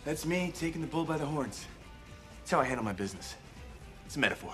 that's 0.04 0.24
me 0.24 0.50
taking 0.56 0.80
the 0.80 0.86
bull 0.86 1.04
by 1.04 1.18
the 1.18 1.26
horns. 1.26 1.66
That's 2.38 2.50
how 2.50 2.60
I 2.60 2.64
handle 2.64 2.84
my 2.84 2.92
business. 2.94 3.34
It's 4.06 4.16
a 4.16 4.18
metaphor, 4.18 4.52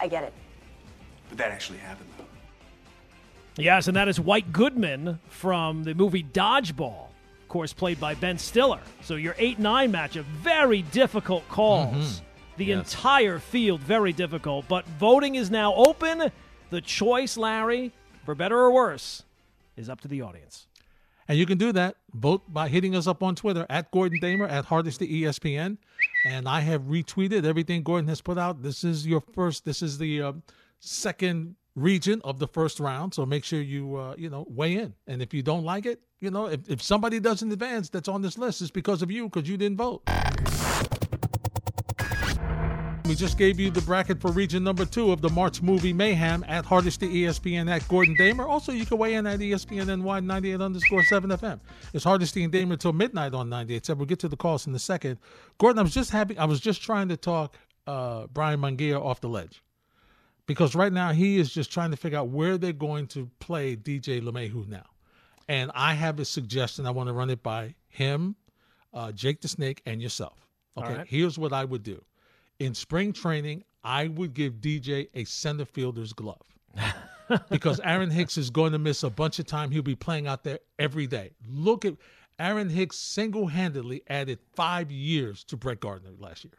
I 0.00 0.08
get 0.08 0.24
it. 0.24 0.32
but 1.28 1.38
that 1.38 1.50
actually 1.50 1.78
happened 1.78 2.08
though. 2.17 2.17
Yes, 3.58 3.88
and 3.88 3.96
that 3.96 4.08
is 4.08 4.20
White 4.20 4.52
Goodman 4.52 5.18
from 5.28 5.82
the 5.84 5.94
movie 5.94 6.22
Dodgeball, 6.22 7.08
of 7.42 7.48
course, 7.48 7.72
played 7.72 7.98
by 7.98 8.14
Ben 8.14 8.38
Stiller. 8.38 8.80
So 9.02 9.16
your 9.16 9.34
8 9.38 9.58
9 9.58 9.92
matchup, 9.92 10.24
very 10.24 10.82
difficult 10.82 11.46
calls. 11.48 12.20
Mhm. 12.20 12.22
The 12.56 12.64
Yes. 12.66 12.94
entire 12.94 13.38
field, 13.38 13.80
very 13.80 14.12
difficult. 14.12 14.66
But 14.68 14.86
voting 14.86 15.34
is 15.34 15.50
now 15.50 15.74
open. 15.74 16.30
The 16.70 16.80
choice, 16.80 17.36
Larry, 17.36 17.92
for 18.24 18.34
better 18.34 18.58
or 18.58 18.70
worse, 18.72 19.24
is 19.76 19.88
up 19.88 20.00
to 20.02 20.08
the 20.08 20.22
audience. 20.22 20.66
And 21.26 21.36
you 21.38 21.44
can 21.44 21.58
do 21.58 21.72
that. 21.72 21.96
Vote 22.14 22.42
by 22.52 22.68
hitting 22.68 22.94
us 22.96 23.06
up 23.06 23.22
on 23.22 23.34
Twitter 23.34 23.66
at 23.68 23.90
Gordon 23.90 24.18
Damer 24.20 24.46
at 24.46 24.66
Hardesty 24.66 25.06
ESPN. 25.06 25.78
And 26.24 26.48
I 26.48 26.60
have 26.60 26.82
retweeted 26.82 27.44
everything 27.44 27.82
Gordon 27.82 28.08
has 28.08 28.20
put 28.20 28.38
out. 28.38 28.62
This 28.62 28.82
is 28.82 29.06
your 29.06 29.20
first. 29.20 29.64
This 29.64 29.82
is 29.82 29.98
the 29.98 30.22
uh, 30.22 30.32
second 30.80 31.56
region 31.74 32.20
of 32.24 32.38
the 32.38 32.46
first 32.46 32.80
round. 32.80 33.14
So 33.14 33.24
make 33.26 33.44
sure 33.44 33.60
you 33.60 33.96
uh, 33.96 34.14
you 34.18 34.30
know 34.30 34.46
weigh 34.48 34.76
in. 34.76 34.94
And 35.06 35.22
if 35.22 35.32
you 35.32 35.42
don't 35.42 35.64
like 35.64 35.86
it, 35.86 36.00
you 36.20 36.30
know 36.30 36.46
if, 36.46 36.68
if 36.68 36.82
somebody 36.82 37.20
doesn't 37.20 37.50
advance 37.50 37.88
that's 37.88 38.08
on 38.08 38.22
this 38.22 38.38
list, 38.38 38.62
it's 38.62 38.70
because 38.70 39.02
of 39.02 39.10
you 39.10 39.28
because 39.28 39.48
you 39.48 39.56
didn't 39.56 39.78
vote. 39.78 40.02
We 43.08 43.14
just 43.14 43.38
gave 43.38 43.58
you 43.58 43.70
the 43.70 43.80
bracket 43.80 44.20
for 44.20 44.30
region 44.30 44.62
number 44.62 44.84
two 44.84 45.12
of 45.12 45.22
the 45.22 45.30
March 45.30 45.62
movie 45.62 45.94
Mayhem 45.94 46.44
at 46.46 46.66
Hardesty 46.66 47.08
ESPN 47.22 47.70
at 47.70 47.88
Gordon 47.88 48.14
Damer. 48.18 48.46
Also, 48.46 48.70
you 48.70 48.84
can 48.84 48.98
weigh 48.98 49.14
in 49.14 49.26
at 49.26 49.38
ESPN 49.38 50.04
NY 50.04 50.20
98 50.20 50.60
underscore 50.60 51.02
7 51.02 51.30
FM. 51.30 51.58
It's 51.94 52.04
Hardesty 52.04 52.44
and 52.44 52.52
Damer 52.52 52.74
until 52.74 52.92
midnight 52.92 53.32
on 53.32 53.48
98. 53.48 53.86
So 53.86 53.94
we'll 53.94 54.04
get 54.04 54.18
to 54.18 54.28
the 54.28 54.36
calls 54.36 54.66
in 54.66 54.74
a 54.74 54.78
second. 54.78 55.16
Gordon, 55.56 55.78
I 55.78 55.82
was 55.84 55.94
just 55.94 56.10
happy. 56.10 56.36
I 56.36 56.44
was 56.44 56.60
just 56.60 56.82
trying 56.82 57.08
to 57.08 57.16
talk 57.16 57.56
uh, 57.86 58.26
Brian 58.26 58.60
Mangia 58.60 59.02
off 59.02 59.22
the 59.22 59.30
ledge 59.30 59.62
because 60.48 60.74
right 60.74 60.92
now 60.92 61.12
he 61.12 61.36
is 61.36 61.52
just 61.52 61.70
trying 61.70 61.90
to 61.90 61.96
figure 61.96 62.18
out 62.18 62.28
where 62.28 62.56
they're 62.56 62.72
going 62.72 63.06
to 63.08 63.30
play 63.38 63.76
DJ 63.76 64.22
LeMahieu 64.22 64.66
now. 64.66 64.86
And 65.46 65.70
I 65.74 65.92
have 65.92 66.18
a 66.18 66.24
suggestion. 66.24 66.86
I 66.86 66.90
want 66.90 67.08
to 67.08 67.12
run 67.12 67.28
it 67.28 67.42
by 67.42 67.74
him, 67.88 68.34
uh, 68.94 69.12
Jake 69.12 69.42
the 69.42 69.48
Snake, 69.48 69.82
and 69.84 70.00
yourself. 70.02 70.48
Okay, 70.76 70.94
right. 70.94 71.06
here's 71.06 71.38
what 71.38 71.52
I 71.52 71.64
would 71.64 71.82
do. 71.82 72.02
In 72.58 72.74
spring 72.74 73.12
training, 73.12 73.62
I 73.84 74.08
would 74.08 74.32
give 74.32 74.54
DJ 74.54 75.08
a 75.14 75.24
center 75.24 75.66
fielder's 75.66 76.14
glove 76.14 76.40
because 77.50 77.78
Aaron 77.84 78.10
Hicks 78.10 78.38
is 78.38 78.48
going 78.48 78.72
to 78.72 78.78
miss 78.78 79.02
a 79.02 79.10
bunch 79.10 79.38
of 79.38 79.46
time. 79.46 79.70
He'll 79.70 79.82
be 79.82 79.94
playing 79.94 80.26
out 80.26 80.44
there 80.44 80.60
every 80.78 81.06
day. 81.06 81.32
Look 81.46 81.84
at 81.84 81.94
Aaron 82.38 82.70
Hicks 82.70 82.96
single 82.96 83.48
handedly 83.48 84.02
added 84.08 84.38
five 84.54 84.90
years 84.90 85.44
to 85.44 85.58
Brett 85.58 85.80
Gardner 85.80 86.12
last 86.18 86.44
year. 86.44 86.54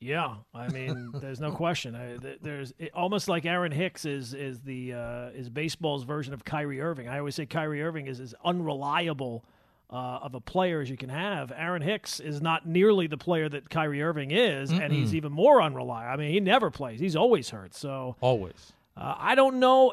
Yeah, 0.00 0.36
I 0.54 0.68
mean, 0.68 1.10
there's 1.14 1.40
no 1.40 1.52
question. 1.52 1.94
I, 1.94 2.16
there's 2.40 2.72
it, 2.78 2.90
almost 2.94 3.28
like 3.28 3.44
Aaron 3.44 3.70
Hicks 3.70 4.06
is 4.06 4.32
is 4.32 4.60
the 4.60 4.94
uh, 4.94 5.28
is 5.34 5.50
baseball's 5.50 6.04
version 6.04 6.32
of 6.32 6.42
Kyrie 6.44 6.80
Irving. 6.80 7.06
I 7.08 7.18
always 7.18 7.34
say 7.34 7.44
Kyrie 7.44 7.82
Irving 7.82 8.06
is 8.06 8.18
as 8.18 8.34
unreliable 8.42 9.44
uh, 9.90 10.20
of 10.22 10.34
a 10.34 10.40
player 10.40 10.80
as 10.80 10.88
you 10.88 10.96
can 10.96 11.10
have. 11.10 11.52
Aaron 11.54 11.82
Hicks 11.82 12.18
is 12.18 12.40
not 12.40 12.66
nearly 12.66 13.08
the 13.08 13.18
player 13.18 13.48
that 13.50 13.68
Kyrie 13.68 14.02
Irving 14.02 14.30
is, 14.30 14.70
and 14.70 14.90
he's 14.90 15.14
even 15.14 15.32
more 15.32 15.60
unreliable. 15.60 16.10
I 16.12 16.16
mean, 16.16 16.32
he 16.32 16.40
never 16.40 16.70
plays; 16.70 16.98
he's 16.98 17.16
always 17.16 17.50
hurt. 17.50 17.74
So 17.74 18.16
Always. 18.22 18.72
uh, 18.96 19.16
I 19.18 19.34
don't 19.34 19.58
know. 19.60 19.92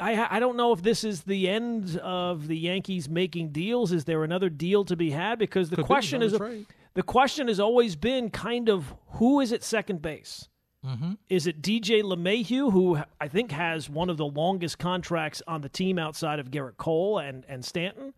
I 0.00 0.26
I 0.30 0.40
don't 0.40 0.56
know 0.56 0.72
if 0.72 0.82
this 0.82 1.04
is 1.04 1.24
the 1.24 1.50
end 1.50 1.98
of 1.98 2.48
the 2.48 2.56
Yankees 2.56 3.10
making 3.10 3.50
deals. 3.50 3.92
Is 3.92 4.06
there 4.06 4.24
another 4.24 4.48
deal 4.48 4.86
to 4.86 4.96
be 4.96 5.10
had? 5.10 5.38
Because 5.38 5.68
the 5.68 5.76
Could 5.76 5.82
be 5.82 5.86
question 5.86 6.22
is, 6.22 6.32
another 6.32 6.50
trade. 6.52 6.66
The 6.94 7.02
question 7.02 7.48
has 7.48 7.60
always 7.60 7.96
been 7.96 8.30
kind 8.30 8.68
of 8.68 8.94
who 9.12 9.40
is 9.40 9.52
at 9.52 9.62
second 9.62 10.02
base. 10.02 10.48
Mm-hmm. 10.84 11.12
Is 11.28 11.46
it 11.46 11.60
DJ 11.60 12.02
LeMahieu, 12.02 12.72
who 12.72 12.98
I 13.20 13.28
think 13.28 13.50
has 13.50 13.90
one 13.90 14.10
of 14.10 14.16
the 14.16 14.26
longest 14.26 14.78
contracts 14.78 15.42
on 15.46 15.60
the 15.60 15.68
team 15.68 15.98
outside 15.98 16.38
of 16.38 16.50
Gerrit 16.50 16.76
Cole 16.76 17.18
and, 17.18 17.44
and 17.48 17.64
Stanton? 17.64 18.14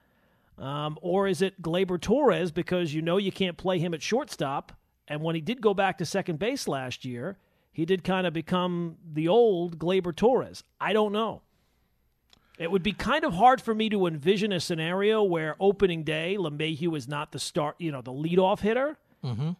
Um, 0.58 0.98
or 1.00 1.26
is 1.26 1.40
it 1.40 1.62
Gleyber 1.62 2.00
Torres 2.00 2.52
because 2.52 2.92
you 2.92 3.00
know 3.00 3.16
you 3.16 3.32
can't 3.32 3.56
play 3.56 3.78
him 3.78 3.94
at 3.94 4.02
shortstop? 4.02 4.72
And 5.08 5.22
when 5.22 5.34
he 5.34 5.40
did 5.40 5.62
go 5.62 5.72
back 5.72 5.98
to 5.98 6.04
second 6.04 6.38
base 6.38 6.68
last 6.68 7.04
year, 7.04 7.38
he 7.72 7.86
did 7.86 8.04
kind 8.04 8.26
of 8.26 8.32
become 8.32 8.96
the 9.12 9.28
old 9.28 9.78
Gleyber 9.78 10.14
Torres. 10.14 10.62
I 10.80 10.92
don't 10.92 11.12
know. 11.12 11.42
It 12.60 12.70
would 12.70 12.82
be 12.82 12.92
kind 12.92 13.24
of 13.24 13.32
hard 13.32 13.62
for 13.62 13.74
me 13.74 13.88
to 13.88 14.06
envision 14.06 14.52
a 14.52 14.60
scenario 14.60 15.22
where 15.22 15.56
opening 15.58 16.04
day 16.04 16.36
LeMahieu 16.38 16.94
is 16.94 17.08
not 17.08 17.32
the 17.32 17.38
start, 17.38 17.76
you 17.78 17.90
know, 17.90 18.02
the 18.02 18.12
leadoff 18.12 18.60
hitter. 18.60 18.98
Mm-hmm. 19.24 19.52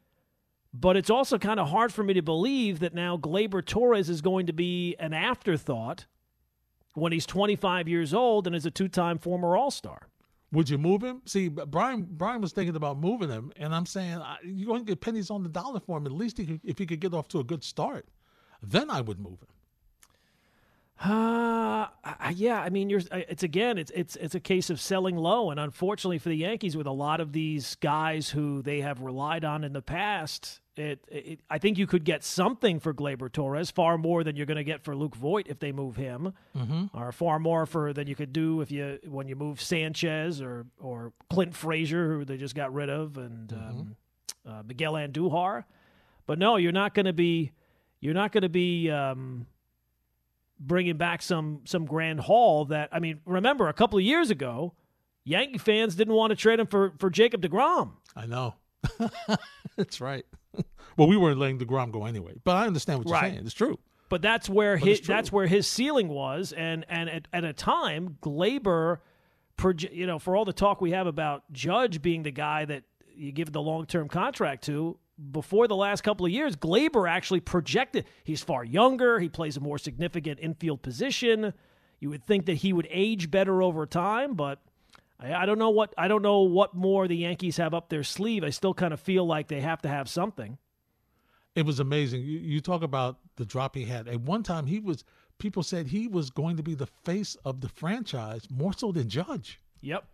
But 0.75 0.99
it's 0.99 1.09
also 1.09 1.39
kind 1.39 1.59
of 1.59 1.71
hard 1.71 1.95
for 1.95 2.05
me 2.05 2.13
to 2.13 2.21
believe 2.21 2.81
that 2.81 2.93
now 2.93 3.17
Gleyber 3.17 3.65
Torres 3.65 4.11
is 4.11 4.21
going 4.21 4.47
to 4.49 4.53
be 4.53 4.97
an 5.01 5.15
afterthought 5.15 6.05
when 6.95 7.11
he's 7.11 7.25
25 7.25 7.89
years 7.89 8.13
old 8.13 8.47
and 8.47 8.55
is 8.55 8.67
a 8.67 8.71
two-time 8.71 9.17
former 9.19 9.57
All-Star. 9.57 10.09
Would 10.53 10.69
you 10.69 10.77
move 10.77 11.03
him? 11.03 11.23
See, 11.25 11.49
Brian 11.49 12.07
Brian 12.11 12.43
was 12.43 12.53
thinking 12.53 12.77
about 12.77 12.99
moving 12.99 13.31
him, 13.31 13.51
and 13.57 13.75
I'm 13.75 13.87
saying 13.87 14.19
I- 14.19 14.39
you're 14.45 14.67
going 14.67 14.85
to 14.85 14.87
get 14.87 15.01
pennies 15.01 15.31
on 15.31 15.43
the 15.43 15.49
dollar 15.49 15.81
for 15.81 15.97
him. 15.97 16.05
At 16.05 16.13
least 16.13 16.37
he 16.37 16.45
could, 16.45 16.61
if 16.65 16.77
he 16.77 16.85
could 16.87 17.01
get 17.01 17.15
off 17.15 17.29
to 17.29 17.39
a 17.39 17.45
good 17.45 17.65
start, 17.65 18.09
then 18.63 18.91
I 18.91 19.01
would 19.01 19.19
move 19.21 19.41
him. 19.41 19.49
Uh, 21.03 21.87
yeah, 22.35 22.61
I 22.61 22.69
mean, 22.69 22.91
you're. 22.91 23.01
It's 23.11 23.43
again, 23.43 23.79
it's 23.79 23.91
it's 23.95 24.17
it's 24.17 24.35
a 24.35 24.41
case 24.41 24.69
of 24.69 24.81
selling 24.81 25.17
low, 25.17 25.51
and 25.51 25.59
unfortunately 25.59 26.19
for 26.19 26.29
the 26.29 26.37
Yankees, 26.37 26.77
with 26.77 26.87
a 26.87 26.93
lot 26.93 27.21
of 27.21 27.33
these 27.33 27.75
guys 27.77 28.29
who 28.31 28.61
they 28.63 28.81
have 28.83 29.01
relied 29.01 29.45
on 29.45 29.65
in 29.65 29.73
the 29.73 29.81
past, 29.81 30.61
it, 30.77 31.03
it 31.09 31.41
I 31.49 31.57
think 31.59 31.79
you 31.79 31.87
could 31.87 32.05
get 32.05 32.23
something 32.23 32.81
for 32.81 32.93
Gleyber 32.93 33.33
Torres, 33.33 33.71
far 33.71 33.97
more 33.97 34.23
than 34.25 34.37
you're 34.37 34.45
going 34.47 34.59
to 34.59 34.65
get 34.65 34.83
for 34.85 34.95
Luke 34.95 35.17
Voit 35.17 35.47
if 35.49 35.59
they 35.59 35.73
move 35.73 35.97
him, 35.97 36.35
Mhm. 36.55 36.91
or 36.93 37.13
far 37.13 37.39
more 37.39 37.65
for 37.65 37.95
than 37.95 38.07
you 38.07 38.15
could 38.15 38.33
do 38.35 38.61
if 38.61 38.71
you 38.71 38.99
when 39.07 39.27
you 39.27 39.37
move 39.37 39.61
Sanchez 39.61 40.43
or 40.43 40.67
or 40.79 41.15
Clint 41.31 41.55
Frazier, 41.57 42.13
who 42.19 42.25
they 42.27 42.37
just 42.37 42.55
got 42.55 42.75
rid 42.75 42.91
of, 42.91 43.17
and 43.17 43.53
um, 43.55 43.97
uh, 44.47 44.63
Miguel 44.67 44.93
Andujar. 44.95 45.65
But 46.27 46.39
no, 46.39 46.57
you're 46.57 46.73
not 46.73 46.93
going 46.95 47.07
to 47.07 47.15
be 47.15 47.53
you're 48.01 48.15
not 48.15 48.33
going 48.33 48.43
to 48.43 48.49
be. 48.51 48.91
Um, 48.91 49.47
bringing 50.61 50.97
back 50.99 51.23
some 51.23 51.63
some 51.65 51.87
grand 51.87 52.21
haul 52.21 52.67
that 52.67 52.91
I 52.93 53.01
mean, 53.01 53.21
remember 53.25 53.69
a 53.69 53.73
couple 53.73 53.99
of 53.99 54.05
years 54.05 54.31
ago, 54.31 54.75
Yankee 55.25 55.59
fans 55.59 55.95
didn't 55.97 56.15
want 56.15 56.31
to 56.31 56.37
trade 56.37 56.61
him 56.61 56.67
for 56.67 56.93
for 56.99 57.11
Jacob 57.11 57.43
DeGrom. 57.43 57.93
I 58.15 58.27
know. 58.27 58.55
That's 59.77 60.01
right. 60.01 60.25
well, 60.97 61.09
we 61.09 61.17
weren't 61.17 61.39
letting 61.39 61.59
Degrom 61.59 61.91
go 61.93 62.05
anyway, 62.05 62.35
but 62.45 62.57
I 62.57 62.67
understand 62.67 62.99
what 63.01 63.09
you're 63.09 63.15
Right. 63.15 63.33
saying. 63.33 63.45
It's 63.47 63.55
true. 63.55 63.79
But 64.09 64.23
that's 64.23 64.49
where 64.49 64.77
But 64.77 64.89
his 64.89 65.01
that's 65.03 65.31
where 65.31 65.47
his 65.47 65.67
ceiling 65.69 66.09
was, 66.09 66.53
and 66.53 66.85
and 66.89 67.09
at, 67.09 67.29
at 67.33 67.45
a 67.45 67.53
time, 67.53 68.17
Gleyber, 68.21 68.99
proje- 69.57 69.95
you 69.95 70.05
know, 70.05 70.19
for 70.19 70.35
all 70.35 70.45
the 70.45 70.53
talk 70.53 70.81
we 70.81 70.91
have 70.91 71.07
about 71.07 71.45
Judge 71.53 72.03
being 72.03 72.25
the 72.25 72.33
guy 72.33 72.65
that 72.65 72.83
you 73.15 73.31
give 73.31 73.53
the 73.53 73.63
long 73.63 73.87
term 73.87 74.09
contract 74.09 74.65
to, 74.65 74.99
before 75.33 75.69
the 75.69 75.77
last 75.77 76.03
couple 76.03 76.27
of 76.27 76.33
years, 76.33 76.57
Gleyber 76.57 77.09
actually 77.09 77.41
projected 77.41 78.07
he's 78.25 78.43
far 78.43 78.65
younger, 78.65 79.19
he 79.19 79.29
plays 79.29 79.57
a 79.57 79.61
more 79.61 79.79
significant 79.79 80.41
infield 80.41 80.83
position. 80.83 81.53
You 81.99 82.11
would 82.11 82.25
think 82.25 82.47
that 82.47 82.55
he 82.55 82.73
would 82.73 82.89
age 82.91 83.31
better 83.31 83.63
over 83.63 83.87
time, 83.87 84.35
but 84.35 84.61
I, 85.19 85.35
I 85.35 85.47
don't 85.47 85.59
know 85.59 85.71
what 85.71 85.95
I 85.99 86.09
don't 86.09 86.23
know 86.23 86.41
what 86.41 86.75
more 86.75 87.07
the 87.07 87.17
Yankees 87.17 87.59
have 87.59 87.75
up 87.75 87.89
their 87.89 88.03
sleeve. 88.03 88.43
I 88.43 88.51
still 88.51 88.75
kind 88.75 88.95
of 88.95 89.01
feel 89.01 89.27
like 89.27 89.49
they 89.49 89.61
have 89.61 89.83
to 89.83 89.89
have 89.89 90.09
something. 90.09 90.59
It 91.55 91.67
was 91.67 91.81
amazing. 91.81 92.23
You, 92.23 92.39
you 92.39 92.61
talk 92.61 92.83
about 92.83 93.19
the 93.37 93.45
drop 93.45 93.75
he 93.75 93.85
had. 93.85 94.09
At 94.09 94.21
one 94.21 94.43
time, 94.43 94.67
he 94.67 94.81
was. 94.81 95.05
People 95.39 95.63
said 95.63 95.87
he 95.87 96.07
was 96.07 96.31
going 96.31 96.57
to 96.59 96.63
be 96.63 96.75
the 96.75 96.87
face 96.87 97.35
of 97.45 97.61
the 97.61 97.69
franchise 97.69 98.47
more 98.51 98.75
so 98.75 98.93
than 98.93 99.09
Judge. 99.09 99.59
Yep. 99.81 100.05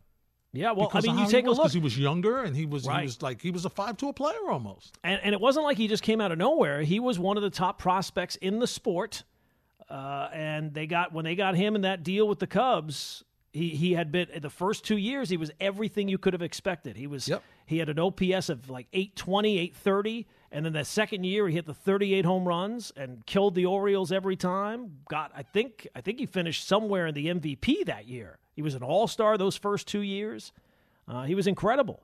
Yeah, 0.57 0.73
well, 0.73 0.89
because 0.89 1.07
I 1.07 1.13
mean, 1.13 1.19
you 1.25 1.31
take 1.31 1.47
a 1.47 1.51
look. 1.51 1.59
'cause 1.63 1.73
he 1.75 1.81
was 1.81 1.99
younger 1.99 2.43
and 2.43 2.57
he 2.57 2.67
was 2.67 2.87
Right. 2.87 3.01
he 3.01 3.07
was 3.07 3.23
like 3.23 3.41
he 3.43 3.51
was 3.51 3.65
a 3.65 3.71
five 3.71 3.97
tool 3.97 4.13
player 4.13 4.51
almost. 4.51 4.99
And, 5.05 5.21
and 5.23 5.33
it 5.35 5.41
wasn't 5.41 5.65
like 5.65 5.77
he 5.77 5.87
just 5.89 6.03
came 6.03 6.21
out 6.21 6.33
of 6.33 6.39
nowhere. 6.39 6.83
He 6.83 6.99
was 7.01 7.19
one 7.19 7.37
of 7.37 7.43
the 7.43 7.51
top 7.51 7.79
prospects 7.79 8.37
in 8.37 8.59
the 8.59 8.67
sport. 8.67 9.25
Uh, 9.89 10.29
and 10.33 10.75
they 10.75 10.87
got 10.87 11.13
when 11.13 11.25
they 11.25 11.37
got 11.37 11.55
him 11.55 11.77
in 11.77 11.83
that 11.83 12.03
deal 12.03 12.27
with 12.27 12.41
the 12.41 12.47
Cubs, 12.47 13.23
he 13.53 13.69
he 13.71 13.93
had 13.93 14.11
been 14.11 14.27
the 14.41 14.51
first 14.51 14.85
two 14.85 14.97
years 14.97 15.29
he 15.31 15.37
was 15.37 15.51
everything 15.61 16.09
you 16.09 16.19
could 16.19 16.33
have 16.33 16.43
expected. 16.43 16.97
He 16.97 17.07
was 17.07 17.29
he 17.67 17.79
had 17.79 17.89
an 17.89 17.99
OPS 17.99 18.49
of 18.49 18.69
like 18.69 18.89
820, 18.93 19.59
830, 19.59 20.27
and 20.51 20.65
then 20.67 20.73
the 20.73 20.85
second 20.85 21.23
year 21.25 21.47
he 21.49 21.55
hit 21.55 21.67
the 21.67 21.75
38 21.75 22.25
home 22.25 22.47
runs 22.49 22.93
and 22.97 23.25
killed 23.27 23.55
the 23.55 23.67
Orioles 23.67 24.11
every 24.11 24.35
time. 24.37 24.99
Got 25.09 25.31
I 25.37 25.43
think 25.43 25.87
I 25.95 26.01
think 26.01 26.19
he 26.19 26.27
finished 26.27 26.67
somewhere 26.67 27.07
in 27.07 27.15
the 27.15 27.29
MVP 27.29 27.85
that 27.87 28.07
year. 28.09 28.39
He 28.57 28.63
was 28.63 28.75
an 28.75 28.83
All-Star 28.83 29.39
those 29.39 29.57
first 29.57 29.87
two 29.87 30.01
years. 30.01 30.53
Uh, 31.07 31.23
he 31.25 31.35
was 31.35 31.47
incredible. 31.47 32.03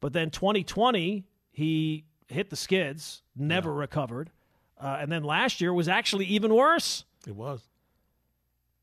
But 0.00 0.12
then 0.12 0.30
2020, 0.30 1.24
he 1.50 2.04
hit 2.28 2.50
the 2.50 2.56
skids, 2.56 3.22
never 3.34 3.72
recovered. 3.72 4.30
Uh, 4.78 4.98
and 5.00 5.10
then 5.10 5.24
last 5.24 5.60
year 5.60 5.72
was 5.72 5.88
actually 5.88 6.26
even 6.26 6.54
worse. 6.54 7.04
It 7.26 7.34
was. 7.34 7.62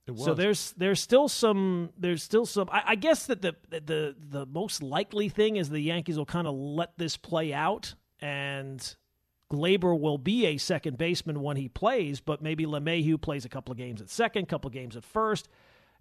It 0.08 0.12
was. 0.12 0.26
So 0.26 0.34
there's 0.34 0.74
there's 0.78 1.00
still 1.00 1.28
some 1.30 1.92
there's 1.98 2.24
still 2.24 2.46
some 2.46 2.70
I, 2.72 2.84
I 2.88 2.96
guess 2.96 3.28
that 3.28 3.42
the 3.42 3.56
the 3.70 4.16
the 4.20 4.46
most 4.48 4.82
likely 4.82 5.30
thing 5.30 5.58
is 5.58 5.70
the 5.70 5.80
Yankees 5.80 6.18
will 6.18 6.26
kind 6.26 6.48
of 6.48 6.56
let 6.56 6.98
this 6.98 7.18
play 7.18 7.54
out 7.54 7.94
and 8.20 8.96
Gleyber 9.52 10.00
will 10.00 10.18
be 10.18 10.46
a 10.48 10.58
second 10.58 10.98
baseman 10.98 11.42
when 11.42 11.58
he 11.58 11.68
plays, 11.68 12.20
but 12.20 12.42
maybe 12.42 12.66
LeMahieu 12.66 13.22
plays 13.22 13.46
a 13.46 13.50
couple 13.50 13.72
of 13.72 13.78
games 13.78 14.02
at 14.02 14.10
second, 14.10 14.48
couple 14.48 14.70
of 14.70 14.74
games 14.74 14.96
at 14.96 15.04
first. 15.04 15.50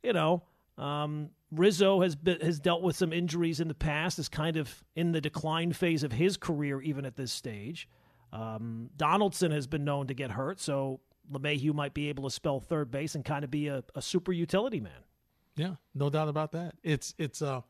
You 0.02 0.12
know, 0.12 0.42
um, 0.80 1.30
Rizzo 1.52 2.00
has 2.00 2.16
been, 2.16 2.40
has 2.40 2.58
dealt 2.58 2.82
with 2.82 2.96
some 2.96 3.12
injuries 3.12 3.60
in 3.60 3.68
the 3.68 3.74
past, 3.74 4.18
is 4.18 4.28
kind 4.28 4.56
of 4.56 4.82
in 4.96 5.12
the 5.12 5.20
decline 5.20 5.72
phase 5.72 6.02
of 6.02 6.12
his 6.12 6.36
career, 6.36 6.80
even 6.80 7.04
at 7.04 7.16
this 7.16 7.32
stage. 7.32 7.88
Um, 8.32 8.90
Donaldson 8.96 9.50
has 9.50 9.66
been 9.66 9.84
known 9.84 10.06
to 10.06 10.14
get 10.14 10.30
hurt, 10.30 10.60
so 10.60 11.00
LeMahieu 11.32 11.74
might 11.74 11.92
be 11.92 12.08
able 12.08 12.24
to 12.24 12.30
spell 12.30 12.60
third 12.60 12.90
base 12.90 13.14
and 13.14 13.24
kind 13.24 13.44
of 13.44 13.50
be 13.50 13.68
a, 13.68 13.84
a 13.94 14.00
super 14.00 14.32
utility 14.32 14.80
man. 14.80 14.92
Yeah, 15.56 15.74
no 15.94 16.08
doubt 16.08 16.28
about 16.28 16.52
that. 16.52 16.76
It's 16.82 17.14
it's 17.18 17.42
uh 17.42 17.60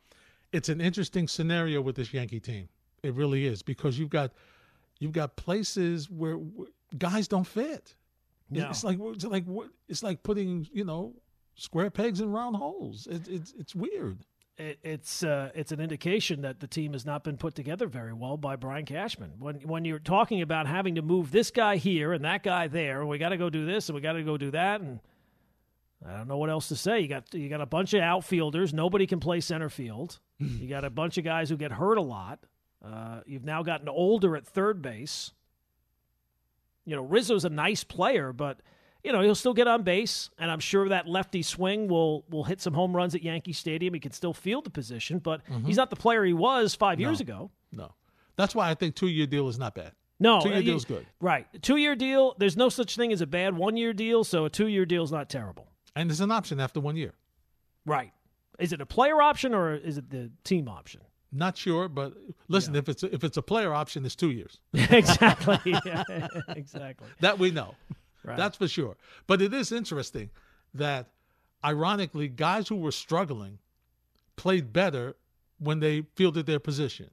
it's 0.53 0.69
an 0.69 0.79
interesting 0.79 1.27
scenario 1.27 1.81
with 1.81 1.95
this 1.95 2.13
Yankee 2.13 2.39
team. 2.39 2.69
It 3.03 3.13
really 3.15 3.45
is 3.45 3.63
because 3.63 3.97
you've 3.97 4.09
got 4.09 4.31
you've 4.99 5.11
got 5.11 5.35
places 5.35 6.09
where, 6.09 6.35
where 6.35 6.67
guys 6.97 7.27
don't 7.27 7.47
fit. 7.47 7.95
No. 8.49 8.69
It's 8.69 8.83
like 8.83 8.99
it's 9.01 9.25
like 9.25 9.45
it's 9.89 10.03
like 10.03 10.23
putting 10.23 10.67
you 10.71 10.85
know 10.85 11.15
square 11.55 11.89
pegs 11.89 12.21
in 12.21 12.31
round 12.31 12.55
holes. 12.55 13.07
It, 13.09 13.27
it's 13.27 13.53
it's 13.57 13.75
weird. 13.75 14.19
it, 14.57 14.79
it's 14.83 15.23
uh, 15.23 15.49
it's 15.55 15.71
an 15.71 15.79
indication 15.79 16.41
that 16.41 16.59
the 16.59 16.67
team 16.67 16.93
has 16.93 17.05
not 17.05 17.23
been 17.23 17.37
put 17.37 17.55
together 17.55 17.87
very 17.87 18.13
well 18.13 18.37
by 18.37 18.55
Brian 18.55 18.85
Cashman. 18.85 19.33
When 19.39 19.55
when 19.61 19.85
you're 19.85 19.99
talking 19.99 20.41
about 20.41 20.67
having 20.67 20.95
to 20.95 21.01
move 21.01 21.31
this 21.31 21.51
guy 21.51 21.77
here 21.77 22.13
and 22.13 22.23
that 22.25 22.43
guy 22.43 22.67
there, 22.67 22.99
and 23.01 23.09
we 23.09 23.17
got 23.17 23.29
to 23.29 23.37
go 23.37 23.49
do 23.49 23.65
this 23.65 23.89
and 23.89 23.95
we 23.95 24.01
got 24.01 24.13
to 24.13 24.23
go 24.23 24.37
do 24.37 24.51
that, 24.51 24.81
and 24.81 24.99
I 26.07 26.17
don't 26.17 26.27
know 26.27 26.37
what 26.37 26.49
else 26.49 26.67
to 26.69 26.75
say. 26.75 26.99
You 26.99 27.07
got 27.07 27.33
you 27.33 27.49
got 27.49 27.61
a 27.61 27.65
bunch 27.65 27.93
of 27.93 28.01
outfielders. 28.01 28.73
Nobody 28.73 29.05
can 29.07 29.19
play 29.19 29.39
center 29.41 29.69
field. 29.69 30.19
you 30.39 30.67
got 30.67 30.83
a 30.83 30.89
bunch 31.01 31.17
of 31.17 31.23
guys 31.23 31.49
who 31.49 31.57
get 31.57 31.71
hurt 31.71 31.97
a 31.97 32.01
lot. 32.01 32.39
Uh, 32.83 33.21
you've 33.27 33.45
now 33.45 33.61
gotten 33.61 33.87
older 33.87 34.35
at 34.35 34.45
third 34.47 34.81
base. 34.81 35.31
You 36.85 36.95
know, 36.95 37.03
Rizzo's 37.03 37.45
a 37.45 37.49
nice 37.49 37.83
player, 37.83 38.33
but 38.33 38.59
you 39.03 39.11
know 39.11 39.21
he'll 39.21 39.35
still 39.35 39.53
get 39.53 39.67
on 39.67 39.83
base, 39.83 40.29
and 40.37 40.49
I'm 40.51 40.59
sure 40.59 40.89
that 40.89 41.07
lefty 41.07 41.41
swing 41.41 41.87
will 41.87 42.23
will 42.29 42.43
hit 42.43 42.61
some 42.61 42.73
home 42.73 42.95
runs 42.95 43.15
at 43.15 43.23
Yankee 43.23 43.53
Stadium. 43.53 43.93
He 43.93 43.99
can 43.99 44.11
still 44.11 44.33
field 44.33 44.63
the 44.65 44.69
position, 44.69 45.19
but 45.19 45.45
Mhm. 45.47 45.65
he's 45.65 45.77
not 45.77 45.89
the 45.89 45.95
player 45.95 46.23
he 46.23 46.33
was 46.33 46.75
five 46.75 46.99
years 46.99 47.19
ago. 47.21 47.51
No, 47.71 47.93
that's 48.35 48.53
why 48.55 48.69
I 48.69 48.73
think 48.75 48.95
two 48.95 49.07
year 49.07 49.27
deal 49.27 49.47
is 49.49 49.57
not 49.59 49.75
bad. 49.75 49.93
No, 50.19 50.39
two 50.39 50.49
uh, 50.49 50.51
year 50.51 50.59
you- 50.61 50.65
deal's 50.71 50.85
good, 50.85 51.05
Right, 51.19 51.47
two 51.63 51.77
year 51.77 51.95
deal. 51.95 52.35
There's 52.37 52.55
no 52.57 52.69
such 52.69 52.95
thing 52.95 53.11
as 53.11 53.21
a 53.21 53.27
bad 53.27 53.57
one 53.57 53.75
year 53.77 53.91
deal, 53.93 54.23
so 54.23 54.45
a 54.45 54.49
two 54.49 54.67
year 54.67 54.85
deal 54.85 55.03
is 55.03 55.11
not 55.11 55.29
terrible. 55.29 55.67
and 55.95 56.09
there's 56.09 56.21
an 56.21 56.31
option 56.31 56.59
after 56.59 56.79
one 56.79 56.95
year. 56.95 57.13
Right. 57.85 58.11
Is 58.59 58.71
it 58.71 58.79
a 58.81 58.85
player 58.85 59.21
option 59.21 59.53
or 59.53 59.73
is 59.73 59.97
it 59.97 60.09
the 60.11 60.31
team 60.43 60.67
option? 60.69 61.01
Not 61.33 61.57
sure, 61.57 61.87
but 61.89 62.13
listen, 62.49 62.75
if 62.75 62.87
it's 62.89 63.03
a, 63.03 63.13
if 63.15 63.23
it's 63.23 63.37
a 63.37 63.41
player 63.41 63.73
option, 63.73 64.05
it's 64.05 64.15
two 64.15 64.31
years. 64.31 64.59
exactly. 64.73 65.59
Yeah, 65.85 66.03
exactly. 66.49 67.07
That 67.21 67.39
we 67.39 67.51
know. 67.51 67.75
Right. 68.23 68.37
That's 68.37 68.57
for 68.57 68.67
sure. 68.67 68.97
But 69.27 69.41
it 69.41 69.53
is 69.53 69.71
interesting 69.71 70.29
that, 70.73 71.07
ironically, 71.63 72.27
guys 72.27 72.67
who 72.67 72.75
were 72.75 72.91
struggling 72.91 73.59
played 74.35 74.71
better 74.73 75.15
when 75.59 75.79
they 75.79 76.03
fielded 76.15 76.45
their 76.45 76.59
position. 76.59 77.09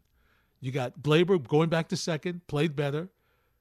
You 0.61 0.73
got 0.73 1.01
Glaber 1.01 1.47
going 1.47 1.69
back 1.69 1.89
to 1.89 1.97
second, 1.97 2.47
played 2.47 2.75
better. 2.75 3.09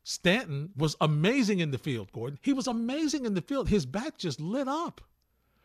Stanton 0.04 0.70
was 0.78 0.96
amazing 1.02 1.60
in 1.60 1.72
the 1.72 1.78
field, 1.78 2.12
Gordon. 2.14 2.40
He 2.42 2.54
was 2.54 2.68
amazing 2.68 3.26
in 3.26 3.34
the 3.34 3.42
field. 3.42 3.68
His 3.68 3.86
bat 3.86 4.18
just 4.18 4.40
lit 4.40 4.68
up. 4.68 5.02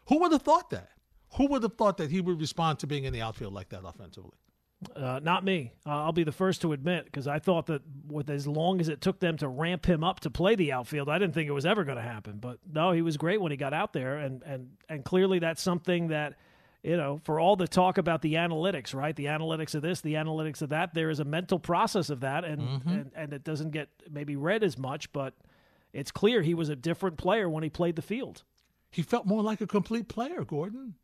Who 0.08 0.18
would 0.18 0.32
have 0.32 0.42
thought 0.42 0.70
that? 0.70 0.90
Who 1.36 1.46
would 1.46 1.62
have 1.62 1.76
thought 1.76 1.96
that 1.98 2.10
he 2.10 2.20
would 2.20 2.40
respond 2.40 2.80
to 2.80 2.86
being 2.86 3.04
in 3.04 3.12
the 3.12 3.22
outfield 3.22 3.54
like 3.54 3.68
that 3.70 3.84
offensively? 3.84 4.36
Uh, 4.96 5.20
not 5.22 5.44
me. 5.44 5.72
Uh, 5.86 5.90
I'll 6.04 6.12
be 6.12 6.24
the 6.24 6.32
first 6.32 6.60
to 6.62 6.72
admit 6.72 7.04
because 7.04 7.26
I 7.28 7.38
thought 7.38 7.66
that 7.66 7.82
with 8.08 8.28
as 8.30 8.46
long 8.46 8.80
as 8.80 8.88
it 8.88 9.00
took 9.00 9.20
them 9.20 9.36
to 9.38 9.48
ramp 9.48 9.86
him 9.86 10.02
up 10.02 10.20
to 10.20 10.30
play 10.30 10.54
the 10.56 10.72
outfield, 10.72 11.08
I 11.08 11.18
didn't 11.18 11.34
think 11.34 11.48
it 11.48 11.52
was 11.52 11.66
ever 11.66 11.84
going 11.84 11.96
to 11.96 12.02
happen. 12.02 12.38
But 12.38 12.58
no, 12.72 12.92
he 12.92 13.02
was 13.02 13.16
great 13.16 13.40
when 13.40 13.52
he 13.52 13.56
got 13.56 13.72
out 13.72 13.92
there, 13.92 14.18
and 14.18 14.42
and 14.42 14.70
and 14.88 15.04
clearly 15.04 15.38
that's 15.38 15.62
something 15.62 16.08
that 16.08 16.34
you 16.82 16.96
know 16.96 17.20
for 17.24 17.38
all 17.38 17.54
the 17.54 17.68
talk 17.68 17.96
about 17.98 18.22
the 18.22 18.34
analytics, 18.34 18.92
right? 18.94 19.14
The 19.14 19.26
analytics 19.26 19.74
of 19.74 19.82
this, 19.82 20.00
the 20.00 20.14
analytics 20.14 20.62
of 20.62 20.70
that. 20.70 20.94
There 20.94 21.10
is 21.10 21.20
a 21.20 21.24
mental 21.24 21.58
process 21.60 22.10
of 22.10 22.20
that, 22.20 22.44
and 22.44 22.60
Mhm. 22.60 22.86
and, 22.86 23.10
and 23.14 23.32
it 23.32 23.44
doesn't 23.44 23.70
get 23.70 23.88
maybe 24.10 24.34
read 24.36 24.64
as 24.64 24.76
much, 24.76 25.12
but 25.12 25.34
it's 25.92 26.10
clear 26.10 26.42
he 26.42 26.54
was 26.54 26.68
a 26.70 26.76
different 26.76 27.18
player 27.18 27.48
when 27.48 27.62
he 27.62 27.70
played 27.70 27.94
the 27.96 28.02
field. 28.02 28.42
He 28.90 29.02
felt 29.02 29.26
more 29.26 29.42
like 29.42 29.60
a 29.60 29.66
complete 29.66 30.08
player, 30.08 30.44
Gordon. 30.44 30.94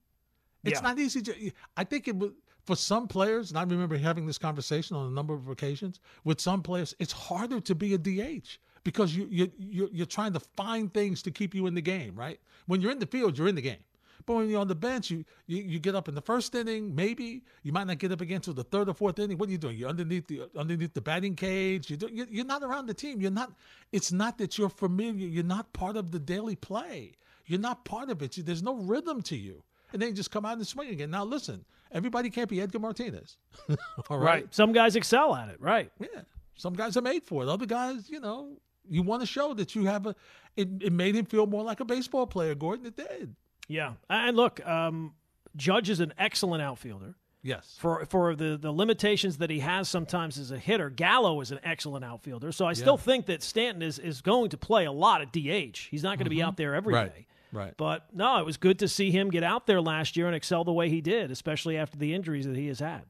It's 0.65 0.81
Yeah. 0.81 0.89
not 0.89 0.99
easy 0.99 1.23
to. 1.23 1.51
I 1.77 1.85
think 1.85 2.09
it 2.09 2.17
was 2.17 2.33
for 2.69 2.77
some 2.77 3.09
players, 3.09 3.49
and 3.51 3.59
I 3.59 3.63
remember 3.63 3.97
having 3.97 4.27
this 4.27 4.37
conversation 4.37 4.95
on 4.95 5.07
a 5.07 5.11
number 5.11 5.33
of 5.33 5.49
occasions 5.49 6.01
with 6.25 6.39
some 6.39 6.61
players. 6.61 6.95
It's 6.99 7.13
harder 7.13 7.61
to 7.61 7.75
be 7.75 7.95
a 7.95 7.99
DH 7.99 8.59
because 8.85 9.17
you 9.17 9.27
you 9.31 9.51
you're, 9.59 9.89
you're 9.91 10.13
trying 10.19 10.35
to 10.35 10.41
find 10.41 10.93
things 10.93 11.23
to 11.23 11.31
keep 11.31 11.55
you 11.55 11.67
in 11.67 11.75
the 11.75 11.81
game, 11.81 12.15
right? 12.15 12.39
When 12.67 12.83
you're 12.83 12.93
in 12.93 12.99
the 12.99 13.07
field, 13.07 13.39
you're 13.39 13.49
in 13.49 13.55
the 13.55 13.63
game. 13.63 13.83
But 14.27 14.35
when 14.35 14.51
you're 14.51 14.61
on 14.61 14.69
the 14.69 14.75
bench, 14.75 15.11
you, 15.11 15.25
you 15.47 15.63
you 15.63 15.79
get 15.79 15.95
up 15.95 16.09
in 16.09 16.15
the 16.15 16.21
first 16.21 16.55
inning, 16.55 16.95
maybe 16.95 17.43
you 17.63 17.73
might 17.73 17.87
not 17.87 17.97
get 17.97 18.13
up 18.13 18.21
again 18.21 18.37
until 18.37 18.53
the 18.53 18.65
third 18.65 18.91
or 18.91 18.93
fourth 18.93 19.19
inning. 19.19 19.39
What 19.39 19.49
are 19.49 19.53
you 19.53 19.57
doing? 19.57 19.79
You're 19.79 19.89
underneath 19.89 20.27
the 20.27 20.51
underneath 20.55 20.93
the 20.93 21.01
batting 21.01 21.37
cage. 21.37 21.91
You're, 21.91 22.27
you're 22.37 22.45
not 22.45 22.63
around 22.63 22.85
the 22.85 22.93
team. 22.93 23.23
You're 23.23 23.31
not. 23.31 23.51
It's 23.93 24.13
not 24.13 24.37
that 24.37 24.59
you're 24.59 24.69
familiar. 24.69 25.27
You're 25.27 25.53
not 25.57 25.73
part 25.73 25.97
of 25.97 26.11
the 26.11 26.19
daily 26.19 26.57
play. 26.57 27.13
You're 27.47 27.61
not 27.61 27.87
part 27.87 28.11
of 28.11 28.21
it. 28.21 28.37
There's 28.45 28.63
no 28.63 28.75
rhythm 28.75 29.23
to 29.23 29.37
you. 29.37 29.63
And 29.91 30.03
then 30.03 30.11
you 30.11 30.15
just 30.15 30.31
come 30.31 30.45
out 30.45 30.59
and 30.59 30.67
swing 30.67 30.91
again. 30.91 31.11
Now 31.11 31.25
listen, 31.25 31.65
everybody 31.93 32.31
can't 32.31 32.49
be 32.49 32.61
Edgar 32.61 32.79
Martinez. 32.79 33.37
All 34.11 34.19
right. 34.19 34.47
Some 34.55 34.73
guys 34.73 34.97
excel 34.97 35.35
at 35.35 35.49
it, 35.49 35.61
right? 35.61 35.91
Yeah. 36.01 36.23
Some 36.57 36.75
guys 36.75 36.97
are 36.97 37.03
made 37.03 37.23
for 37.25 37.43
it. 37.43 37.49
Other 37.49 37.67
guys, 37.67 38.11
you 38.11 38.21
know, 38.21 38.57
you 38.89 39.03
want 39.03 39.23
to 39.23 39.27
show 39.27 39.55
that 39.55 39.75
you 39.75 39.85
have 39.87 40.07
a. 40.07 40.15
It, 40.57 40.69
it 40.81 40.93
made 40.93 41.15
him 41.15 41.25
feel 41.25 41.47
more 41.47 41.63
like 41.63 41.81
a 41.81 41.85
baseball 41.85 42.27
player, 42.27 42.55
Gordon. 42.55 42.87
It 42.87 42.97
did. 42.97 43.37
Yeah, 43.69 43.93
and 44.11 44.37
look, 44.37 44.67
um, 44.67 45.13
Judge 45.55 45.91
is 45.91 46.01
an 46.01 46.15
excellent 46.19 46.63
outfielder. 46.63 47.15
Yes. 47.43 47.77
For 47.79 48.05
for 48.07 48.35
the 48.35 48.57
the 48.61 48.73
limitations 48.73 49.39
that 49.39 49.51
he 49.51 49.61
has 49.61 49.89
sometimes 49.89 50.39
as 50.39 50.51
a 50.51 50.59
hitter, 50.59 50.91
Gallo 50.91 51.41
is 51.41 51.53
an 51.53 51.61
excellent 51.63 52.05
outfielder. 52.05 52.51
So 52.51 52.67
I 52.67 52.73
still 52.73 52.97
think 52.97 53.27
that 53.27 53.43
Stanton 53.43 53.83
is 53.83 53.99
is 54.01 54.21
going 54.23 54.51
to 54.51 54.57
play 54.59 54.87
a 54.87 54.93
lot 54.93 55.21
at 55.23 55.33
DH. 55.33 55.79
He's 55.91 56.03
not 56.03 56.19
going 56.19 56.25
to 56.25 56.31
be 56.31 56.39
Mhm. 56.39 56.45
out 56.47 56.57
there 56.57 56.75
every 56.75 56.95
day. 56.95 57.27
Right. 57.53 57.75
But 57.77 58.15
no, 58.15 58.39
it 58.39 58.47
was 58.47 58.57
good 58.57 58.79
to 58.81 58.89
see 58.89 59.11
him 59.11 59.31
get 59.31 59.43
out 59.43 59.67
there 59.67 59.81
last 59.81 60.17
year 60.17 60.27
and 60.27 60.37
excel 60.37 60.65
the 60.65 60.73
way 60.73 60.89
he 60.89 61.01
did, 61.01 61.31
especially 61.31 61.77
after 61.77 61.97
the 61.97 62.15
injuries 62.15 62.47
that 62.47 62.57
he 62.57 62.67
has 62.69 62.81
had. 62.81 63.05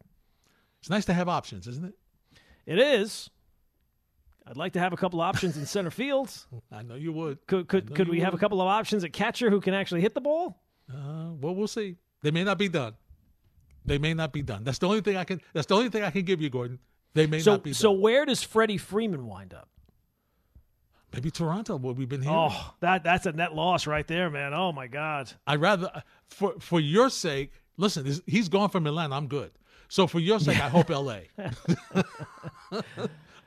It's 0.80 0.91
nice 0.91 1.05
to 1.07 1.12
have 1.12 1.28
options, 1.28 1.66
isn't 1.66 1.84
it? 1.84 1.95
It 2.66 2.78
is. 2.78 3.30
I'd 4.47 4.57
like 4.57 4.72
to 4.74 4.80
have 4.80 4.93
a 4.93 4.97
couple 4.97 5.20
options 5.20 5.57
in 5.57 5.66
center 5.66 5.91
field. 5.91 6.32
I 6.72 6.82
know 6.82 6.95
you 6.95 7.12
would. 7.12 7.47
Could 7.47 7.68
could 7.68 7.95
could 7.95 8.09
we 8.09 8.20
have 8.20 8.34
a 8.34 8.39
couple 8.39 8.62
of 8.62 8.68
options 8.68 9.05
at 9.05 9.12
catcher 9.12 9.51
who 9.51 9.61
can 9.61 9.74
actually 9.74 10.01
hit 10.01 10.14
the 10.14 10.20
ball? 10.20 10.62
Uh, 10.91 11.32
well, 11.41 11.55
we'll 11.55 11.68
see. 11.68 11.97
They 12.22 12.30
may 12.30 12.45
not 12.45 12.59
be 12.59 12.68
done. 12.68 12.95
They 13.84 13.99
may 13.99 14.14
not 14.14 14.32
be 14.32 14.43
done. 14.43 14.64
That's 14.64 14.78
the 14.78 14.86
only 14.86 15.01
thing 15.01 15.16
I 15.16 15.24
can. 15.24 15.41
That's 15.53 15.66
the 15.66 15.74
only 15.74 15.91
thing 15.91 16.03
I 16.03 16.11
can 16.11 16.22
give 16.22 16.41
you, 16.41 16.51
Gordon. 16.51 16.78
They 17.14 17.26
may 17.26 17.41
so 17.41 17.53
not 17.53 17.62
be 17.62 17.72
so 17.72 17.93
done. 17.93 18.01
where 18.01 18.24
does 18.24 18.43
Freddie 18.43 18.78
Freeman 18.78 19.26
wind 19.26 19.53
up? 19.55 19.68
Maybe 21.13 21.31
Toronto. 21.31 21.77
What 21.77 21.97
we've 21.97 22.09
been 22.09 22.23
hearing. 22.23 22.37
Oh, 22.37 22.75
that 22.81 23.03
that's 23.05 23.27
a 23.27 23.33
net 23.33 23.55
loss 23.55 23.87
right 23.87 24.07
there, 24.07 24.29
man. 24.31 24.53
Oh 24.55 24.73
my 24.73 24.87
God. 24.87 25.33
I'd 25.47 25.61
rather, 25.61 26.03
for 26.29 26.55
for 26.61 26.81
your 26.81 27.09
sake. 27.11 27.53
Listen, 27.77 28.05
he's- 28.05 28.21
he's 28.27 28.49
gone 28.49 28.69
from 28.71 28.87
Atlanta. 28.87 29.15
I'm 29.17 29.29
good. 29.29 29.53
So 29.89 30.07
for 30.07 30.19
your 30.21 30.39
sake, 30.39 30.61
I 30.61 30.69
hope 30.69 30.91
L.A. 30.91 31.29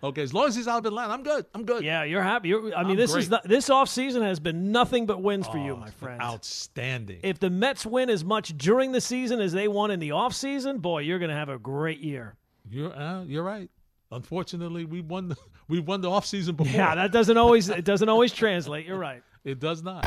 okay, 0.03 0.21
as 0.23 0.33
long 0.33 0.47
as 0.47 0.55
he's 0.55 0.67
out 0.67 0.79
of 0.79 0.85
Atlanta, 0.87 1.13
I'm 1.13 1.21
good. 1.23 1.45
I'm 1.53 1.65
good. 1.65 1.83
Yeah, 1.83 2.03
you're 2.03 2.23
happy. 2.23 2.49
You're, 2.49 2.73
I 2.75 2.81
mean, 2.81 2.91
I'm 2.91 2.95
this 2.97 3.11
is 3.13 3.27
great. 3.27 3.29
not, 3.29 3.43
this 3.47 3.69
offseason 3.69 4.21
has 4.23 4.39
been 4.39 4.71
nothing 4.71 5.05
but 5.05 5.21
wins 5.21 5.47
for 5.47 5.57
you, 5.57 5.73
Oh, 5.73 5.77
my 5.77 5.91
friend. 5.91 6.19
Outstanding. 6.21 7.19
If 7.23 7.39
the 7.39 7.49
Mets 7.51 7.85
win 7.85 8.09
as 8.09 8.23
much 8.25 8.57
during 8.57 8.91
the 8.91 9.01
season 9.01 9.39
as 9.39 9.51
they 9.53 9.67
won 9.67 9.91
in 9.91 9.99
the 9.99 10.09
offseason, 10.09 10.81
boy, 10.81 11.01
you're 11.01 11.19
going 11.19 11.29
to 11.29 11.35
have 11.37 11.49
a 11.49 11.59
great 11.59 11.99
year. 11.99 12.35
You're 12.69 12.95
uh, 12.95 13.23
you're 13.23 13.43
right. 13.43 13.69
Unfortunately, 14.11 14.85
we 14.85 15.01
won 15.01 15.29
the 15.29 15.37
we 15.67 15.79
won 15.79 16.01
the 16.01 16.09
offseason 16.09 16.55
before. 16.57 16.73
Yeah, 16.73 16.95
that 16.95 17.11
doesn't 17.11 17.37
always 17.37 17.69
it 17.69 17.85
doesn't 17.85 18.09
always 18.09 18.31
translate. 18.33 18.85
You're 18.85 18.97
right. 18.99 19.23
It 19.43 19.59
does 19.59 19.81
not. 19.81 20.05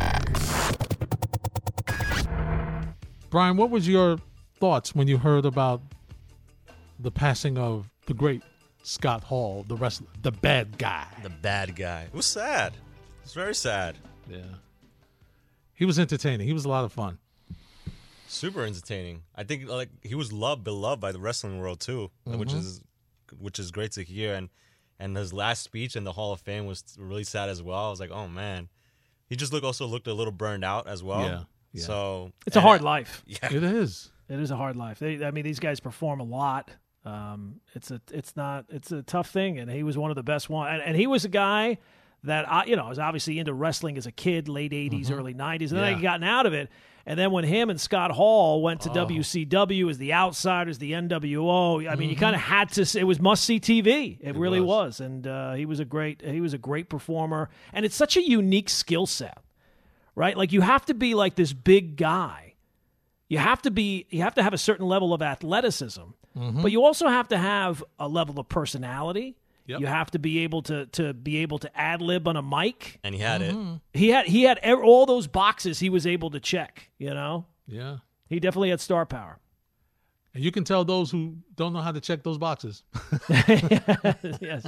Brian, 3.31 3.57
what 3.57 3.71
was 3.71 3.89
your 3.89 4.19
thoughts 4.61 4.95
when 4.95 5.09
you 5.09 5.19
heard 5.19 5.45
about 5.45 5.83
the 7.01 7.11
passing 7.11 7.59
of 7.59 7.91
the 8.07 8.15
great 8.15 8.43
Scott 8.85 9.25
Hall, 9.25 9.65
the 9.67 9.75
wrestler, 9.77 10.07
the 10.23 10.31
bad 10.31 10.79
guy? 10.79 11.07
The 11.25 11.31
bad 11.31 11.75
guy. 11.75 12.03
It 12.03 12.15
was 12.15 12.27
sad. 12.27 12.75
It 12.75 13.25
was 13.25 13.35
very 13.35 13.55
sad. 13.57 13.97
Yeah. 14.31 14.39
He 15.75 15.85
was 15.85 15.99
entertaining. 15.99 16.47
He 16.47 16.53
was 16.53 16.65
a 16.65 16.69
lot 16.69 16.85
of 16.85 16.93
fun. 16.93 17.19
Super 18.29 18.63
entertaining. 18.65 19.23
I 19.35 19.43
think 19.43 19.69
like 19.69 19.89
he 20.03 20.15
was 20.15 20.33
loved, 20.33 20.63
beloved 20.63 21.01
by 21.01 21.11
the 21.11 21.19
wrestling 21.19 21.59
world 21.59 21.81
too, 21.81 22.11
which 22.25 22.51
Mhm. 22.51 22.59
is 22.59 22.81
which 23.39 23.59
is 23.59 23.71
great 23.71 23.93
to 23.93 24.03
hear. 24.03 24.35
And 24.35 24.49
and 24.99 25.17
his 25.17 25.33
last 25.33 25.63
speech 25.63 25.97
in 25.97 26.05
the 26.05 26.13
Hall 26.13 26.33
of 26.33 26.41
Fame 26.41 26.67
was 26.67 26.85
really 26.99 27.25
sad 27.25 27.49
as 27.49 27.63
well. 27.63 27.87
I 27.87 27.91
was 27.91 28.01
like, 28.01 28.11
oh 28.13 28.29
man, 28.29 28.69
he 29.29 29.37
just 29.37 29.53
looked 29.53 29.65
also 29.65 29.87
looked 29.87 30.07
a 30.07 30.15
little 30.15 30.33
burned 30.33 30.65
out 30.65 30.87
as 30.87 31.03
well. 31.03 31.23
Yeah, 31.23 31.43
yeah. 31.73 31.83
So 31.85 32.33
It's 32.47 32.57
a 32.57 32.61
and- 32.61 32.67
hard 32.67 32.83
life. 32.83 33.23
Yeah, 33.27 33.53
It 33.53 33.65
is. 33.65 34.11
It 34.29 34.41
is 34.41 34.51
a 34.51 34.57
hard 34.57 34.77
life. 34.77 34.99
They, 35.01 35.23
I 35.25 35.31
mean, 35.33 35.45
these 35.45 35.59
guys 35.61 35.81
perform 35.81 36.21
a 36.21 36.25
lot. 36.25 36.71
Um, 37.05 37.61
it's 37.75 37.91
a, 37.91 38.01
it's 38.11 38.35
not, 38.37 38.65
it's 38.71 38.91
a 38.91 39.03
tough 39.03 39.29
thing, 39.29 39.59
and 39.59 39.71
he 39.71 39.83
was 39.83 39.99
one 39.99 40.11
of 40.11 40.15
the 40.15 40.23
best 40.23 40.49
one. 40.49 40.73
And, 40.73 40.83
and 40.83 40.97
he 40.97 41.07
was 41.07 41.27
a 41.27 41.29
guy 41.29 41.77
that 42.25 42.51
I, 42.51 42.65
you 42.65 42.77
know, 42.77 42.87
I 42.87 42.89
was 42.89 42.99
obviously 42.99 43.39
into 43.39 43.55
wrestling 43.55 43.97
as 43.97 44.07
a 44.07 44.13
kid, 44.13 44.49
late 44.49 44.73
80s 44.73 45.09
Mhm. 45.11 45.17
early 45.19 45.35
nineties, 45.35 45.73
and 45.73 45.81
then 45.81 45.91
Yeah. 45.93 45.97
he 45.97 46.03
gotten 46.03 46.25
out 46.25 46.47
of 46.47 46.53
it. 46.55 46.71
And 47.07 47.19
then 47.19 47.33
when 47.33 47.45
him 47.45 47.69
and 47.69 47.79
Scott 47.79 48.11
Hall 48.13 48.63
went 48.63 48.81
to 48.83 48.91
Oh. 48.91 48.95
WCW 48.95 49.91
as 49.91 49.99
the 49.99 50.15
Outsiders, 50.15 50.79
the 50.79 50.95
NWO, 50.95 51.87
I 51.87 51.97
mean, 51.97 52.09
you 52.09 52.17
Mhm. 52.17 52.21
kind 52.21 52.35
of 52.35 52.41
had 52.43 52.71
to. 52.73 52.99
It 52.99 53.05
was 53.05 53.21
must 53.21 53.45
see 53.45 53.61
TV. 53.61 54.19
It, 54.23 54.29
It 54.29 54.37
really 54.37 54.61
was. 54.61 54.99
was, 54.99 55.01
and 55.01 55.27
uh, 55.27 55.53
he 55.53 55.67
was 55.67 55.81
a 55.81 55.85
great, 55.85 56.23
he 56.23 56.41
was 56.41 56.55
a 56.55 56.59
great 56.59 56.89
performer, 56.89 57.51
and 57.75 57.85
it's 57.85 57.95
such 57.97 58.17
a 58.17 58.27
unique 58.27 58.71
skill 58.71 59.05
set, 59.07 59.37
right? 60.15 60.35
Like 60.37 60.51
you 60.53 60.63
have 60.63 60.87
to 60.87 60.95
be 60.95 61.15
like 61.15 61.35
this 61.35 61.53
big 61.53 61.97
guy 61.97 62.41
you 63.27 63.39
have 63.39 63.63
to 63.63 63.71
be 63.71 64.07
you 64.11 64.21
have 64.23 64.35
to 64.35 64.43
have 64.43 64.53
a 64.53 64.59
certain 64.59 64.87
level 64.87 65.15
of 65.15 65.23
athleticism 65.23 66.01
Mhm. 66.37 66.61
but 66.63 66.71
you 66.71 66.85
also 66.85 67.09
have 67.09 67.27
to 67.29 67.39
have 67.39 67.83
a 67.99 68.07
level 68.07 68.39
of 68.39 68.49
personality 68.51 69.35
Yep. 69.67 69.81
you 69.81 69.87
have 69.87 70.11
to 70.11 70.19
be 70.19 70.41
able 70.41 70.63
to 70.63 70.87
to 70.87 71.15
be 71.15 71.39
able 71.39 71.59
to 71.61 71.75
ad 71.79 72.03
lib 72.03 72.29
on 72.29 72.37
a 72.37 72.43
mic 72.43 72.99
and 73.03 73.15
he 73.15 73.21
had 73.21 73.41
Mm-hmm. 73.41 73.75
it. 73.95 73.99
he 73.99 74.09
had 74.11 74.27
he 74.27 74.43
had 74.43 74.59
all 74.63 75.07
those 75.07 75.27
boxes 75.27 75.79
he 75.81 75.89
was 75.89 76.07
able 76.07 76.31
to 76.31 76.41
check 76.41 76.91
you 76.99 77.15
know 77.15 77.47
Yeah. 77.67 77.97
he 78.29 78.41
definitely 78.41 78.71
had 78.71 78.81
star 78.81 79.07
power 79.07 79.39
And 80.35 80.43
you 80.45 80.51
can 80.51 80.65
tell 80.65 80.85
those 80.85 81.11
who 81.13 81.37
don't 81.55 81.73
know 81.73 81.81
how 81.81 81.93
to 81.93 82.01
check 82.01 82.25
those 82.25 82.39
boxes. 82.39 82.83
yes. 84.41 84.67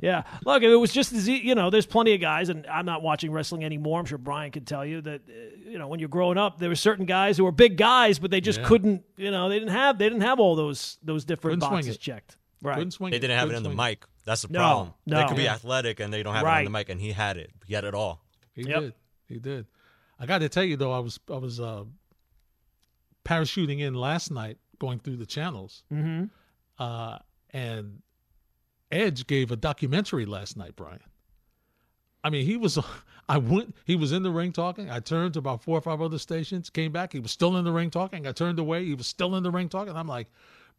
Yeah. 0.00 0.22
Look, 0.44 0.62
it 0.62 0.74
was 0.76 0.92
just 0.92 1.12
as 1.12 1.28
you 1.28 1.54
know, 1.54 1.70
there's 1.70 1.86
plenty 1.86 2.14
of 2.14 2.20
guys, 2.20 2.48
and 2.48 2.66
I'm 2.66 2.86
not 2.86 3.02
watching 3.02 3.30
wrestling 3.30 3.62
anymore. 3.64 3.98
I'm 4.00 4.06
sure 4.06 4.16
Brian 4.18 4.50
can 4.50 4.64
tell 4.64 4.84
you 4.86 5.00
that 5.02 5.20
uh, 5.28 5.70
you 5.70 5.78
know 5.78 5.86
when 5.88 6.00
you're 6.00 6.08
growing 6.08 6.38
up, 6.38 6.58
there 6.58 6.68
were 6.70 6.74
certain 6.76 7.04
guys 7.06 7.36
who 7.36 7.44
were 7.44 7.52
big 7.52 7.76
guys, 7.76 8.18
but 8.18 8.30
they 8.30 8.40
just 8.40 8.60
Yeah. 8.60 8.66
couldn't. 8.68 9.02
You 9.16 9.30
know, 9.30 9.48
they 9.48 9.58
didn't 9.58 9.74
have 9.74 9.98
they 9.98 10.06
didn't 10.08 10.22
have 10.22 10.40
all 10.40 10.56
those 10.56 10.98
those 11.02 11.24
different 11.24 11.60
Couldn't 11.60 11.68
swing 11.68 11.80
boxes 11.80 11.96
it. 11.96 12.00
checked. 12.00 12.36
Right. 12.62 12.76
Couldn't 12.76 12.92
swing 12.92 13.10
They 13.10 13.18
didn't 13.18 13.36
have 13.38 13.48
it 13.50 13.54
Couldn't 13.54 13.66
on 13.66 13.76
the 13.76 13.76
swing 13.76 13.90
mic. 13.90 14.06
That's 14.24 14.42
the 14.42 14.48
No, 14.52 14.58
problem. 14.58 14.94
They 15.06 15.24
could 15.26 15.36
be 15.36 15.42
Yeah. 15.44 15.54
athletic 15.54 15.98
and 16.00 16.12
they 16.12 16.22
don't 16.22 16.34
have 16.34 16.44
it 16.44 16.48
on 16.48 16.64
the 16.64 16.70
mic, 16.70 16.88
and 16.88 17.00
he 17.00 17.12
had 17.12 17.36
it. 17.36 17.50
He 17.66 17.74
had 17.74 17.84
it 17.84 17.94
all. 17.94 18.22
He 18.54 18.62
Yep. 18.62 18.80
did. 18.80 18.94
He 19.28 19.38
did. 19.38 19.66
I 20.18 20.26
got 20.26 20.38
to 20.38 20.48
tell 20.48 20.62
you 20.64 20.76
though, 20.76 20.92
I 20.92 20.98
was 21.00 21.18
I 21.30 21.36
was 21.36 21.58
uh, 21.60 21.84
parachuting 23.24 23.80
in 23.80 23.94
last 23.94 24.30
night, 24.30 24.58
going 24.78 24.98
through 24.98 25.16
the 25.16 25.26
channels, 25.26 25.84
Mm-hmm. 25.92 26.24
uh, 26.82 27.18
and 27.50 28.02
Edge 28.90 29.26
gave 29.26 29.50
a 29.50 29.56
documentary 29.56 30.26
last 30.26 30.56
night, 30.56 30.76
Brian. 30.76 31.00
I 32.24 32.30
mean, 32.30 32.44
he 32.46 32.56
was. 32.56 32.78
I 33.28 33.38
went. 33.38 33.74
He 33.84 33.96
was 33.96 34.12
in 34.12 34.22
the 34.22 34.30
ring 34.30 34.52
talking. 34.52 34.90
I 34.90 35.00
turned 35.00 35.32
to 35.34 35.38
about 35.38 35.62
four 35.62 35.78
or 35.78 35.80
five 35.80 36.00
other 36.02 36.18
stations. 36.18 36.68
Came 36.70 36.92
back. 36.92 37.12
He 37.12 37.20
was 37.20 37.30
still 37.30 37.56
in 37.56 37.64
the 37.64 37.72
ring 37.72 37.90
talking. 37.90 38.26
I 38.26 38.32
turned 38.32 38.58
away. 38.58 38.84
He 38.84 38.94
was 38.94 39.06
still 39.06 39.34
in 39.36 39.42
the 39.42 39.50
ring 39.50 39.68
talking. 39.68 39.96
I'm 39.96 40.08
like, 40.08 40.28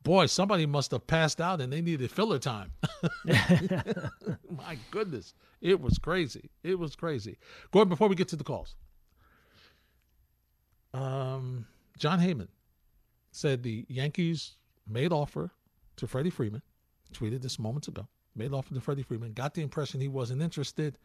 boy, 0.04 0.26
somebody 0.26 0.66
must 0.66 0.92
have 0.92 1.08
passed 1.08 1.42
out 1.42 1.62
and 1.62 1.72
they 1.72 1.82
needed 1.82 2.12
filler 2.12 2.40
time. 2.40 2.72
My 3.26 4.78
goodness, 4.92 5.34
it 5.62 5.80
was 5.80 5.98
crazy. 5.98 6.50
It 6.64 6.78
was 6.78 6.96
crazy. 6.96 7.38
Gordon, 7.72 7.90
before 7.90 8.08
we 8.08 8.16
get 8.16 8.28
to 8.30 8.36
the 8.36 8.44
calls, 8.44 8.76
um, 10.94 11.66
Jon 11.98 12.20
Heyman 12.20 12.50
said 13.32 13.64
the 13.64 13.86
Yankees 13.90 14.58
made 14.88 15.12
offer 15.12 15.52
to 15.98 16.08
Freddie 16.08 16.30
Freeman. 16.30 16.62
Tweeted 17.14 17.42
this 17.42 17.60
moments 17.60 17.88
ago. 17.88 18.08
Made 18.36 18.54
offer 18.54 18.74
to 18.74 18.82
Freddie 18.82 19.04
Freeman. 19.04 19.34
Got 19.34 19.54
the 19.54 19.62
impression 19.62 20.02
he 20.02 20.08
wasn't 20.08 20.42
interested, 20.42 20.98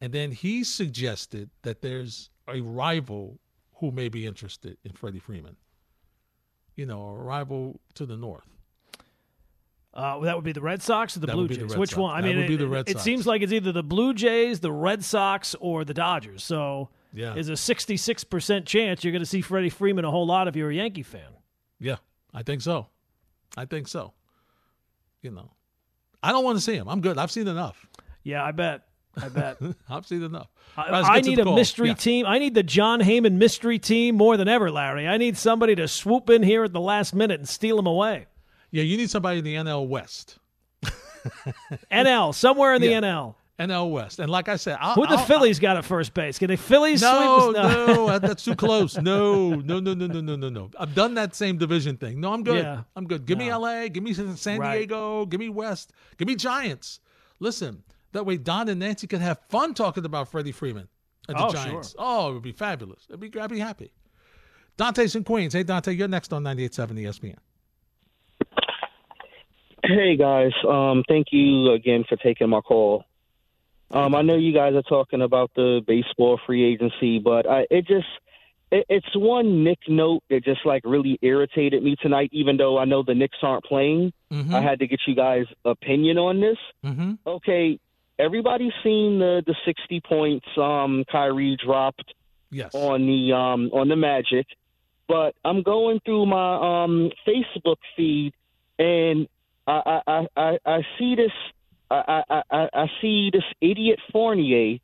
and 0.00 0.12
then 0.12 0.32
he 0.32 0.64
suggested 0.64 1.50
that 1.62 1.82
there's 1.82 2.30
a 2.48 2.60
rival 2.60 3.38
who 3.74 3.90
may 3.90 4.08
be 4.08 4.26
interested 4.26 4.78
in 4.84 4.92
Freddie 4.92 5.18
Freeman. 5.18 5.56
You 6.76 6.86
know, 6.86 7.08
a 7.08 7.14
rival 7.14 7.80
to 7.94 8.06
the 8.06 8.16
north. 8.16 8.46
Uh, 9.94 10.16
well, 10.16 10.20
that 10.22 10.36
would 10.36 10.44
be 10.44 10.52
the 10.52 10.62
Red 10.62 10.82
Sox 10.82 11.16
or 11.16 11.20
the 11.20 11.26
That 11.26 11.34
Blue 11.34 11.48
be 11.48 11.56
the 11.56 11.66
Jays. 11.66 11.76
Which 11.76 11.90
Sox. 11.90 11.98
one? 12.00 12.14
I 12.16 12.22
That 12.22 12.34
mean, 12.34 12.38
it, 12.62 12.88
it 12.88 12.98
seems 13.00 13.26
like 13.26 13.42
it's 13.42 13.52
either 13.52 13.72
the 13.72 13.82
Blue 13.82 14.14
Jays, 14.14 14.60
the 14.60 14.72
Red 14.72 15.04
Sox, 15.04 15.54
or 15.60 15.84
the 15.84 15.92
Dodgers. 15.92 16.42
So 16.42 16.88
Yeah. 17.12 17.34
is 17.34 17.50
a 17.50 17.56
66% 17.56 18.64
chance 18.64 19.04
you're 19.04 19.12
going 19.12 19.20
to 19.20 19.26
see 19.26 19.42
Freddie 19.42 19.68
Freeman 19.68 20.06
a 20.06 20.10
whole 20.10 20.24
lot 20.26 20.48
if 20.48 20.56
you're 20.56 20.70
a 20.70 20.74
Yankee 20.74 21.02
fan. 21.02 21.28
Yeah, 21.78 21.96
I 22.32 22.42
think 22.42 22.62
so. 22.62 22.86
I 23.54 23.66
think 23.66 23.86
so. 23.86 24.14
You 25.20 25.30
know, 25.30 25.50
I 26.22 26.32
don't 26.32 26.42
want 26.44 26.56
to 26.56 26.62
see 26.62 26.74
him. 26.74 26.88
I'm 26.88 27.02
good. 27.02 27.18
I've 27.18 27.30
seen 27.30 27.46
enough. 27.46 27.86
Yeah, 28.22 28.42
I 28.42 28.52
bet. 28.52 28.86
I 29.20 29.28
bet. 29.28 29.58
I've 29.90 30.06
seen 30.06 30.22
enough. 30.22 30.48
I, 30.76 30.90
right, 30.90 31.04
I 31.04 31.20
need 31.20 31.38
a 31.38 31.44
calls. 31.44 31.56
mystery 31.56 31.88
Yeah. 31.88 31.94
team. 31.94 32.26
I 32.26 32.38
need 32.38 32.54
the 32.54 32.62
Jon 32.62 33.00
Heyman 33.00 33.32
mystery 33.34 33.78
team 33.78 34.14
more 34.16 34.36
than 34.36 34.48
ever, 34.48 34.70
Larry. 34.70 35.06
I 35.08 35.16
need 35.18 35.36
somebody 35.36 35.74
to 35.74 35.86
swoop 35.88 36.30
in 36.30 36.42
here 36.42 36.64
at 36.64 36.72
the 36.72 36.80
last 36.80 37.14
minute 37.14 37.40
and 37.40 37.48
steal 37.48 37.78
him 37.78 37.86
away. 37.86 38.26
Yeah, 38.70 38.84
you 38.84 38.96
need 38.96 39.10
somebody 39.10 39.38
in 39.38 39.44
the 39.44 39.54
NL 39.56 39.86
West. 39.86 40.38
NL, 41.90 42.34
somewhere 42.34 42.74
in 42.74 42.80
the 42.82 42.88
Yeah. 42.88 43.00
NL. 43.00 43.34
NL 43.58 43.92
West. 43.92 44.18
And 44.18 44.28
like 44.30 44.48
I 44.48 44.56
said, 44.56 44.78
I'll, 44.80 44.94
Who 44.94 45.06
the 45.06 45.12
I'll- 45.12 45.24
Phillies 45.26 45.58
got 45.60 45.76
at 45.76 45.84
first 45.84 46.14
base? 46.14 46.38
Can 46.38 46.48
the 46.48 46.56
Phillies 46.56 47.02
No, 47.02 47.50
sweep 47.52 47.58
us? 47.62 47.76
no, 47.96 48.06
that- 48.08 48.22
that's 48.22 48.44
too 48.44 48.56
close. 48.56 48.96
No, 48.96 49.50
no, 49.50 49.78
no, 49.78 49.94
no, 49.94 50.06
no, 50.06 50.20
no, 50.20 50.36
no, 50.36 50.48
no. 50.48 50.70
I've 50.78 50.94
done 50.94 51.14
that 51.14 51.36
same 51.36 51.58
division 51.58 51.96
thing. 51.96 52.20
No, 52.20 52.32
I'm 52.32 52.42
good. 52.42 52.64
Yeah. 52.64 52.82
I'm 52.96 53.06
good. 53.06 53.24
Give 53.26 53.38
me 53.38 53.52
LA. 53.54 53.88
Give 53.88 54.02
me 54.02 54.14
San 54.14 54.58
Right. 54.58 54.78
Diego. 54.78 55.26
Give 55.26 55.38
me 55.38 55.48
West. 55.50 55.92
Give 56.16 56.26
me 56.26 56.34
Giants. 56.34 57.00
Listen, 57.38 57.82
that 58.12 58.24
way 58.26 58.36
Don 58.36 58.68
and 58.68 58.80
Nancy 58.80 59.06
could 59.06 59.20
have 59.20 59.38
fun 59.48 59.74
talking 59.74 60.04
about 60.04 60.28
Freddie 60.30 60.52
Freeman 60.52 60.88
and 61.28 61.36
the 61.38 61.44
Oh, 61.46 61.50
Giants. 61.52 61.90
sure. 61.92 62.00
Oh, 62.00 62.30
it 62.30 62.34
would 62.34 62.42
be 62.42 62.52
fabulous. 62.52 63.06
It'd 63.08 63.20
be, 63.20 63.30
I'd 63.40 63.50
be 63.50 63.58
happy. 63.58 63.92
Dante's 64.76 65.14
in 65.14 65.24
Queens. 65.24 65.52
Hey, 65.52 65.62
Dante, 65.62 65.92
you're 65.92 66.08
next 66.08 66.32
on 66.32 66.42
98.7 66.44 66.98
ESPN. 67.00 67.36
Hey 69.84 70.16
guys, 70.16 70.52
um, 70.68 71.02
thank 71.08 71.28
you 71.32 71.72
again 71.72 72.04
for 72.08 72.16
taking 72.16 72.48
my 72.48 72.60
call. 72.60 73.04
Um, 73.90 74.14
I 74.14 74.22
know 74.22 74.36
you 74.36 74.54
guys 74.54 74.74
are 74.74 74.82
talking 74.82 75.20
about 75.22 75.50
the 75.56 75.82
baseball 75.86 76.38
free 76.46 76.64
agency, 76.64 77.18
but 77.18 77.48
I, 77.50 77.66
it 77.68 77.86
just 77.88 78.06
it, 78.70 78.86
it's 78.88 79.14
one 79.16 79.64
Knick 79.64 79.80
note 79.88 80.22
that 80.30 80.44
just 80.44 80.64
like 80.64 80.82
really 80.84 81.18
irritated 81.20 81.82
me 81.82 81.96
tonight. 82.00 82.30
Even 82.32 82.56
though 82.56 82.78
I 82.78 82.84
know 82.84 83.02
the 83.02 83.14
Knicks 83.14 83.38
aren't 83.42 83.64
playing, 83.64 84.12
Mhm. 84.32 84.54
I 84.54 84.62
had 84.62 84.78
to 84.78 84.86
get 84.86 85.00
you 85.06 85.16
guys' 85.16 85.46
opinion 85.64 86.16
on 86.16 86.40
this. 86.40 86.58
Mm-hmm. 86.86 87.14
Okay, 87.26 87.78
everybody's 88.22 88.72
seen 88.82 89.18
the 89.18 89.42
the 89.46 89.54
sixty 89.66 90.00
points 90.00 90.46
um, 90.56 91.04
Kyrie 91.10 91.56
dropped 91.64 92.14
Yes. 92.54 92.74
on 92.74 93.06
the 93.06 93.32
um, 93.34 93.70
on 93.72 93.88
the 93.88 93.96
Magic, 93.96 94.46
but 95.08 95.34
I'm 95.42 95.62
going 95.62 96.00
through 96.04 96.26
my 96.26 96.84
um, 96.84 97.10
Facebook 97.26 97.78
feed 97.96 98.32
and 98.78 99.26
I 99.66 100.00
I, 100.06 100.26
I, 100.36 100.58
I 100.66 100.82
see 100.98 101.14
this 101.14 101.32
I, 101.90 102.22
I, 102.28 102.42
I, 102.50 102.68
I 102.74 102.86
see 103.00 103.30
this 103.32 103.44
idiot 103.60 103.98
Fournier 104.12 104.78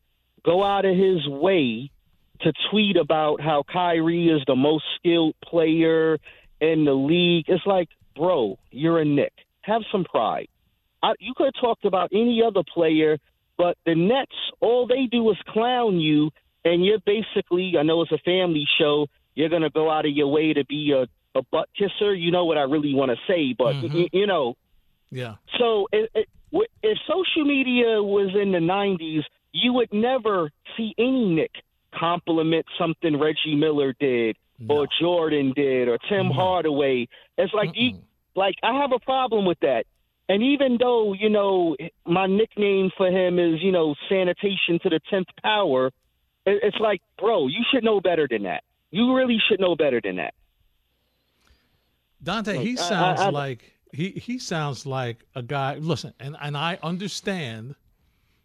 go 0.44 0.64
out 0.64 0.84
of 0.86 0.96
his 0.96 1.26
way 1.28 1.90
to 2.40 2.52
tweet 2.70 2.96
about 2.96 3.40
how 3.40 3.64
Kyrie 3.70 4.28
is 4.28 4.42
the 4.46 4.56
most 4.56 4.84
skilled 4.96 5.34
player 5.44 6.18
in 6.60 6.84
the 6.84 6.92
league. 6.94 7.46
It's 7.48 7.66
like, 7.66 7.88
bro, 8.14 8.58
you're 8.70 9.00
a 9.00 9.04
Knick. 9.04 9.32
Have 9.62 9.82
some 9.90 10.04
pride. 10.04 10.48
I, 11.02 11.12
you 11.20 11.34
could 11.36 11.46
have 11.54 11.60
talked 11.60 11.84
about 11.84 12.10
any 12.12 12.42
other 12.46 12.62
player, 12.74 13.18
but 13.56 13.76
the 13.86 13.94
Nets, 13.94 14.32
all 14.60 14.86
they 14.86 15.06
do 15.06 15.28
is 15.30 15.36
clown 15.48 16.00
you, 16.00 16.30
and 16.64 16.84
you're 16.84 17.00
basically, 17.00 17.74
I 17.78 17.82
know 17.82 18.02
it's 18.02 18.12
a 18.12 18.18
family 18.18 18.64
show, 18.78 19.06
you're 19.34 19.48
going 19.48 19.62
to 19.62 19.70
go 19.70 19.90
out 19.90 20.06
of 20.06 20.12
your 20.12 20.28
way 20.28 20.52
to 20.52 20.64
be 20.64 20.92
a, 20.92 21.06
a 21.38 21.42
butt 21.50 21.68
kisser. 21.76 22.14
You 22.14 22.30
know 22.30 22.44
what 22.44 22.58
I 22.58 22.62
really 22.62 22.94
want 22.94 23.10
to 23.12 23.16
say, 23.26 23.54
but, 23.56 23.74
mm-hmm. 23.74 23.96
y- 23.96 24.08
you 24.12 24.26
know, 24.26 24.56
Yeah. 25.10 25.36
so 25.58 25.88
it, 25.92 26.10
it, 26.14 26.28
w- 26.52 26.66
if 26.82 26.98
social 27.06 27.44
media 27.44 28.02
was 28.02 28.30
in 28.34 28.52
the 28.52 28.58
90s, 28.58 29.22
you 29.52 29.72
would 29.74 29.92
never 29.92 30.50
see 30.76 30.94
any 30.98 31.26
Knick 31.34 31.52
compliment 31.94 32.66
something 32.78 33.18
Reggie 33.18 33.54
Miller 33.56 33.94
did 33.98 34.36
or 34.68 34.88
Jordan 35.00 35.52
did 35.54 35.88
or 35.88 35.98
Tim 36.08 36.26
Hardaway. 36.30 37.08
It's 37.38 37.54
like 37.54 37.70
you, 37.74 37.98
like 38.34 38.56
I 38.62 38.80
have 38.80 38.90
a 38.92 38.98
problem 38.98 39.46
with 39.46 39.58
that. 39.60 39.84
And 40.28 40.42
even 40.42 40.76
though, 40.78 41.14
you 41.14 41.30
know, 41.30 41.76
my 42.04 42.26
nickname 42.26 42.90
for 42.96 43.08
him 43.08 43.38
is, 43.38 43.62
you 43.62 43.72
know, 43.72 43.94
sanitation 44.08 44.78
to 44.82 44.90
the 44.90 45.00
10th 45.10 45.28
power, 45.42 45.90
it's 46.44 46.76
like, 46.80 47.00
bro, 47.18 47.46
you 47.46 47.64
should 47.72 47.82
know 47.84 48.00
better 48.00 48.26
than 48.30 48.42
that. 48.42 48.62
You 48.90 49.14
really 49.14 49.38
should 49.48 49.60
know 49.60 49.74
better 49.74 50.00
than 50.02 50.16
that. 50.16 50.34
Dante, 52.22 52.58
he 52.58 52.76
sounds 52.76 53.20
I- 53.20 53.26
I- 53.26 53.30
like 53.30 53.72
he 53.92 54.10
he 54.10 54.38
sounds 54.38 54.84
like 54.86 55.24
a 55.34 55.42
guy. 55.42 55.76
Listen, 55.76 56.12
and 56.20 56.36
and 56.40 56.56
I 56.56 56.78
understand 56.82 57.74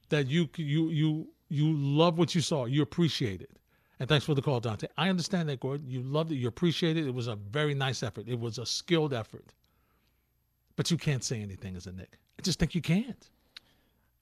that 0.10 0.28
you 0.28 0.50
you 0.58 0.90
you 0.90 1.28
you 1.50 1.74
love 1.74 2.18
what 2.18 2.36
you 2.36 2.42
saw, 2.42 2.66
you 2.66 2.82
appreciate 2.82 3.42
it, 3.42 3.58
and 4.00 4.08
thanks 4.08 4.26
for 4.26 4.36
the 4.36 4.42
call, 4.42 4.60
Dante. 4.60 4.88
I 4.98 5.10
understand 5.10 5.50
that, 5.50 5.60
Gordon. 5.60 5.90
You 5.90 6.02
loved 6.04 6.32
it, 6.32 6.36
you 6.36 6.48
appreciate 6.48 6.98
it. 6.98 7.08
It 7.08 7.14
was 7.14 7.28
a 7.28 7.36
very 7.36 7.74
nice 7.74 8.04
effort. 8.04 8.28
It 8.28 8.40
was 8.40 8.58
a 8.58 8.66
skilled 8.66 9.14
effort, 9.14 9.54
but 10.76 10.90
you 10.92 10.98
can't 10.98 11.24
say 11.24 11.42
anything 11.42 11.76
as 11.76 11.88
a 11.88 11.92
Knick. 11.92 12.18
I 12.40 12.42
just 12.42 12.60
think 12.60 12.74
you 12.76 12.82
can't. 12.82 13.30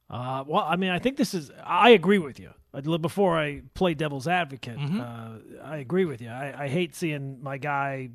Uh, 0.10 0.44
well, 0.46 0.66
I 0.68 0.76
mean, 0.76 0.90
I 0.90 1.00
think 1.00 1.16
this 1.16 1.34
is. 1.34 1.52
I 1.66 1.92
agree 1.92 2.18
with 2.20 2.40
you. 2.40 2.52
Before 3.00 3.38
I 3.38 3.62
play 3.74 3.94
devil's 3.94 4.28
advocate, 4.28 4.78
Mm-hmm. 4.78 5.00
uh, 5.02 5.64
I 5.66 5.78
agree 5.78 6.06
with 6.06 6.22
you. 6.22 6.30
I, 6.30 6.64
I 6.64 6.68
hate 6.70 6.96
seeing 6.96 7.42
my 7.44 7.58
guy, 7.58 8.10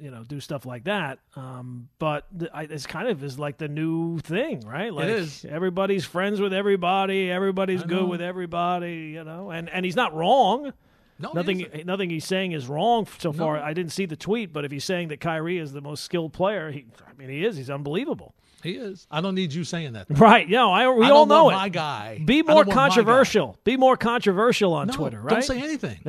you 0.00 0.10
know, 0.10 0.22
do 0.24 0.38
stuff 0.40 0.64
like 0.66 0.84
that. 0.84 1.18
Um, 1.34 1.88
but 1.98 2.26
th- 2.36 2.50
I, 2.54 2.62
it's 2.64 2.86
kind 2.86 3.08
of 3.08 3.22
is 3.24 3.38
like 3.40 3.58
the 3.58 3.66
new 3.68 4.18
thing, 4.20 4.60
right? 4.60 4.92
Like 4.92 5.08
is. 5.08 5.44
everybody's 5.48 6.04
friends 6.04 6.40
with 6.40 6.52
everybody. 6.52 7.30
Everybody's 7.30 7.82
good 7.82 8.08
with 8.08 8.20
everybody. 8.20 9.12
You 9.14 9.24
know, 9.24 9.50
and 9.50 9.68
and 9.68 9.84
he's 9.84 9.96
not 9.96 10.14
wrong. 10.14 10.72
No, 11.18 11.32
nothing. 11.32 11.66
Nothing 11.84 12.10
he's 12.10 12.24
saying 12.24 12.52
is 12.52 12.66
wrong 12.68 13.06
so 13.18 13.32
far. 13.32 13.56
No. 13.56 13.62
I 13.62 13.72
didn't 13.72 13.92
see 13.92 14.06
the 14.06 14.16
tweet, 14.16 14.52
but 14.52 14.64
if 14.64 14.70
he's 14.70 14.84
saying 14.84 15.08
that 15.08 15.20
Kyrie 15.20 15.58
is 15.58 15.72
the 15.72 15.80
most 15.80 16.04
skilled 16.04 16.32
player, 16.32 16.70
he, 16.70 16.86
I 17.08 17.12
mean, 17.14 17.28
he 17.28 17.44
is. 17.44 17.56
He's 17.56 17.70
unbelievable. 17.70 18.34
He 18.62 18.72
is. 18.72 19.06
I 19.10 19.20
don't 19.20 19.34
need 19.36 19.52
you 19.52 19.62
saying 19.64 19.92
that. 19.92 20.08
though. 20.08 20.16
Right. 20.16 20.48
Yeah. 20.48 20.66
I, 20.66 20.88
we 20.88 21.06
I 21.06 21.10
all 21.10 21.26
know 21.26 21.48
it. 21.48 21.52
my 21.52 21.68
guy. 21.68 22.20
Be 22.24 22.42
more 22.42 22.64
don't 22.64 22.66
want 22.66 22.68
my 22.68 22.74
guy. 22.74 22.80
controversial. 22.88 23.56
Be 23.64 23.76
more 23.76 23.96
controversial 23.96 24.74
on 24.74 24.88
No, 24.88 24.92
Twitter, 24.94 25.20
right? 25.20 25.30
Don't 25.30 25.42
say 25.44 25.62
anything. 25.62 26.00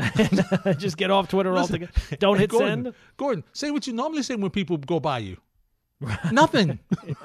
Just 0.80 0.98
get 0.98 1.12
off 1.12 1.28
Twitter 1.30 1.52
Listen, 1.54 1.84
altogether. 1.84 2.18
Don't 2.18 2.40
hit 2.40 2.50
Gordon, 2.50 2.84
send. 2.86 2.96
Gordon, 3.18 3.44
say 3.54 3.70
what 3.72 3.86
you 3.86 3.94
normally 3.94 4.24
say 4.24 4.36
when 4.36 4.50
people 4.50 4.78
go 4.78 5.00
by 5.00 5.20
you. 5.20 5.38
Nothing. 6.32 6.80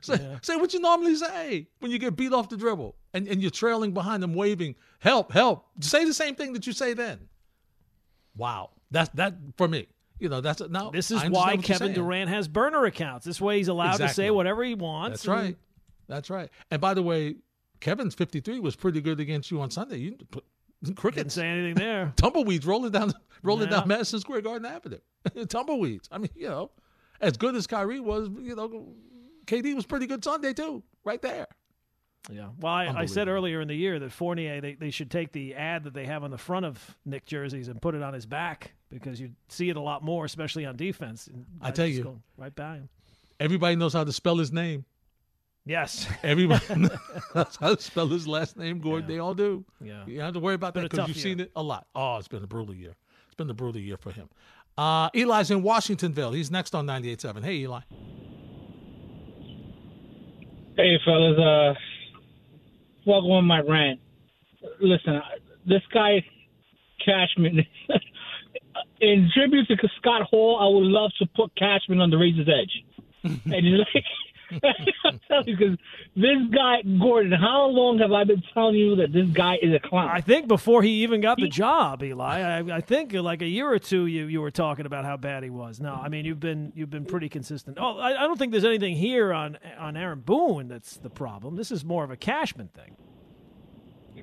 say, 0.00 0.36
say 0.42 0.56
what 0.56 0.74
you 0.74 0.80
normally 0.80 1.14
say 1.14 1.68
when 1.78 1.90
you 1.90 1.98
get 1.98 2.16
beat 2.16 2.32
off 2.32 2.48
the 2.48 2.56
dribble 2.56 2.96
and, 3.14 3.28
and 3.28 3.40
you're 3.40 3.50
trailing 3.50 3.92
behind 3.92 4.22
them, 4.22 4.34
waving, 4.34 4.74
help, 4.98 5.32
help. 5.32 5.66
Say 5.80 6.04
the 6.04 6.14
same 6.14 6.34
thing 6.34 6.52
that 6.54 6.66
you 6.66 6.72
say 6.72 6.94
then. 6.94 7.28
Wow. 8.36 8.70
That's 8.90 9.08
that 9.10 9.34
for 9.56 9.68
me. 9.68 9.86
You 10.18 10.28
know, 10.30 10.40
that's 10.40 10.62
now. 10.68 10.90
This 10.90 11.10
is 11.10 11.22
why 11.28 11.56
Kevin. 11.58 11.92
Durant 11.92 12.30
has 12.30 12.48
burner 12.48 12.84
accounts. 12.86 13.26
This 13.26 13.40
way, 13.40 13.58
he's 13.58 13.68
allowed 13.68 13.98
to 13.98 14.08
say 14.08 14.30
whatever 14.30 14.64
he 14.64 14.74
wants. 14.74 15.22
That's 15.22 15.28
and- 15.28 15.34
right. 15.36 15.56
That's 16.08 16.30
right. 16.30 16.48
And 16.70 16.80
by 16.80 16.94
the 16.94 17.02
way, 17.02 17.36
Kevin's 17.80 18.14
53 18.14 18.60
was 18.60 18.76
pretty 18.76 19.00
good 19.00 19.18
against 19.20 19.50
you 19.50 19.60
on 19.60 19.70
Sunday. 19.70 19.96
You 19.98 20.16
put 20.30 20.44
crickets. 20.94 21.16
Didn't 21.16 21.32
say 21.32 21.46
anything 21.48 21.74
there. 21.74 22.12
Tumbleweeds 22.16 22.64
rolling 22.64 22.92
down 22.92 23.12
rolling 23.42 23.68
Yeah. 23.70 23.80
down 23.80 23.88
Madison 23.88 24.20
Square 24.20 24.42
Garden 24.42 24.64
Avenue. 24.66 24.98
Tumbleweeds. 25.48 26.08
I 26.12 26.18
mean, 26.18 26.30
you 26.36 26.48
know, 26.48 26.70
as 27.20 27.36
good 27.36 27.54
as 27.56 27.66
Kyrie 27.66 28.00
was, 28.00 28.28
you 28.40 28.54
know, 28.54 28.94
KD 29.46 29.74
was 29.74 29.86
pretty 29.86 30.06
good 30.06 30.22
Sunday 30.24 30.52
too, 30.52 30.82
right 31.04 31.20
there. 31.22 31.46
Yeah. 32.30 32.48
Well, 32.58 32.72
I, 32.72 32.86
I 32.86 33.06
said 33.06 33.28
earlier 33.28 33.60
in 33.60 33.68
the 33.68 33.74
year 33.74 33.98
that 34.00 34.10
Fournier 34.10 34.60
they, 34.60 34.74
they 34.74 34.90
should 34.90 35.10
take 35.10 35.32
the 35.32 35.54
ad 35.54 35.84
that 35.84 35.94
they 35.94 36.06
have 36.06 36.24
on 36.24 36.30
the 36.30 36.38
front 36.38 36.66
of 36.66 36.96
Knick 37.04 37.24
jerseys 37.24 37.68
and 37.68 37.80
put 37.80 37.94
it 37.94 38.02
on 38.02 38.14
his 38.14 38.26
back 38.26 38.74
because 38.90 39.20
you 39.20 39.30
see 39.48 39.70
it 39.70 39.76
a 39.76 39.80
lot 39.80 40.02
more, 40.02 40.24
especially 40.24 40.66
on 40.66 40.76
defense. 40.76 41.28
And 41.28 41.46
I 41.60 41.70
tell 41.70 41.86
you. 41.86 42.20
right 42.36 42.54
by 42.54 42.76
him. 42.76 42.88
Everybody 43.38 43.76
knows 43.76 43.92
how 43.92 44.04
to 44.04 44.12
spell 44.12 44.36
his 44.36 44.52
name. 44.52 44.84
Yes. 45.64 46.06
Everybody 46.22 46.64
knows 47.34 47.56
how 47.60 47.74
to 47.74 47.82
spell 47.82 48.06
his 48.06 48.26
last 48.26 48.56
name, 48.56 48.78
Gordon. 48.78 49.08
They 49.08 49.18
all 49.18 49.34
do. 49.34 49.64
Yeah. 49.80 50.04
You 50.06 50.16
don't 50.16 50.24
have 50.26 50.34
to 50.34 50.40
worry 50.40 50.54
about 50.54 50.74
that 50.74 50.90
because 50.90 51.08
you've 51.08 51.16
seen 51.16 51.40
it 51.40 51.50
a 51.54 51.62
lot. 51.62 51.86
Oh, 51.94 52.16
it's 52.16 52.28
been 52.28 52.42
a 52.42 52.46
brutal 52.46 52.74
year. 52.74 52.96
It's 53.26 53.34
been 53.34 53.50
a 53.50 53.54
brutal 53.54 53.80
year 53.80 53.96
for 53.96 54.12
him. 54.12 54.28
Uh, 54.76 55.08
Eli's 55.14 55.50
in 55.50 55.62
Washingtonville. 55.62 56.34
He's 56.34 56.50
next 56.50 56.74
on 56.74 56.86
98.7. 56.86 57.44
Hey, 57.44 57.54
Eli. 57.56 57.80
Hey, 60.76 60.98
fellas, 61.04 61.38
uh, 61.38 61.74
welcome 63.06 63.30
on 63.30 63.46
my 63.46 63.60
rant. 63.60 64.00
Listen, 64.80 65.22
this 65.66 65.80
guy, 65.92 66.22
Cashman, 67.02 67.64
in 69.00 69.30
tribute 69.32 69.68
to 69.68 69.88
Scott 69.98 70.22
Hall, 70.22 70.58
I 70.60 70.66
would 70.68 70.86
love 70.86 71.12
to 71.18 71.26
put 71.34 71.56
Cashman 71.56 72.00
on 72.00 72.10
the 72.10 72.18
razor's 72.18 72.48
edge. 72.48 72.84
and 73.24 73.64
he's 73.64 73.78
like, 73.78 73.88
I'm 73.94 74.02
telling 74.02 74.04
you, 74.04 74.25
because 75.44 75.76
this 76.14 76.38
guy, 76.54 76.82
Gordon, 77.00 77.32
how 77.32 77.66
long 77.66 77.98
have 77.98 78.12
I 78.12 78.24
been 78.24 78.42
telling 78.54 78.76
you 78.76 78.96
that 78.96 79.12
this 79.12 79.28
guy 79.30 79.56
is 79.60 79.74
a 79.74 79.80
clown? 79.80 80.08
I 80.08 80.20
think 80.20 80.48
before 80.48 80.82
he 80.82 81.02
even 81.02 81.20
got 81.20 81.38
the 81.38 81.48
job, 81.48 82.02
Eli. 82.02 82.40
I, 82.40 82.76
I 82.76 82.80
think 82.80 83.12
like 83.12 83.42
a 83.42 83.46
year 83.46 83.70
or 83.70 83.78
two, 83.78 84.06
you 84.06 84.26
you 84.26 84.40
were 84.40 84.50
talking 84.50 84.86
about 84.86 85.04
how 85.04 85.16
bad 85.16 85.42
he 85.42 85.50
was. 85.50 85.80
No, 85.80 85.94
I 85.94 86.08
mean 86.08 86.24
you've 86.24 86.40
been 86.40 86.72
you've 86.74 86.90
been 86.90 87.04
pretty 87.04 87.28
consistent. 87.28 87.78
Oh, 87.80 87.98
I, 87.98 88.10
I 88.22 88.26
don't 88.26 88.38
think 88.38 88.52
there's 88.52 88.64
anything 88.64 88.96
here 88.96 89.32
on 89.32 89.58
on 89.78 89.96
Aaron 89.96 90.20
Boone 90.20 90.68
that's 90.68 90.96
the 90.96 91.10
problem. 91.10 91.56
This 91.56 91.70
is 91.70 91.84
more 91.84 92.04
of 92.04 92.10
a 92.10 92.16
Cashman 92.16 92.68
thing. 92.68 92.96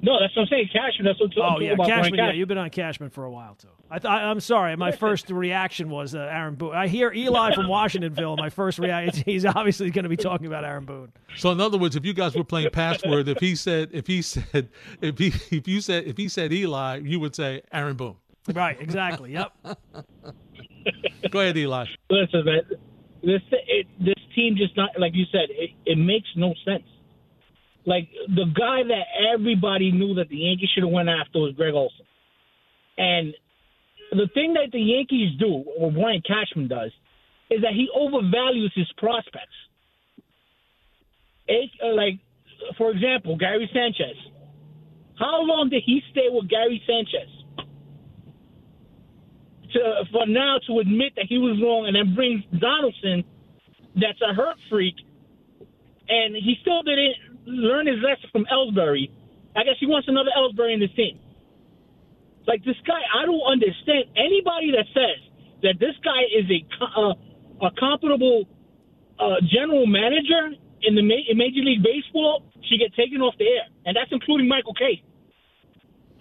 No, 0.05 0.19
that's 0.19 0.35
what 0.35 0.41
I'm 0.41 0.47
saying. 0.49 0.69
Cashman, 0.73 1.05
that's 1.05 1.17
what 1.17 1.31
I'm 1.31 1.41
Oh 1.41 1.49
talking 1.53 1.67
yeah, 1.67 1.73
about. 1.73 1.87
Brian 1.87 2.01
Cashman. 2.03 2.17
Yeah, 2.17 2.23
Cashman. 2.25 2.39
you've 2.39 2.47
been 2.49 2.57
on 2.57 2.69
Cashman 2.71 3.09
for 3.09 3.23
a 3.23 3.31
while 3.31 3.55
too. 3.55 3.69
I 3.89 3.99
th- 3.99 4.11
I'm 4.11 4.41
sorry. 4.41 4.75
My 4.75 4.91
first 4.91 5.29
reaction 5.29 5.89
was 5.89 6.13
uh, 6.13 6.19
Aaron 6.29 6.55
Boone. 6.55 6.75
I 6.75 6.87
hear 6.89 7.13
Eli 7.13 7.55
from 7.55 7.67
Washingtonville. 7.67 8.37
My 8.37 8.49
first 8.49 8.79
reaction, 8.79 9.23
he's 9.25 9.45
obviously 9.45 9.89
going 9.91 10.03
to 10.03 10.09
be 10.09 10.17
talking 10.17 10.45
about 10.45 10.65
Aaron 10.65 10.83
Boone. 10.83 11.13
So 11.37 11.51
in 11.51 11.61
other 11.61 11.77
words, 11.77 11.95
if 11.95 12.03
you 12.05 12.13
guys 12.13 12.35
were 12.35 12.43
playing 12.43 12.69
password, 12.71 13.29
if 13.29 13.39
he 13.39 13.55
said, 13.55 13.91
if 13.93 14.05
he 14.07 14.21
said, 14.21 14.67
if 15.01 15.17
he, 15.17 15.27
if 15.55 15.69
you 15.69 15.79
said, 15.79 16.03
if 16.03 16.17
he 16.17 16.27
said 16.27 16.51
Eli, 16.51 16.97
you 16.97 17.21
would 17.21 17.33
say 17.33 17.61
Aaron 17.71 17.95
Boone. 17.95 18.17
Right. 18.53 18.79
Exactly. 18.81 19.31
Yep. 19.31 19.53
Go 21.31 21.39
ahead, 21.39 21.55
Eli. 21.55 21.85
Listen, 22.09 22.43
man, 22.43 22.61
this 23.23 23.41
it, 23.51 23.87
this 24.01 24.15
team 24.35 24.57
just 24.57 24.75
not 24.75 24.89
like 24.99 25.13
you 25.15 25.23
said. 25.31 25.47
It, 25.49 25.69
it 25.85 25.97
makes 25.97 26.27
no 26.35 26.53
sense. 26.65 26.83
Like 27.85 28.09
the 28.27 28.45
guy 28.45 28.83
that 28.87 29.05
everybody 29.33 29.91
knew 29.91 30.15
that 30.15 30.29
the 30.29 30.37
Yankees 30.37 30.69
should 30.73 30.83
have 30.83 30.91
went 30.91 31.09
after 31.09 31.39
was 31.39 31.53
Greg 31.55 31.73
Olson, 31.73 32.05
and 32.97 33.33
the 34.11 34.27
thing 34.33 34.53
that 34.53 34.71
the 34.71 34.79
Yankees 34.79 35.37
do, 35.39 35.63
or 35.77 35.91
Brian 35.91 36.21
Cashman 36.25 36.67
does, 36.67 36.91
is 37.49 37.61
that 37.61 37.73
he 37.73 37.89
overvalues 37.95 38.71
his 38.73 38.87
prospects. 38.97 39.57
It, 41.47 41.69
uh, 41.83 41.93
like, 41.93 42.19
for 42.77 42.91
example, 42.91 43.35
Gary 43.35 43.69
Sanchez. 43.73 44.15
How 45.19 45.41
long 45.41 45.69
did 45.69 45.83
he 45.85 46.01
stay 46.11 46.27
with 46.29 46.49
Gary 46.49 46.81
Sanchez? 46.87 47.43
to 49.73 50.05
for 50.11 50.25
now 50.25 50.57
to 50.67 50.79
admit 50.79 51.13
that 51.15 51.25
he 51.27 51.37
was 51.37 51.59
wrong 51.61 51.87
and 51.87 51.95
then 51.95 52.15
bring 52.15 52.43
Donaldson, 52.59 53.23
that's 53.95 54.21
a 54.21 54.33
hurt 54.33 54.57
freak, 54.69 54.95
and 56.07 56.35
he 56.35 56.55
still 56.61 56.81
didn't 56.83 57.32
learn 57.45 57.87
his 57.87 57.97
lesson 58.03 58.29
from 58.31 58.45
Ellsbury. 58.51 59.09
I 59.55 59.63
guess 59.63 59.75
he 59.79 59.85
wants 59.85 60.07
another 60.07 60.31
Ellsbury 60.37 60.73
in 60.73 60.81
his 60.81 60.91
team. 60.95 61.19
Like 62.47 62.63
this 62.65 62.75
guy, 62.85 62.99
I 62.99 63.25
don't 63.25 63.45
understand 63.47 64.11
anybody 64.17 64.71
that 64.75 64.85
says 64.93 65.19
that 65.63 65.79
this 65.79 65.95
guy 66.03 66.27
is 66.27 66.45
a 66.51 66.59
uh, 66.83 67.13
a 67.63 67.71
competable 67.79 68.43
uh, 69.19 69.39
general 69.47 69.87
manager 69.87 70.51
in 70.81 70.95
the 70.95 71.01
ma- 71.01 71.23
in 71.29 71.37
Major 71.37 71.63
League 71.63 71.83
Baseball 71.83 72.43
should 72.67 72.79
get 72.79 72.93
taken 72.95 73.21
off 73.21 73.35
the 73.39 73.45
air, 73.47 73.67
and 73.85 73.95
that's 73.95 74.11
including 74.11 74.47
Michael 74.47 74.73
Kay. 74.73 75.01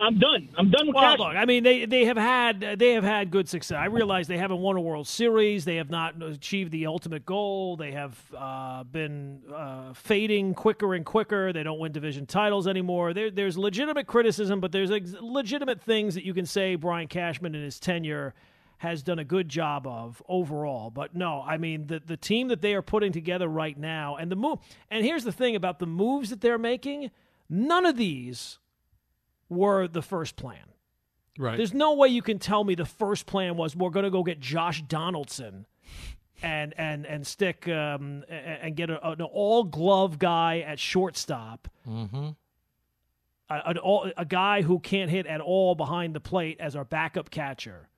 I'm 0.03 0.18
done. 0.18 0.48
I'm 0.59 0.70
done 0.70 0.88
with 0.88 0.96
Well, 0.96 1.16
look, 1.16 1.36
I 1.36 1.44
mean, 1.44 1.62
they 1.62 1.84
they 1.86 2.07
have 2.07 2.16
had 2.16 2.61
they 2.78 2.94
have 2.94 3.05
had 3.05 3.30
good 3.30 3.48
success. 3.48 3.76
I 3.76 3.86
realize 3.86 4.26
they 4.26 4.36
haven't 4.36 4.59
won 4.59 4.76
a 4.76 4.80
World 4.80 5.07
Series. 5.07 5.64
They 5.64 5.76
have 5.76 5.90
not 5.90 6.20
achieved 6.20 6.72
the 6.72 6.86
ultimate 6.86 7.24
goal. 7.24 7.76
They 7.76 7.92
have 7.92 8.18
uh, 8.36 8.82
been 8.82 9.42
uh, 9.55 9.92
fading 9.92 10.55
quicker 10.55 10.94
and 10.94 11.07
quicker. 11.07 11.53
They 11.53 11.62
don't 11.62 11.78
win 11.78 11.92
division 11.92 12.26
titles 12.26 12.66
anymore. 12.66 13.14
There, 13.14 13.30
there's 13.30 13.57
legitimate 13.57 14.09
criticism, 14.09 14.61
but 14.61 14.72
there's 14.72 14.90
ex- 14.90 15.14
legitimate 15.20 15.80
things 15.80 16.14
that 16.14 16.24
you 16.24 16.34
can 16.34 16.46
say 16.46 16.74
Brian 16.74 17.07
Cashman 17.07 17.55
in 17.55 17.62
his 17.62 17.78
tenure 17.78 18.34
has 18.78 19.05
done 19.05 19.20
a 19.20 19.24
good 19.24 19.48
job 19.48 19.86
of 19.86 20.20
overall. 20.28 20.90
But 20.90 21.14
no, 21.14 21.44
I 21.46 21.59
mean 21.59 21.86
the 21.86 22.03
the 22.05 22.16
team 22.16 22.48
that 22.48 22.61
they 22.61 22.74
are 22.74 22.82
putting 22.82 23.12
together 23.12 23.46
right 23.46 23.78
now 23.78 24.16
and 24.16 24.32
the 24.32 24.36
move. 24.36 24.59
And 24.90 25.05
here's 25.05 25.22
the 25.22 25.30
thing 25.30 25.55
about 25.55 25.78
the 25.78 25.86
moves 25.86 26.30
that 26.30 26.40
they're 26.40 26.59
making. 26.59 27.12
None 27.48 27.86
of 27.86 27.96
these 27.96 28.59
were 29.53 29.86
the 29.88 30.03
first 30.03 30.36
plan. 30.36 30.59
Right. 31.38 31.57
There's 31.57 31.72
no 31.74 31.94
way 31.94 32.09
you 32.09 32.22
can 32.22 32.38
tell 32.38 32.62
me 32.64 32.74
the 32.74 32.84
first 32.84 33.26
plan 33.26 33.57
was 33.57 33.74
we're 33.76 33.90
going 33.90 34.05
to 34.05 34.11
go 34.11 34.22
get 34.22 34.40
Josh 34.40 34.82
Donaldson 34.82 35.66
and 36.42 36.74
and 36.76 37.07
and 37.07 37.26
stick 37.26 37.68
um, 37.68 38.24
and 38.28 38.74
get 38.76 38.90
a, 38.90 39.11
an 39.11 39.22
all 39.22 39.64
glove 39.64 40.18
guy 40.18 40.61
at 40.61 40.78
shortstop, 40.78 41.68
Mm-hmm. 41.88 42.30
a, 43.48 43.55
an 43.66 43.78
all, 43.78 44.11
a 44.16 44.24
guy 44.24 44.62
who 44.62 44.78
can't 44.80 45.11
hit 45.11 45.26
at 45.26 45.40
all 45.40 45.74
behind 45.74 46.14
the 46.14 46.20
plate 46.20 46.59
as 46.61 46.74
our 46.76 46.84
backup 46.84 47.30
catcher, 47.30 47.88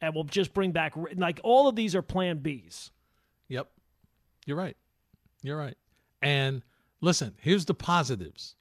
and 0.00 0.14
we'll 0.14 0.24
just 0.24 0.52
bring 0.52 0.72
back 0.72 0.94
like 1.16 1.40
all 1.42 1.68
of 1.68 1.76
these 1.76 1.94
are 1.94 2.02
Plan 2.02 2.40
Bs. 2.40 2.90
Yep. 3.48 3.68
You're 4.44 4.56
right. 4.56 4.76
You're 5.42 5.56
right. 5.56 5.76
And 6.20 6.62
listen, 7.00 7.34
here's 7.40 7.64
the 7.64 7.74
positives. 7.74 8.56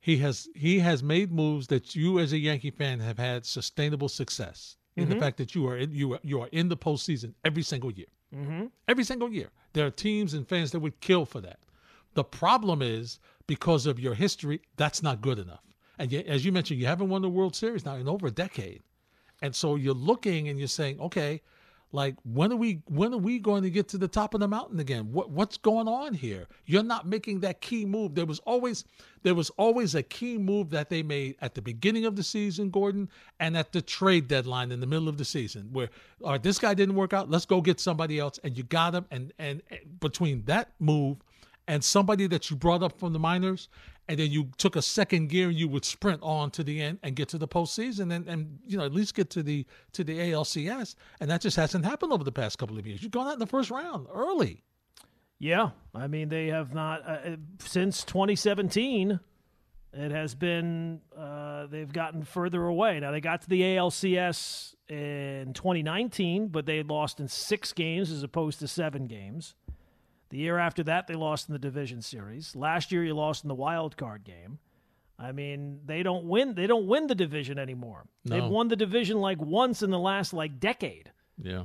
He 0.00 0.18
has 0.18 0.48
he 0.54 0.78
has 0.80 1.02
made 1.02 1.32
moves 1.32 1.66
that 1.68 1.94
you 1.94 2.18
as 2.18 2.32
a 2.32 2.38
Yankee 2.38 2.70
fan 2.70 3.00
have 3.00 3.18
had 3.18 3.44
sustainable 3.44 4.08
success 4.08 4.76
in 4.96 5.08
the 5.08 5.14
Mhm. 5.16 5.20
fact 5.20 5.36
that 5.38 5.54
you 5.54 5.66
are 5.68 5.76
in, 5.76 5.92
you 5.94 6.14
are, 6.14 6.20
you 6.22 6.40
are 6.40 6.48
in 6.52 6.68
the 6.68 6.76
postseason 6.76 7.34
every 7.44 7.62
single 7.62 7.90
year. 7.92 8.06
Mm-hmm. 8.34 8.66
Every 8.86 9.04
single 9.04 9.32
year. 9.32 9.50
There 9.72 9.86
are 9.86 9.90
teams 9.90 10.34
and 10.34 10.46
fans 10.46 10.70
that 10.72 10.80
would 10.80 11.00
kill 11.00 11.24
for 11.24 11.40
that. 11.40 11.60
The 12.14 12.24
problem 12.24 12.82
is 12.82 13.18
because 13.46 13.86
of 13.86 13.98
your 14.00 14.14
history, 14.14 14.60
that's 14.76 15.02
not 15.02 15.20
good 15.20 15.38
enough. 15.38 15.64
And 15.98 16.12
yet, 16.12 16.26
as 16.26 16.44
you 16.44 16.52
mentioned, 16.52 16.80
you 16.80 16.86
haven't 16.86 17.08
won 17.08 17.22
the 17.22 17.28
World 17.28 17.56
Series 17.56 17.84
now 17.84 17.94
in 17.96 18.08
over 18.08 18.26
a 18.28 18.30
decade. 18.30 18.82
And 19.42 19.54
so 19.54 19.76
you're 19.76 19.94
looking 19.94 20.48
and 20.48 20.58
you're 20.58 20.68
saying, 20.68 21.00
okay, 21.00 21.42
like 21.92 22.16
when 22.24 22.52
are 22.52 22.56
we 22.56 22.82
when 22.86 23.14
are 23.14 23.18
we 23.18 23.38
going 23.38 23.62
to 23.62 23.70
get 23.70 23.88
to 23.88 23.98
the 23.98 24.08
top 24.08 24.34
of 24.34 24.40
the 24.40 24.48
mountain 24.48 24.78
again? 24.78 25.10
What 25.10 25.30
what's 25.30 25.56
going 25.56 25.88
on 25.88 26.12
here? 26.12 26.46
You're 26.66 26.82
not 26.82 27.06
making 27.06 27.40
that 27.40 27.60
key 27.60 27.86
move. 27.86 28.14
There 28.14 28.26
was 28.26 28.40
always 28.40 28.84
there 29.22 29.34
was 29.34 29.50
always 29.50 29.94
a 29.94 30.02
key 30.02 30.36
move 30.36 30.70
that 30.70 30.90
they 30.90 31.02
made 31.02 31.36
at 31.40 31.54
the 31.54 31.62
beginning 31.62 32.04
of 32.04 32.14
the 32.14 32.22
season, 32.22 32.70
Gordon, 32.70 33.08
and 33.40 33.56
at 33.56 33.72
the 33.72 33.80
trade 33.80 34.28
deadline 34.28 34.70
in 34.70 34.80
the 34.80 34.86
middle 34.86 35.08
of 35.08 35.16
the 35.16 35.24
season, 35.24 35.70
where 35.72 35.88
all 36.22 36.32
right, 36.32 36.42
this 36.42 36.58
guy 36.58 36.74
didn't 36.74 36.94
work 36.94 37.12
out, 37.12 37.30
let's 37.30 37.46
go 37.46 37.60
get 37.60 37.80
somebody 37.80 38.18
else, 38.18 38.38
and 38.44 38.56
you 38.56 38.64
got 38.64 38.94
him. 38.94 39.06
And 39.10 39.32
and, 39.38 39.62
and 39.70 40.00
between 40.00 40.44
that 40.44 40.72
move 40.78 41.18
and 41.68 41.84
somebody 41.84 42.26
that 42.26 42.50
you 42.50 42.56
brought 42.56 42.82
up 42.82 42.98
from 42.98 43.12
the 43.12 43.18
minors, 43.18 43.68
and 44.08 44.18
then 44.18 44.30
you 44.30 44.48
took 44.56 44.74
a 44.74 44.82
second 44.82 45.28
gear 45.28 45.48
and 45.48 45.58
you 45.58 45.68
would 45.68 45.84
sprint 45.84 46.20
on 46.22 46.50
to 46.52 46.64
the 46.64 46.80
end 46.80 46.98
and 47.02 47.14
get 47.14 47.28
to 47.28 47.38
the 47.38 47.46
postseason 47.46 48.12
and, 48.12 48.26
and 48.26 48.58
you 48.66 48.78
know 48.78 48.84
at 48.84 48.92
least 48.92 49.14
get 49.14 49.28
to 49.30 49.42
the 49.42 49.66
to 49.92 50.02
the 50.02 50.18
ALCS, 50.18 50.96
and 51.20 51.30
that 51.30 51.42
just 51.42 51.56
hasn't 51.56 51.84
happened 51.84 52.12
over 52.12 52.24
the 52.24 52.32
past 52.32 52.58
couple 52.58 52.78
of 52.78 52.86
years. 52.86 53.02
You've 53.02 53.12
gone 53.12 53.28
out 53.28 53.34
in 53.34 53.38
the 53.38 53.46
first 53.46 53.70
round 53.70 54.06
early. 54.12 54.64
Yeah, 55.38 55.70
I 55.94 56.08
mean 56.08 56.30
they 56.30 56.48
have 56.48 56.74
not 56.74 57.06
uh, 57.06 57.36
since 57.60 58.02
2017. 58.02 59.20
It 59.90 60.10
has 60.10 60.34
been 60.34 61.00
uh, 61.16 61.66
they've 61.66 61.92
gotten 61.92 62.22
further 62.22 62.64
away. 62.64 62.98
Now 63.00 63.10
they 63.10 63.20
got 63.20 63.42
to 63.42 63.48
the 63.48 63.60
ALCS 63.60 64.74
in 64.88 65.52
2019, 65.52 66.48
but 66.48 66.66
they 66.66 66.82
lost 66.82 67.20
in 67.20 67.28
six 67.28 67.72
games 67.72 68.10
as 68.10 68.22
opposed 68.22 68.58
to 68.60 68.68
seven 68.68 69.06
games. 69.06 69.54
The 70.30 70.38
year 70.38 70.58
after 70.58 70.82
that, 70.84 71.06
they 71.06 71.14
lost 71.14 71.48
in 71.48 71.52
the 71.54 71.58
division 71.58 72.02
series. 72.02 72.54
Last 72.54 72.92
year, 72.92 73.02
you 73.02 73.14
lost 73.14 73.44
in 73.44 73.48
the 73.48 73.54
wild 73.54 73.96
card 73.96 74.24
game. 74.24 74.58
I 75.18 75.32
mean, 75.32 75.80
they 75.84 76.02
don't 76.02 76.26
win. 76.26 76.54
They 76.54 76.66
don't 76.66 76.86
win 76.86 77.06
the 77.06 77.14
division 77.14 77.58
anymore. 77.58 78.04
They've 78.24 78.44
won 78.44 78.68
the 78.68 78.76
division 78.76 79.20
like 79.20 79.40
once 79.40 79.82
in 79.82 79.90
the 79.90 79.98
last 79.98 80.32
like 80.32 80.60
decade. 80.60 81.10
Yeah. 81.42 81.64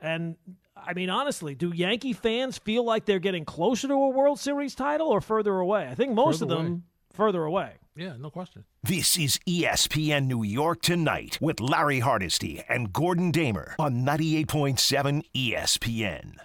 And 0.00 0.36
I 0.76 0.92
mean, 0.92 1.08
honestly, 1.08 1.54
do 1.54 1.72
Yankee 1.74 2.12
fans 2.12 2.58
feel 2.58 2.84
like 2.84 3.04
they're 3.04 3.18
getting 3.18 3.44
closer 3.44 3.88
to 3.88 3.94
a 3.94 4.08
World 4.08 4.38
Series 4.38 4.74
title 4.74 5.08
or 5.08 5.20
further 5.20 5.58
away? 5.58 5.86
I 5.88 5.94
think 5.94 6.12
most 6.12 6.40
Further 6.40 6.54
of 6.54 6.62
them 6.62 6.84
further 7.12 7.44
away. 7.44 7.74
Yeah, 7.96 8.14
no 8.18 8.30
question. 8.30 8.64
This 8.82 9.18
is 9.18 9.38
ESPN 9.46 10.26
New 10.26 10.42
York 10.42 10.80
Tonight 10.80 11.38
with 11.40 11.60
Larry 11.60 12.00
Hardesty 12.00 12.62
and 12.68 12.92
Gordon 12.92 13.30
Damer 13.30 13.74
on 13.78 14.04
98.7 14.06 15.22
ESPN. 15.34 16.36